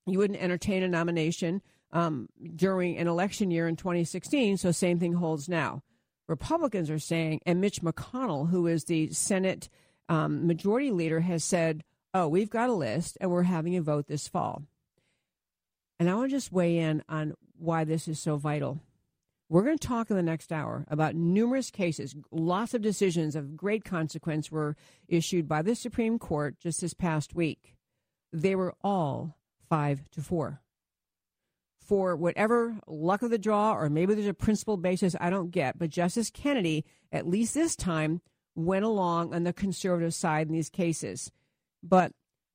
you 0.06 0.20
wouldn't 0.20 0.42
entertain 0.42 0.84
a 0.84 0.90
nomination 0.90 1.62
um, 1.94 2.30
during 2.56 2.98
an 2.98 3.08
election 3.08 3.52
year 3.52 3.68
in 3.68 3.76
2016. 3.76 4.58
So, 4.58 4.72
same 4.72 5.00
thing 5.00 5.14
holds 5.14 5.50
now. 5.50 5.84
Republicans 6.28 6.90
are 6.90 7.00
saying, 7.00 7.42
and 7.46 7.60
Mitch 7.60 7.82
McConnell, 7.82 8.50
who 8.50 8.68
is 8.68 8.86
the 8.86 9.12
Senate 9.12 9.70
um, 10.08 10.48
majority 10.48 10.92
leader, 10.92 11.20
has 11.20 11.44
said, 11.44 11.84
oh, 12.14 12.28
we've 12.28 12.50
got 12.50 12.70
a 12.70 12.74
list 12.74 13.18
and 13.20 13.32
we're 13.32 13.44
having 13.44 13.76
a 13.76 13.82
vote 13.82 14.08
this 14.08 14.28
fall. 14.28 14.64
And 16.00 16.10
I 16.10 16.16
want 16.16 16.30
to 16.30 16.36
just 16.36 16.52
weigh 16.52 16.78
in 16.78 17.04
on 17.08 17.34
why 17.58 17.84
this 17.84 18.08
is 18.08 18.20
so 18.20 18.38
vital. 18.38 18.80
We're 19.50 19.64
going 19.64 19.78
to 19.78 19.88
talk 19.88 20.10
in 20.10 20.16
the 20.16 20.24
next 20.24 20.54
hour 20.54 20.86
about 20.90 21.14
numerous 21.14 21.70
cases. 21.70 22.16
Lots 22.32 22.74
of 22.74 22.82
decisions 22.82 23.36
of 23.36 23.58
great 23.58 23.84
consequence 23.84 24.50
were 24.50 24.78
issued 25.10 25.48
by 25.48 25.62
the 25.62 25.76
Supreme 25.76 26.18
Court 26.18 26.58
just 26.58 26.80
this 26.80 26.94
past 26.94 27.36
week. 27.36 27.76
They 28.32 28.56
were 28.56 28.74
all 28.82 29.36
five 29.70 30.10
to 30.12 30.22
four 30.22 30.62
for 31.86 32.16
whatever 32.16 32.78
luck 32.88 33.22
of 33.22 33.32
the 33.32 33.38
draw, 33.38 33.74
or 33.74 33.90
maybe 33.90 34.14
there's 34.14 34.28
a 34.28 34.34
principle 34.34 34.78
basis 34.78 35.16
I 35.20 35.30
don't 35.30 35.52
get. 35.52 35.78
But 35.78 35.90
Justice 35.90 36.30
Kennedy, 36.30 36.86
at 37.12 37.28
least 37.28 37.54
this 37.54 37.76
time, 37.76 38.22
went 38.56 38.86
along 38.86 39.34
on 39.34 39.44
the 39.44 39.54
conservative 39.54 40.14
side 40.14 40.48
in 40.48 40.54
these 40.54 40.70
cases. 40.70 41.32
But 41.84 42.14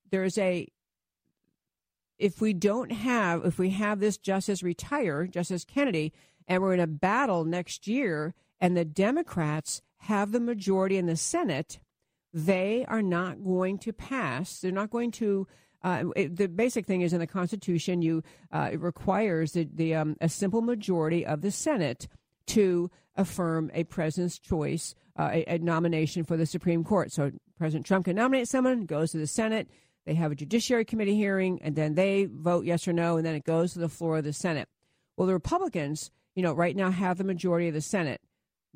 there's 0.09 0.37
a 0.37 0.67
if 2.17 2.41
we 2.41 2.53
don't 2.53 2.91
have, 2.91 3.45
if 3.45 3.59
we 3.59 3.69
have 3.71 3.99
this 3.99 4.17
justice 4.17 4.63
retire, 4.63 5.27
Justice 5.27 5.63
Kennedy, 5.63 6.13
and 6.47 6.63
we're 6.63 6.73
in 6.73 6.79
a 6.79 6.87
battle 6.87 7.45
next 7.45 7.87
year, 7.87 8.33
and 8.59 8.75
the 8.75 8.85
Democrats 8.85 9.81
have 9.97 10.31
the 10.31 10.39
majority 10.39 10.97
in 10.97 11.05
the 11.05 11.15
Senate, 11.15 11.79
they 12.33 12.85
are 12.87 13.01
not 13.01 13.43
going 13.43 13.77
to 13.79 13.93
pass. 13.93 14.59
They're 14.59 14.71
not 14.71 14.89
going 14.89 15.11
to. 15.11 15.47
Uh, 15.83 16.05
it, 16.15 16.35
the 16.35 16.47
basic 16.47 16.85
thing 16.85 17.01
is 17.01 17.13
in 17.13 17.19
the 17.19 17.27
Constitution, 17.27 18.01
you 18.01 18.23
uh, 18.51 18.69
it 18.73 18.81
requires 18.81 19.51
the, 19.51 19.67
the 19.73 19.95
um, 19.95 20.15
a 20.21 20.29
simple 20.29 20.61
majority 20.61 21.25
of 21.25 21.41
the 21.41 21.51
Senate 21.51 22.07
to 22.47 22.89
affirm 23.15 23.69
a 23.73 23.83
president's 23.83 24.39
choice, 24.39 24.95
uh, 25.17 25.29
a, 25.31 25.55
a, 25.55 25.57
nomination 25.59 26.23
for 26.23 26.37
the 26.37 26.45
Supreme 26.45 26.83
Court. 26.83 27.11
So 27.11 27.31
President 27.57 27.85
Trump 27.85 28.05
can 28.05 28.15
nominate 28.15 28.47
someone, 28.47 28.85
goes 28.85 29.11
to 29.11 29.17
the 29.17 29.27
Senate, 29.27 29.69
they 30.05 30.13
have 30.13 30.31
a 30.31 30.35
Judiciary 30.35 30.85
Committee 30.85 31.15
hearing, 31.15 31.59
and 31.61 31.75
then 31.75 31.95
they 31.95 32.29
vote 32.31 32.65
yes 32.65 32.87
or 32.87 32.93
no, 32.93 33.17
and 33.17 33.25
then 33.25 33.35
it 33.35 33.43
goes 33.43 33.73
to 33.73 33.79
the 33.79 33.89
floor 33.89 34.19
of 34.19 34.23
the 34.23 34.31
Senate. 34.31 34.69
Well, 35.17 35.27
the 35.27 35.33
Republicans, 35.33 36.11
you 36.33 36.43
know, 36.43 36.53
right 36.53 36.75
now 36.75 36.91
have 36.91 37.17
the 37.17 37.23
majority 37.23 37.67
of 37.67 37.73
the 37.73 37.81
Senate. 37.81 38.21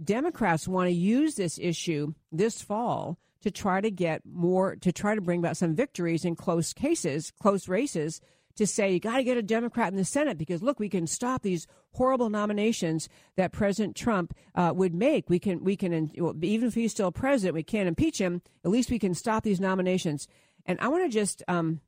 Democrats 0.04 0.68
want 0.68 0.88
to 0.88 0.94
use 0.94 1.36
this 1.36 1.58
issue 1.58 2.14
this 2.32 2.62
fall 2.62 3.18
to 3.42 3.52
try 3.52 3.82
to 3.82 3.92
get 3.92 4.22
more, 4.26 4.76
to 4.78 4.92
try 4.92 5.16
to 5.16 5.22
bring 5.22 5.40
about 5.40 5.58
some 5.58 5.76
victories 5.76 6.26
in 6.26 6.36
close 6.36 6.74
cases, 6.74 7.32
close 7.42 7.68
races, 7.68 8.22
to 8.56 8.68
say 8.68 8.92
you 8.94 9.00
got 9.00 9.18
to 9.18 9.24
get 9.24 9.38
a 9.38 9.42
Democrat 9.42 9.92
in 9.92 9.98
the 9.98 10.06
Senate 10.06 10.38
because 10.38 10.62
look, 10.62 10.80
we 10.80 10.90
can 10.90 11.08
stop 11.08 11.42
these 11.42 11.68
horrible 11.94 12.30
nominations 12.30 13.10
that 13.36 13.52
President 13.52 13.96
Trump 13.96 14.34
uh, 14.56 14.72
would 14.76 14.94
make. 14.94 15.30
We 15.30 15.40
can, 15.40 15.64
we 15.64 15.76
can, 15.76 16.12
even 16.42 16.68
if 16.68 16.74
he's 16.74 16.92
still 16.92 17.12
president, 17.12 17.56
we 17.56 17.64
can't 17.64 17.88
impeach 17.88 18.20
him. 18.20 18.42
At 18.64 18.72
least 18.72 18.92
we 18.92 19.00
can 19.00 19.14
stop 19.14 19.44
these 19.44 19.60
nominations. 19.60 20.28
And 20.66 20.80
I 20.80 20.90
want 20.90 21.04
to 21.04 21.10
just 21.10 21.44
um, 21.48 21.82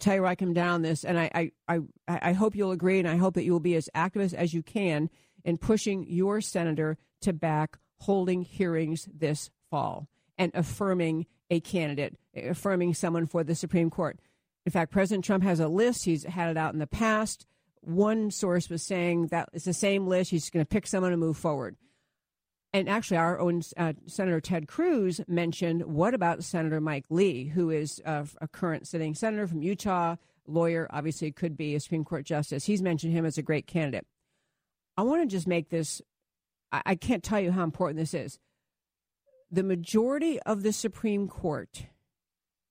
tell 0.00 0.14
you 0.14 0.22
where 0.22 0.30
I 0.30 0.34
come 0.34 0.52
down 0.52 0.74
on 0.74 0.82
this, 0.82 1.04
and 1.04 1.18
I, 1.18 1.30
I, 1.34 1.50
I, 1.68 1.80
I 2.08 2.32
hope 2.32 2.56
you'll 2.56 2.72
agree, 2.72 2.98
and 2.98 3.08
I 3.08 3.16
hope 3.16 3.34
that 3.34 3.44
you 3.44 3.52
will 3.52 3.60
be 3.60 3.76
as 3.76 3.88
activist 3.94 4.34
as 4.34 4.52
you 4.52 4.62
can 4.62 5.10
in 5.44 5.58
pushing 5.58 6.04
your 6.08 6.40
senator 6.40 6.98
to 7.20 7.32
back 7.32 7.78
holding 7.98 8.42
hearings 8.42 9.08
this 9.14 9.50
fall 9.70 10.08
and 10.38 10.50
affirming 10.54 11.26
a 11.50 11.60
candidate, 11.60 12.16
affirming 12.34 12.94
someone 12.94 13.26
for 13.26 13.44
the 13.44 13.54
Supreme 13.54 13.90
Court. 13.90 14.18
In 14.66 14.72
fact, 14.72 14.92
President 14.92 15.24
Trump 15.24 15.44
has 15.44 15.60
a 15.60 15.68
list. 15.68 16.04
He's 16.04 16.24
had 16.24 16.50
it 16.50 16.56
out 16.56 16.72
in 16.72 16.78
the 16.78 16.86
past. 16.86 17.46
One 17.80 18.30
source 18.30 18.70
was 18.70 18.82
saying 18.82 19.28
that 19.28 19.50
it's 19.52 19.66
the 19.66 19.74
same 19.74 20.06
list. 20.06 20.30
He's 20.30 20.48
going 20.48 20.64
to 20.64 20.68
pick 20.68 20.86
someone 20.86 21.10
to 21.10 21.16
move 21.16 21.36
forward. 21.36 21.76
And 22.72 22.88
actually, 22.88 23.18
our 23.18 23.38
own 23.38 23.62
uh, 23.76 23.92
Senator 24.06 24.40
Ted 24.40 24.66
Cruz 24.66 25.20
mentioned 25.28 25.84
what 25.84 26.12
about 26.12 26.42
Senator 26.42 26.80
Mike 26.80 27.04
Lee, 27.08 27.44
who 27.44 27.70
is 27.70 28.02
uh, 28.04 28.24
a 28.40 28.48
current 28.48 28.88
sitting 28.88 29.14
senator 29.14 29.46
from 29.46 29.62
Utah, 29.62 30.16
lawyer, 30.46 30.88
obviously 30.90 31.30
could 31.30 31.56
be 31.56 31.74
a 31.74 31.80
Supreme 31.80 32.04
Court 32.04 32.24
justice. 32.24 32.64
He's 32.64 32.82
mentioned 32.82 33.12
him 33.12 33.24
as 33.24 33.38
a 33.38 33.42
great 33.42 33.66
candidate. 33.66 34.06
I 34.96 35.02
want 35.02 35.22
to 35.22 35.26
just 35.26 35.46
make 35.46 35.68
this, 35.68 36.02
I, 36.72 36.82
I 36.86 36.94
can't 36.96 37.22
tell 37.22 37.40
you 37.40 37.52
how 37.52 37.62
important 37.62 37.98
this 37.98 38.14
is. 38.14 38.38
The 39.54 39.62
majority 39.62 40.40
of 40.40 40.64
the 40.64 40.72
Supreme 40.72 41.28
Court, 41.28 41.86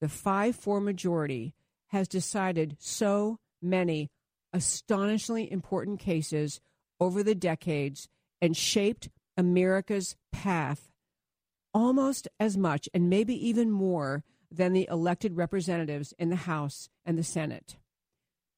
the 0.02 0.10
5 0.10 0.54
4 0.54 0.82
majority, 0.82 1.56
has 1.92 2.10
decided 2.10 2.76
so 2.78 3.40
many 3.62 4.12
astonishingly 4.52 5.50
important 5.50 6.02
cases 6.02 6.60
over 7.00 7.24
the 7.24 7.36
decades 7.36 8.10
and 8.42 8.58
shaped 8.58 9.08
America's 9.38 10.18
path 10.34 10.92
almost 11.74 12.28
as 12.38 12.58
much 12.58 12.90
and 12.94 13.10
maybe 13.10 13.48
even 13.48 13.72
more 13.72 14.26
than 14.52 14.74
the 14.74 14.90
elected 14.92 15.38
representatives 15.38 16.14
in 16.20 16.32
the 16.32 16.36
House 16.36 16.90
and 17.06 17.18
the 17.18 17.24
Senate. 17.24 17.78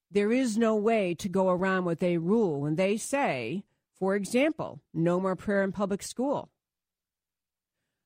There 0.09 0.31
is 0.31 0.57
no 0.57 0.75
way 0.75 1.13
to 1.13 1.29
go 1.29 1.49
around 1.49 1.85
what 1.85 1.99
they 1.99 2.17
rule 2.17 2.61
when 2.61 2.73
they 2.73 2.97
say, 2.97 3.65
for 3.93 4.15
example, 4.15 4.81
no 4.95 5.19
more 5.19 5.35
prayer 5.35 5.61
in 5.61 5.71
public 5.71 6.01
school. 6.01 6.49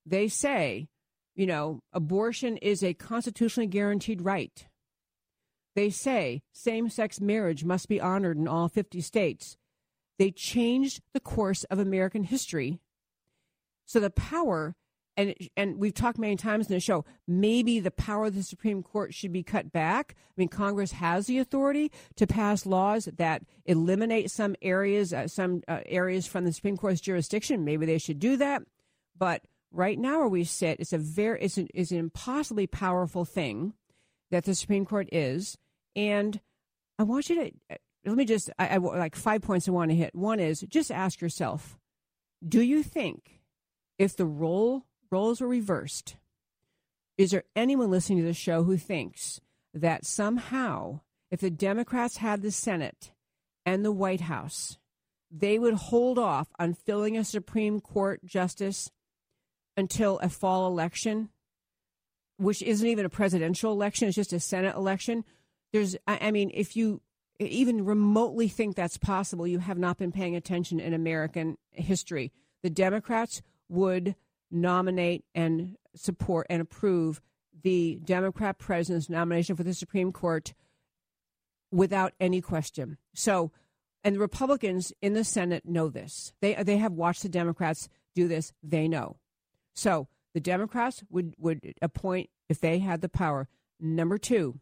They 0.10 0.28
say, 0.28 0.88
you 1.36 1.45
know, 1.45 1.82
abortion 1.93 2.57
is 2.57 2.84
a 2.84 2.93
constitutionally 2.93 3.68
guaranteed 3.68 4.22
right. 4.22 4.68
They 5.76 5.89
say 5.89 6.41
same 6.51 6.89
sex 6.89 7.22
marriage 7.22 7.64
must 7.64 7.88
be 7.88 8.01
honored 8.01 8.38
in 8.38 8.47
all 8.47 8.68
50 8.68 9.01
states. 9.01 9.55
They 10.18 10.32
changed 10.32 11.01
the 11.14 11.20
course 11.20 11.64
of 11.66 11.80
American 11.80 12.24
history. 12.24 12.80
So 13.86 13.99
the 13.99 14.10
power, 14.10 14.76
and, 15.16 15.34
and 15.55 15.78
we've 15.78 15.93
talked 15.93 16.20
many 16.20 16.36
times 16.36 16.68
in 16.68 16.74
the 16.74 16.80
show, 16.80 17.05
maybe 17.28 17.80
the 17.80 17.91
power 17.91 18.26
of 18.26 18.36
the 18.36 18.43
Supreme 18.43 18.84
Court 18.84 19.14
should 19.14 19.32
be 19.32 19.43
cut 19.43 19.72
back. 19.72 20.16
I 20.18 20.34
mean, 20.36 20.49
Congress 20.49 20.91
has 20.93 21.28
the 21.28 21.39
authority 21.39 21.91
to 22.18 22.28
pass 22.28 22.66
laws 22.66 23.07
that 23.18 23.43
eliminate 23.66 24.32
some 24.32 24.55
areas, 24.62 25.14
uh, 25.14 25.28
some 25.28 25.62
uh, 25.68 25.80
areas 25.86 26.28
from 26.28 26.45
the 26.45 26.51
Supreme 26.51 26.78
Court's 26.78 26.99
jurisdiction. 26.99 27.64
Maybe 27.64 27.86
they 27.86 27.99
should 27.99 28.20
do 28.20 28.36
that. 28.38 28.64
But 29.18 29.43
right 29.72 29.97
now, 29.97 30.20
where 30.20 30.28
we 30.28 30.43
sit, 30.43 30.80
it's 30.80 30.93
a 30.93 30.97
very, 30.97 31.41
it's 31.41 31.57
an, 31.57 31.67
it's 31.74 31.91
an 31.91 31.97
impossibly 31.97 32.67
powerful 32.67 33.26
thing 33.26 33.74
that 34.32 34.45
the 34.45 34.55
Supreme 34.55 34.86
Court 34.86 35.09
is. 35.11 35.57
And 35.95 36.39
I 36.97 37.03
want 37.03 37.30
you 37.30 37.36
to 37.36 37.51
let 38.05 38.17
me 38.17 38.26
just, 38.26 38.49
I, 38.57 38.67
I 38.67 38.78
like 38.78 39.15
five 39.15 39.41
points 39.41 39.67
I 39.67 39.72
want 39.72 39.91
to 39.91 39.97
hit. 39.97 40.15
One 40.15 40.39
is 40.39 40.61
just 40.61 40.91
ask 40.91 41.22
yourself, 41.22 41.78
do 42.47 42.61
you 42.61 42.84
think 42.84 43.41
if 43.97 44.15
the 44.15 44.26
role 44.26 44.86
roles 45.11 45.41
were 45.41 45.47
reversed, 45.47 46.15
is 47.17 47.32
there 47.32 47.43
anyone 47.55 47.91
listening 47.91 48.20
to 48.20 48.26
the 48.26 48.34
show 48.34 48.63
who 48.63 48.78
thinks 48.78 49.41
that 49.74 50.05
somehow, 50.05 51.01
if 51.32 51.41
the 51.41 51.49
Democrats 51.49 52.17
had 52.17 52.41
the 52.41 52.51
Senate 52.51 53.11
and 53.65 53.84
the 53.84 53.91
White 53.91 54.22
House, 54.22 54.78
they 55.32 55.59
would 55.59 55.74
hold 55.76 56.17
off 56.17 56.47
on 56.57 56.74
filling 56.74 57.17
a 57.17 57.24
Supreme 57.24 57.82
Court 57.82 58.24
justice 58.26 58.89
until 59.80 60.19
a 60.19 60.30
fall 60.30 60.67
election, 60.67 61.30
which 62.38 62.61
isn't 62.61 62.88
even 62.88 63.05
a 63.05 63.09
presidential 63.09 63.71
election, 63.71 64.07
it's 64.07 64.15
just 64.15 64.34
a 64.34 64.39
Senate 64.39 64.75
election? 64.75 65.25
There's, 65.73 65.95
I 66.07 66.32
mean, 66.32 66.51
if 66.53 66.75
you 66.75 67.01
even 67.39 67.86
remotely 67.86 68.47
think 68.47 68.75
that's 68.75 68.97
possible, 68.97 69.47
you 69.47 69.59
have 69.59 69.77
not 69.77 69.97
been 69.97 70.11
paying 70.11 70.36
attention 70.36 70.80
in 70.80 70.93
American 70.93 71.57
history. 71.71 72.32
The 72.63 72.69
Democrats 72.69 73.41
would 73.69 74.15
nominate 74.51 75.23
and 75.34 75.75
support 75.95 76.47
and 76.49 76.61
approve 76.61 77.21
the 77.61 77.99
Democrat 78.03 78.57
president's 78.57 79.09
nomination 79.09 79.55
for 79.55 79.63
the 79.63 79.73
Supreme 79.73 80.11
Court 80.11 80.53
without 81.71 82.13
any 82.19 82.41
question. 82.41 82.97
So, 83.13 83.51
and 84.03 84.15
the 84.15 84.19
Republicans 84.19 84.93
in 85.01 85.13
the 85.13 85.23
Senate 85.23 85.65
know 85.65 85.89
this. 85.89 86.34
They 86.41 86.55
they 86.55 86.77
have 86.77 86.93
watched 86.93 87.21
the 87.21 87.30
Democrats 87.30 87.89
do 88.15 88.27
this. 88.27 88.53
They 88.63 88.88
know. 88.88 89.17
So 89.80 90.09
the 90.34 90.41
Democrats 90.41 91.03
would 91.09 91.36
would 91.38 91.73
appoint 91.82 92.30
if 92.49 92.59
they 92.59 92.80
had 92.80 92.99
the 92.99 93.07
power. 93.07 93.47
Number 93.80 94.17
two, 94.17 94.59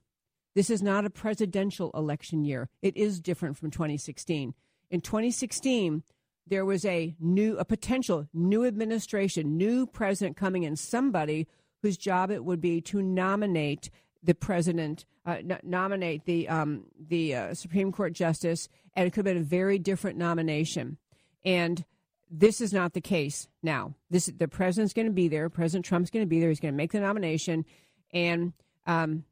this 0.53 0.69
is 0.69 0.83
not 0.83 1.05
a 1.05 1.09
presidential 1.09 1.89
election 1.95 2.45
year. 2.45 2.69
It 2.83 2.95
is 2.95 3.19
different 3.19 3.57
from 3.57 3.71
2016. 3.71 4.53
In 4.91 5.01
2016, 5.01 6.03
there 6.45 6.65
was 6.65 6.85
a 6.85 7.15
new, 7.19 7.57
a 7.57 7.65
potential 7.65 8.27
new 8.31 8.63
administration, 8.63 9.57
new 9.57 9.87
president 9.87 10.37
coming 10.37 10.63
in, 10.63 10.75
somebody 10.75 11.47
whose 11.81 11.97
job 11.97 12.29
it 12.29 12.45
would 12.45 12.61
be 12.61 12.79
to 12.81 13.01
nominate 13.01 13.89
the 14.23 14.35
president, 14.35 15.05
uh, 15.25 15.37
n- 15.39 15.59
nominate 15.63 16.25
the 16.25 16.47
um, 16.47 16.85
the 16.99 17.35
uh, 17.35 17.53
Supreme 17.55 17.91
Court 17.91 18.13
justice, 18.13 18.69
and 18.95 19.07
it 19.07 19.11
could 19.11 19.25
have 19.25 19.35
been 19.35 19.41
a 19.41 19.45
very 19.45 19.79
different 19.79 20.17
nomination. 20.17 20.97
And 21.43 21.83
this 22.29 22.61
is 22.61 22.73
not 22.73 22.93
the 22.93 23.01
case 23.01 23.47
now. 23.63 23.95
This 24.09 24.25
the 24.25 24.47
president's 24.47 24.93
going 24.93 25.07
to 25.07 25.13
be 25.13 25.27
there. 25.27 25.49
President 25.49 25.85
Trump's 25.85 26.09
going 26.09 26.25
to 26.25 26.29
be 26.29 26.39
there. 26.39 26.49
He's 26.49 26.59
going 26.59 26.73
to 26.73 26.77
make 26.77 26.91
the 26.91 26.99
nomination, 26.99 27.65
and 28.13 28.53
um, 28.85 29.23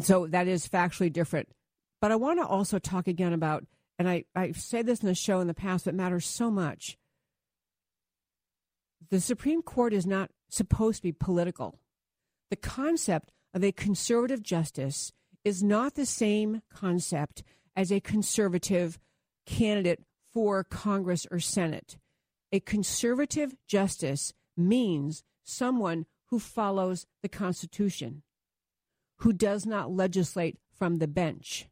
so 0.00 0.26
that 0.28 0.48
is 0.48 0.68
factually 0.68 1.12
different. 1.12 1.48
But 2.00 2.12
I 2.12 2.16
want 2.16 2.40
to 2.40 2.46
also 2.46 2.78
talk 2.78 3.06
again 3.06 3.32
about, 3.32 3.64
and 3.98 4.08
I, 4.08 4.24
I've 4.34 4.58
said 4.60 4.86
this 4.86 5.00
in 5.00 5.08
the 5.08 5.14
show 5.14 5.40
in 5.40 5.46
the 5.46 5.54
past, 5.54 5.84
but 5.84 5.94
matters 5.94 6.26
so 6.26 6.50
much. 6.50 6.96
The 9.10 9.20
Supreme 9.20 9.62
Court 9.62 9.92
is 9.92 10.06
not 10.06 10.30
supposed 10.48 10.98
to 10.98 11.02
be 11.02 11.12
political. 11.12 11.78
The 12.50 12.56
concept 12.56 13.30
of 13.54 13.62
a 13.62 13.72
conservative 13.72 14.42
justice 14.42 15.12
is 15.44 15.62
not 15.62 15.94
the 15.94 16.06
same 16.06 16.62
concept 16.72 17.42
as 17.76 17.90
a 17.90 18.00
conservative 18.00 18.98
candidate 19.46 20.02
for 20.32 20.64
Congress 20.64 21.26
or 21.30 21.40
Senate. 21.40 21.98
A 22.52 22.60
conservative 22.60 23.54
justice 23.66 24.34
means 24.56 25.24
someone 25.42 26.06
who 26.26 26.38
follows 26.38 27.06
the 27.22 27.28
Constitution 27.28 28.22
who 29.18 29.32
does 29.32 29.64
not 29.64 29.90
legislate 29.90 30.58
from 30.76 30.96
the 30.96 31.06
bench. 31.06 31.68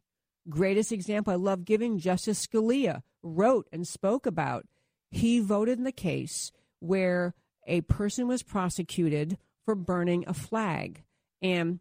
Greatest 0.49 0.91
example 0.91 1.33
I 1.33 1.35
love 1.35 1.65
giving 1.65 1.99
Justice 1.99 2.47
Scalia 2.47 3.03
wrote 3.21 3.67
and 3.71 3.87
spoke 3.87 4.25
about. 4.25 4.65
He 5.09 5.39
voted 5.39 5.77
in 5.77 5.83
the 5.83 5.91
case 5.91 6.51
where 6.79 7.35
a 7.67 7.81
person 7.81 8.27
was 8.27 8.41
prosecuted 8.41 9.37
for 9.65 9.75
burning 9.75 10.23
a 10.27 10.33
flag. 10.33 11.03
And 11.41 11.79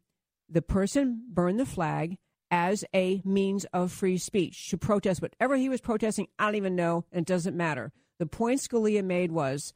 the 0.49 0.63
person 0.63 1.23
burned 1.29 1.61
the 1.61 1.67
flag 1.67 2.19
as 2.51 2.85
a 2.93 3.23
means 3.25 3.65
of 3.73 3.93
free 3.93 4.19
speech 4.19 4.69
to 4.71 4.77
protest 4.77 5.23
whatever 5.23 5.57
he 5.57 5.69
was 5.69 5.81
protesting. 5.81 6.27
I 6.39 6.47
don't 6.47 6.57
even 6.57 6.77
know, 6.77 7.05
and 7.13 7.23
it 7.23 7.29
doesn't 7.29 7.57
matter. 7.57 7.93
The 8.21 8.27
point 8.27 8.61
Scalia 8.61 9.03
made 9.03 9.33
was 9.33 9.73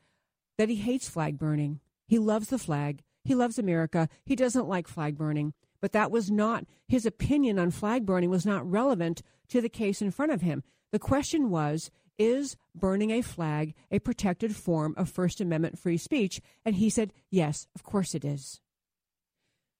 that 0.58 0.68
he 0.68 0.76
hates 0.76 1.08
flag 1.08 1.38
burning. 1.38 1.80
He 2.06 2.18
loves 2.18 2.48
the 2.48 2.58
flag. 2.58 3.02
He 3.24 3.34
loves 3.34 3.58
America. 3.58 4.06
He 4.26 4.36
doesn't 4.36 4.68
like 4.68 4.86
flag 4.86 5.16
burning. 5.16 5.54
But 5.80 5.92
that 5.92 6.10
was 6.10 6.30
not 6.30 6.66
his 6.86 7.06
opinion 7.06 7.58
on 7.58 7.70
flag 7.70 8.04
burning 8.04 8.28
was 8.28 8.44
not 8.44 8.70
relevant 8.70 9.22
to 9.48 9.62
the 9.62 9.70
case 9.70 10.02
in 10.02 10.10
front 10.10 10.30
of 10.30 10.42
him. 10.42 10.62
The 10.92 10.98
question 10.98 11.48
was 11.48 11.90
is 12.18 12.56
burning 12.74 13.10
a 13.10 13.22
flag 13.22 13.74
a 13.90 13.98
protected 13.98 14.54
form 14.54 14.94
of 14.98 15.08
First 15.08 15.40
Amendment 15.40 15.78
free 15.78 15.96
speech? 15.96 16.42
And 16.66 16.76
he 16.76 16.90
said, 16.90 17.14
yes, 17.30 17.66
of 17.74 17.82
course 17.82 18.14
it 18.14 18.26
is. 18.26 18.60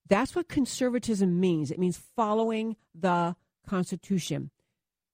That's 0.08 0.34
what 0.34 0.48
conservatism 0.48 1.38
means. 1.38 1.70
It 1.70 1.78
means 1.78 2.02
following 2.16 2.76
the 2.94 3.36
Constitution. 3.66 4.50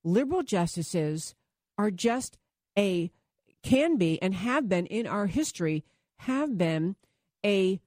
Liberal 0.05 0.45
justices 0.45 1.35
are 1.77 1.91
just 1.91 2.39
a, 2.79 3.11
can 3.63 3.97
be, 3.97 4.21
and 4.23 4.35
have 4.35 4.69
been 4.69 4.87
in 4.87 5.07
our 5.07 5.27
history, 5.27 5.85
have 6.17 6.57
been 6.57 6.97
a 7.45 7.81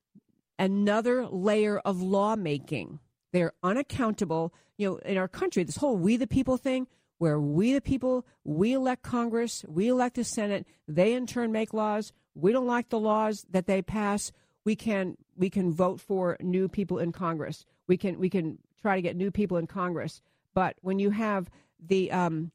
another 0.59 1.27
layer 1.27 1.79
of 1.79 2.01
lawmaking. 2.01 2.99
They're 3.31 3.53
unaccountable. 3.63 4.53
You 4.77 4.89
know, 4.89 4.95
in 4.97 5.17
our 5.17 5.27
country, 5.27 5.63
this 5.63 5.77
whole 5.77 5.97
we 5.97 6.17
the 6.17 6.27
people 6.27 6.57
thing, 6.57 6.87
where 7.17 7.39
we 7.39 7.73
the 7.73 7.81
people, 7.81 8.25
we 8.43 8.73
elect 8.73 9.03
Congress, 9.03 9.63
we 9.67 9.87
elect 9.87 10.15
the 10.15 10.23
Senate, 10.23 10.67
they 10.87 11.13
in 11.13 11.25
turn 11.25 11.51
make 11.51 11.73
laws. 11.73 12.11
We 12.35 12.51
don't 12.51 12.67
like 12.67 12.89
the 12.89 12.99
laws 12.99 13.45
that 13.51 13.67
they 13.67 13.81
pass. 13.81 14.31
We 14.65 14.75
can 14.75 15.17
we 15.35 15.49
can 15.49 15.71
vote 15.71 15.99
for 16.01 16.37
new 16.41 16.67
people 16.67 16.99
in 16.99 17.11
Congress. 17.11 17.65
We 17.87 17.97
can 17.97 18.19
we 18.19 18.29
can 18.29 18.59
try 18.81 18.95
to 18.95 19.01
get 19.01 19.15
new 19.15 19.31
people 19.31 19.57
in 19.57 19.67
Congress. 19.67 20.21
But 20.53 20.75
when 20.81 20.99
you 20.99 21.11
have 21.11 21.49
the 21.79 22.11
um, 22.11 22.51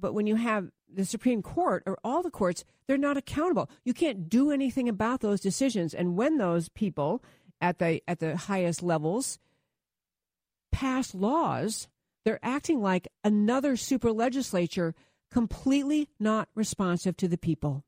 but 0.00 0.14
when 0.14 0.26
you 0.26 0.36
have 0.36 0.70
the 0.92 1.04
Supreme 1.04 1.42
Court 1.42 1.82
or 1.86 1.98
all 2.02 2.22
the 2.22 2.30
courts, 2.30 2.64
they're 2.86 2.96
not 2.96 3.16
accountable. 3.16 3.70
You 3.84 3.94
can't 3.94 4.28
do 4.28 4.50
anything 4.50 4.88
about 4.88 5.20
those 5.20 5.40
decisions. 5.40 5.94
And 5.94 6.16
when 6.16 6.38
those 6.38 6.68
people 6.68 7.22
at 7.60 7.78
the 7.78 8.02
at 8.08 8.20
the 8.20 8.36
highest 8.36 8.82
levels 8.82 9.38
pass 10.72 11.14
laws, 11.14 11.88
they're 12.24 12.40
acting 12.42 12.80
like 12.80 13.08
another 13.24 13.76
super 13.76 14.12
legislature 14.12 14.94
completely 15.30 16.08
not 16.18 16.48
responsive 16.54 17.16
to 17.18 17.28
the 17.28 17.38
people. 17.38 17.84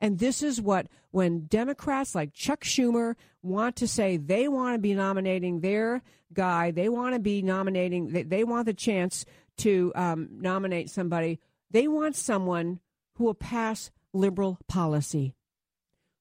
And 0.00 0.18
this 0.18 0.42
is 0.42 0.60
what, 0.60 0.86
when 1.10 1.46
Democrats 1.46 2.14
like 2.14 2.32
Chuck 2.32 2.64
Schumer 2.64 3.16
want 3.42 3.76
to 3.76 3.88
say 3.88 4.16
they 4.16 4.48
want 4.48 4.74
to 4.74 4.78
be 4.78 4.94
nominating 4.94 5.60
their 5.60 6.02
guy, 6.32 6.70
they 6.70 6.88
want 6.88 7.14
to 7.14 7.20
be 7.20 7.42
nominating, 7.42 8.12
they, 8.12 8.22
they 8.22 8.44
want 8.44 8.66
the 8.66 8.74
chance 8.74 9.26
to 9.60 9.92
um, 9.94 10.28
nominate 10.32 10.90
somebody, 10.90 11.38
they 11.70 11.88
want 11.88 12.16
someone 12.16 12.80
who 13.14 13.24
will 13.24 13.34
pass 13.34 13.90
liberal 14.12 14.58
policy, 14.68 15.34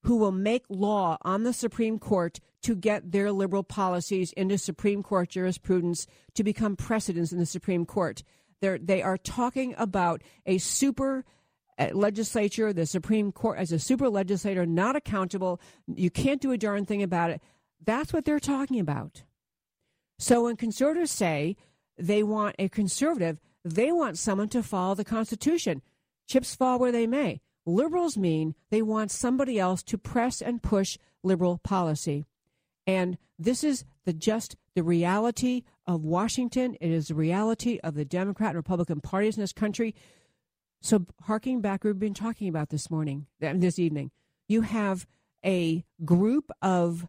who 0.04 0.18
will 0.18 0.32
make 0.32 0.64
law 0.70 1.18
on 1.22 1.44
the 1.44 1.54
Supreme 1.54 2.00
Court 2.00 2.40
to 2.64 2.76
get 2.76 3.12
their 3.12 3.32
liberal 3.32 3.64
policies 3.64 4.34
into 4.34 4.58
Supreme 4.58 5.02
Court 5.02 5.30
jurisprudence 5.30 6.08
to 6.36 6.44
become 6.44 6.76
precedents 6.76 7.32
in 7.32 7.40
the 7.40 7.46
Supreme 7.46 7.86
Court. 7.86 8.24
They're, 8.62 8.78
they 8.78 9.02
are 9.02 9.18
talking 9.18 9.74
about 9.78 10.22
a 10.46 10.58
super 10.58 11.24
uh, 11.78 11.90
legislature, 11.94 12.74
the 12.74 12.86
Supreme 12.86 13.32
Court, 13.32 13.58
as 13.58 13.72
a 13.72 13.80
super 13.80 14.10
legislator, 14.10 14.66
not 14.66 14.98
accountable. 14.98 15.62
You 15.88 16.10
can't 16.10 16.42
do 16.42 16.52
a 16.52 16.58
darn 16.58 16.86
thing 16.86 17.02
about 17.02 17.32
it. 17.32 17.42
That's 17.86 18.12
what 18.12 18.26
they're 18.26 18.40
talking 18.40 18.82
about. 18.82 19.24
So 20.18 20.44
when 20.44 20.58
conservatives 20.58 21.12
say 21.12 21.56
they 22.00 22.24
want 22.24 22.56
a 22.58 22.70
conservative, 22.70 23.40
they 23.64 23.92
want 23.92 24.18
someone 24.18 24.50
to 24.50 24.64
follow 24.64 24.96
the 24.96 25.06
Constitution. 25.06 25.82
Chips 26.28 26.56
fall 26.56 26.80
where 26.80 26.92
they 26.92 27.08
may. 27.08 27.42
Liberals 27.66 28.18
mean 28.18 28.56
they 28.70 28.82
want 28.82 29.12
somebody 29.12 29.60
else 29.60 29.84
to 29.84 29.98
press 29.98 30.42
and 30.42 30.64
push 30.64 30.98
liberal 31.24 31.58
policy. 31.58 32.26
And 32.88 33.18
this 33.38 33.64
is 33.64 33.86
the 34.06 34.14
just 34.14 34.56
the 34.76 34.84
reality 34.84 35.64
of 35.86 36.04
Washington. 36.04 36.76
It 36.80 36.90
is 36.90 37.10
the 37.10 37.16
reality 37.16 37.80
of 37.84 37.96
the 37.96 38.06
Democrat 38.06 38.52
and 38.52 38.58
Republican 38.58 39.02
parties 39.02 39.38
in 39.38 39.42
this 39.42 39.54
country. 39.54 39.94
So, 40.82 41.06
harking 41.24 41.62
back, 41.62 41.84
we've 41.84 42.00
been 42.00 42.14
talking 42.14 42.48
about 42.48 42.70
this 42.70 42.90
morning, 42.90 43.28
this 43.40 43.78
evening. 43.78 44.12
You 44.48 44.62
have 44.62 45.06
a 45.46 45.84
group 46.06 46.52
of 46.62 47.08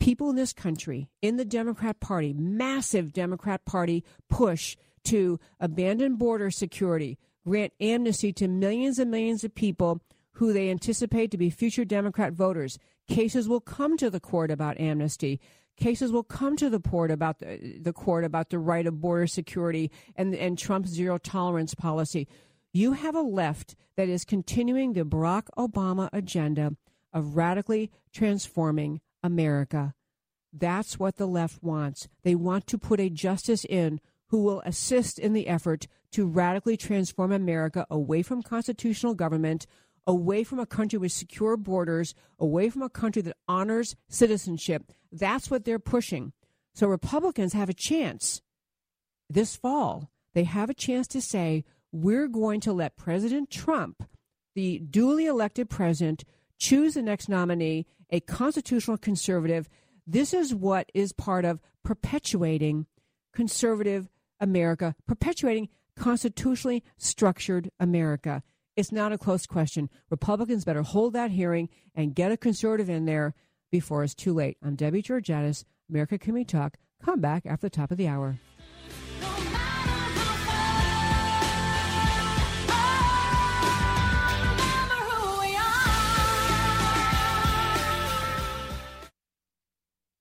people 0.00 0.30
in 0.30 0.36
this 0.36 0.52
country, 0.52 1.08
in 1.22 1.36
the 1.36 1.44
Democrat 1.44 2.00
Party, 2.00 2.32
massive 2.32 3.12
Democrat 3.12 3.64
Party 3.64 4.02
push 4.28 4.76
to 5.04 5.38
abandon 5.60 6.16
border 6.16 6.50
security, 6.50 7.18
grant 7.46 7.72
amnesty 7.80 8.32
to 8.32 8.48
millions 8.48 8.98
and 8.98 9.10
millions 9.10 9.44
of 9.44 9.54
people 9.54 10.00
who 10.34 10.52
they 10.52 10.70
anticipate 10.70 11.30
to 11.30 11.38
be 11.38 11.50
future 11.50 11.84
Democrat 11.84 12.32
voters. 12.32 12.78
Cases 13.08 13.48
will 13.48 13.60
come 13.60 13.96
to 13.96 14.10
the 14.10 14.20
court 14.20 14.50
about 14.50 14.80
amnesty. 14.80 15.40
Cases 15.76 16.12
will 16.12 16.24
come 16.24 16.56
to 16.56 16.68
the 16.68 16.80
court 16.80 17.10
about 17.10 17.38
the, 17.38 17.78
the 17.80 17.92
court 17.92 18.24
about 18.24 18.50
the 18.50 18.58
right 18.58 18.86
of 18.86 19.00
border 19.00 19.26
security 19.26 19.90
and 20.16 20.34
and 20.34 20.58
Trump's 20.58 20.90
zero 20.90 21.18
tolerance 21.18 21.74
policy. 21.74 22.28
You 22.72 22.92
have 22.92 23.14
a 23.14 23.22
left 23.22 23.74
that 23.96 24.08
is 24.08 24.24
continuing 24.24 24.92
the 24.92 25.04
Barack 25.04 25.44
Obama 25.58 26.08
agenda 26.12 26.76
of 27.12 27.36
radically 27.36 27.90
transforming 28.12 29.00
America. 29.22 29.94
That's 30.52 30.98
what 30.98 31.16
the 31.16 31.26
left 31.26 31.62
wants. 31.62 32.08
They 32.22 32.34
want 32.34 32.66
to 32.68 32.78
put 32.78 33.00
a 33.00 33.08
justice 33.10 33.64
in 33.64 34.00
who 34.28 34.42
will 34.42 34.62
assist 34.64 35.18
in 35.18 35.32
the 35.32 35.48
effort 35.48 35.86
to 36.12 36.26
radically 36.26 36.76
transform 36.76 37.32
America 37.32 37.86
away 37.90 38.22
from 38.22 38.42
constitutional 38.42 39.14
government, 39.14 39.66
away 40.06 40.44
from 40.44 40.58
a 40.58 40.66
country 40.66 40.98
with 40.98 41.12
secure 41.12 41.56
borders, 41.56 42.14
away 42.38 42.68
from 42.70 42.82
a 42.82 42.88
country 42.88 43.22
that 43.22 43.36
honors 43.46 43.96
citizenship. 44.08 44.92
That's 45.12 45.50
what 45.50 45.64
they're 45.64 45.78
pushing. 45.78 46.32
So 46.74 46.86
Republicans 46.86 47.52
have 47.52 47.68
a 47.68 47.74
chance 47.74 48.40
this 49.28 49.56
fall. 49.56 50.10
They 50.34 50.44
have 50.44 50.70
a 50.70 50.74
chance 50.74 51.06
to 51.08 51.20
say, 51.20 51.64
we're 51.92 52.28
going 52.28 52.60
to 52.60 52.72
let 52.72 52.96
President 52.96 53.50
Trump, 53.50 54.04
the 54.54 54.78
duly 54.78 55.26
elected 55.26 55.68
president, 55.68 56.24
choose 56.60 56.94
the 56.94 57.02
next 57.02 57.28
nominee, 57.28 57.86
a 58.10 58.20
constitutional 58.20 58.98
conservative. 58.98 59.68
This 60.06 60.32
is 60.32 60.54
what 60.54 60.90
is 60.94 61.12
part 61.12 61.44
of 61.44 61.60
perpetuating 61.82 62.86
conservative 63.32 64.08
America, 64.38 64.94
perpetuating 65.06 65.68
constitutionally 65.96 66.84
structured 66.98 67.70
America. 67.80 68.42
It's 68.76 68.92
not 68.92 69.12
a 69.12 69.18
close 69.18 69.46
question. 69.46 69.90
Republicans 70.10 70.64
better 70.64 70.82
hold 70.82 71.14
that 71.14 71.30
hearing 71.30 71.68
and 71.94 72.14
get 72.14 72.32
a 72.32 72.36
conservative 72.36 72.88
in 72.88 73.04
there 73.04 73.34
before 73.70 74.04
it's 74.04 74.14
too 74.14 74.32
late. 74.32 74.56
I'm 74.62 74.76
Debbie 74.76 75.02
Georgatos. 75.02 75.64
America 75.88 76.18
Can 76.18 76.34
We 76.34 76.44
Talk? 76.44 76.76
Come 77.04 77.20
back 77.20 77.46
after 77.46 77.66
the 77.66 77.70
top 77.70 77.90
of 77.90 77.98
the 77.98 78.08
hour. 78.08 78.38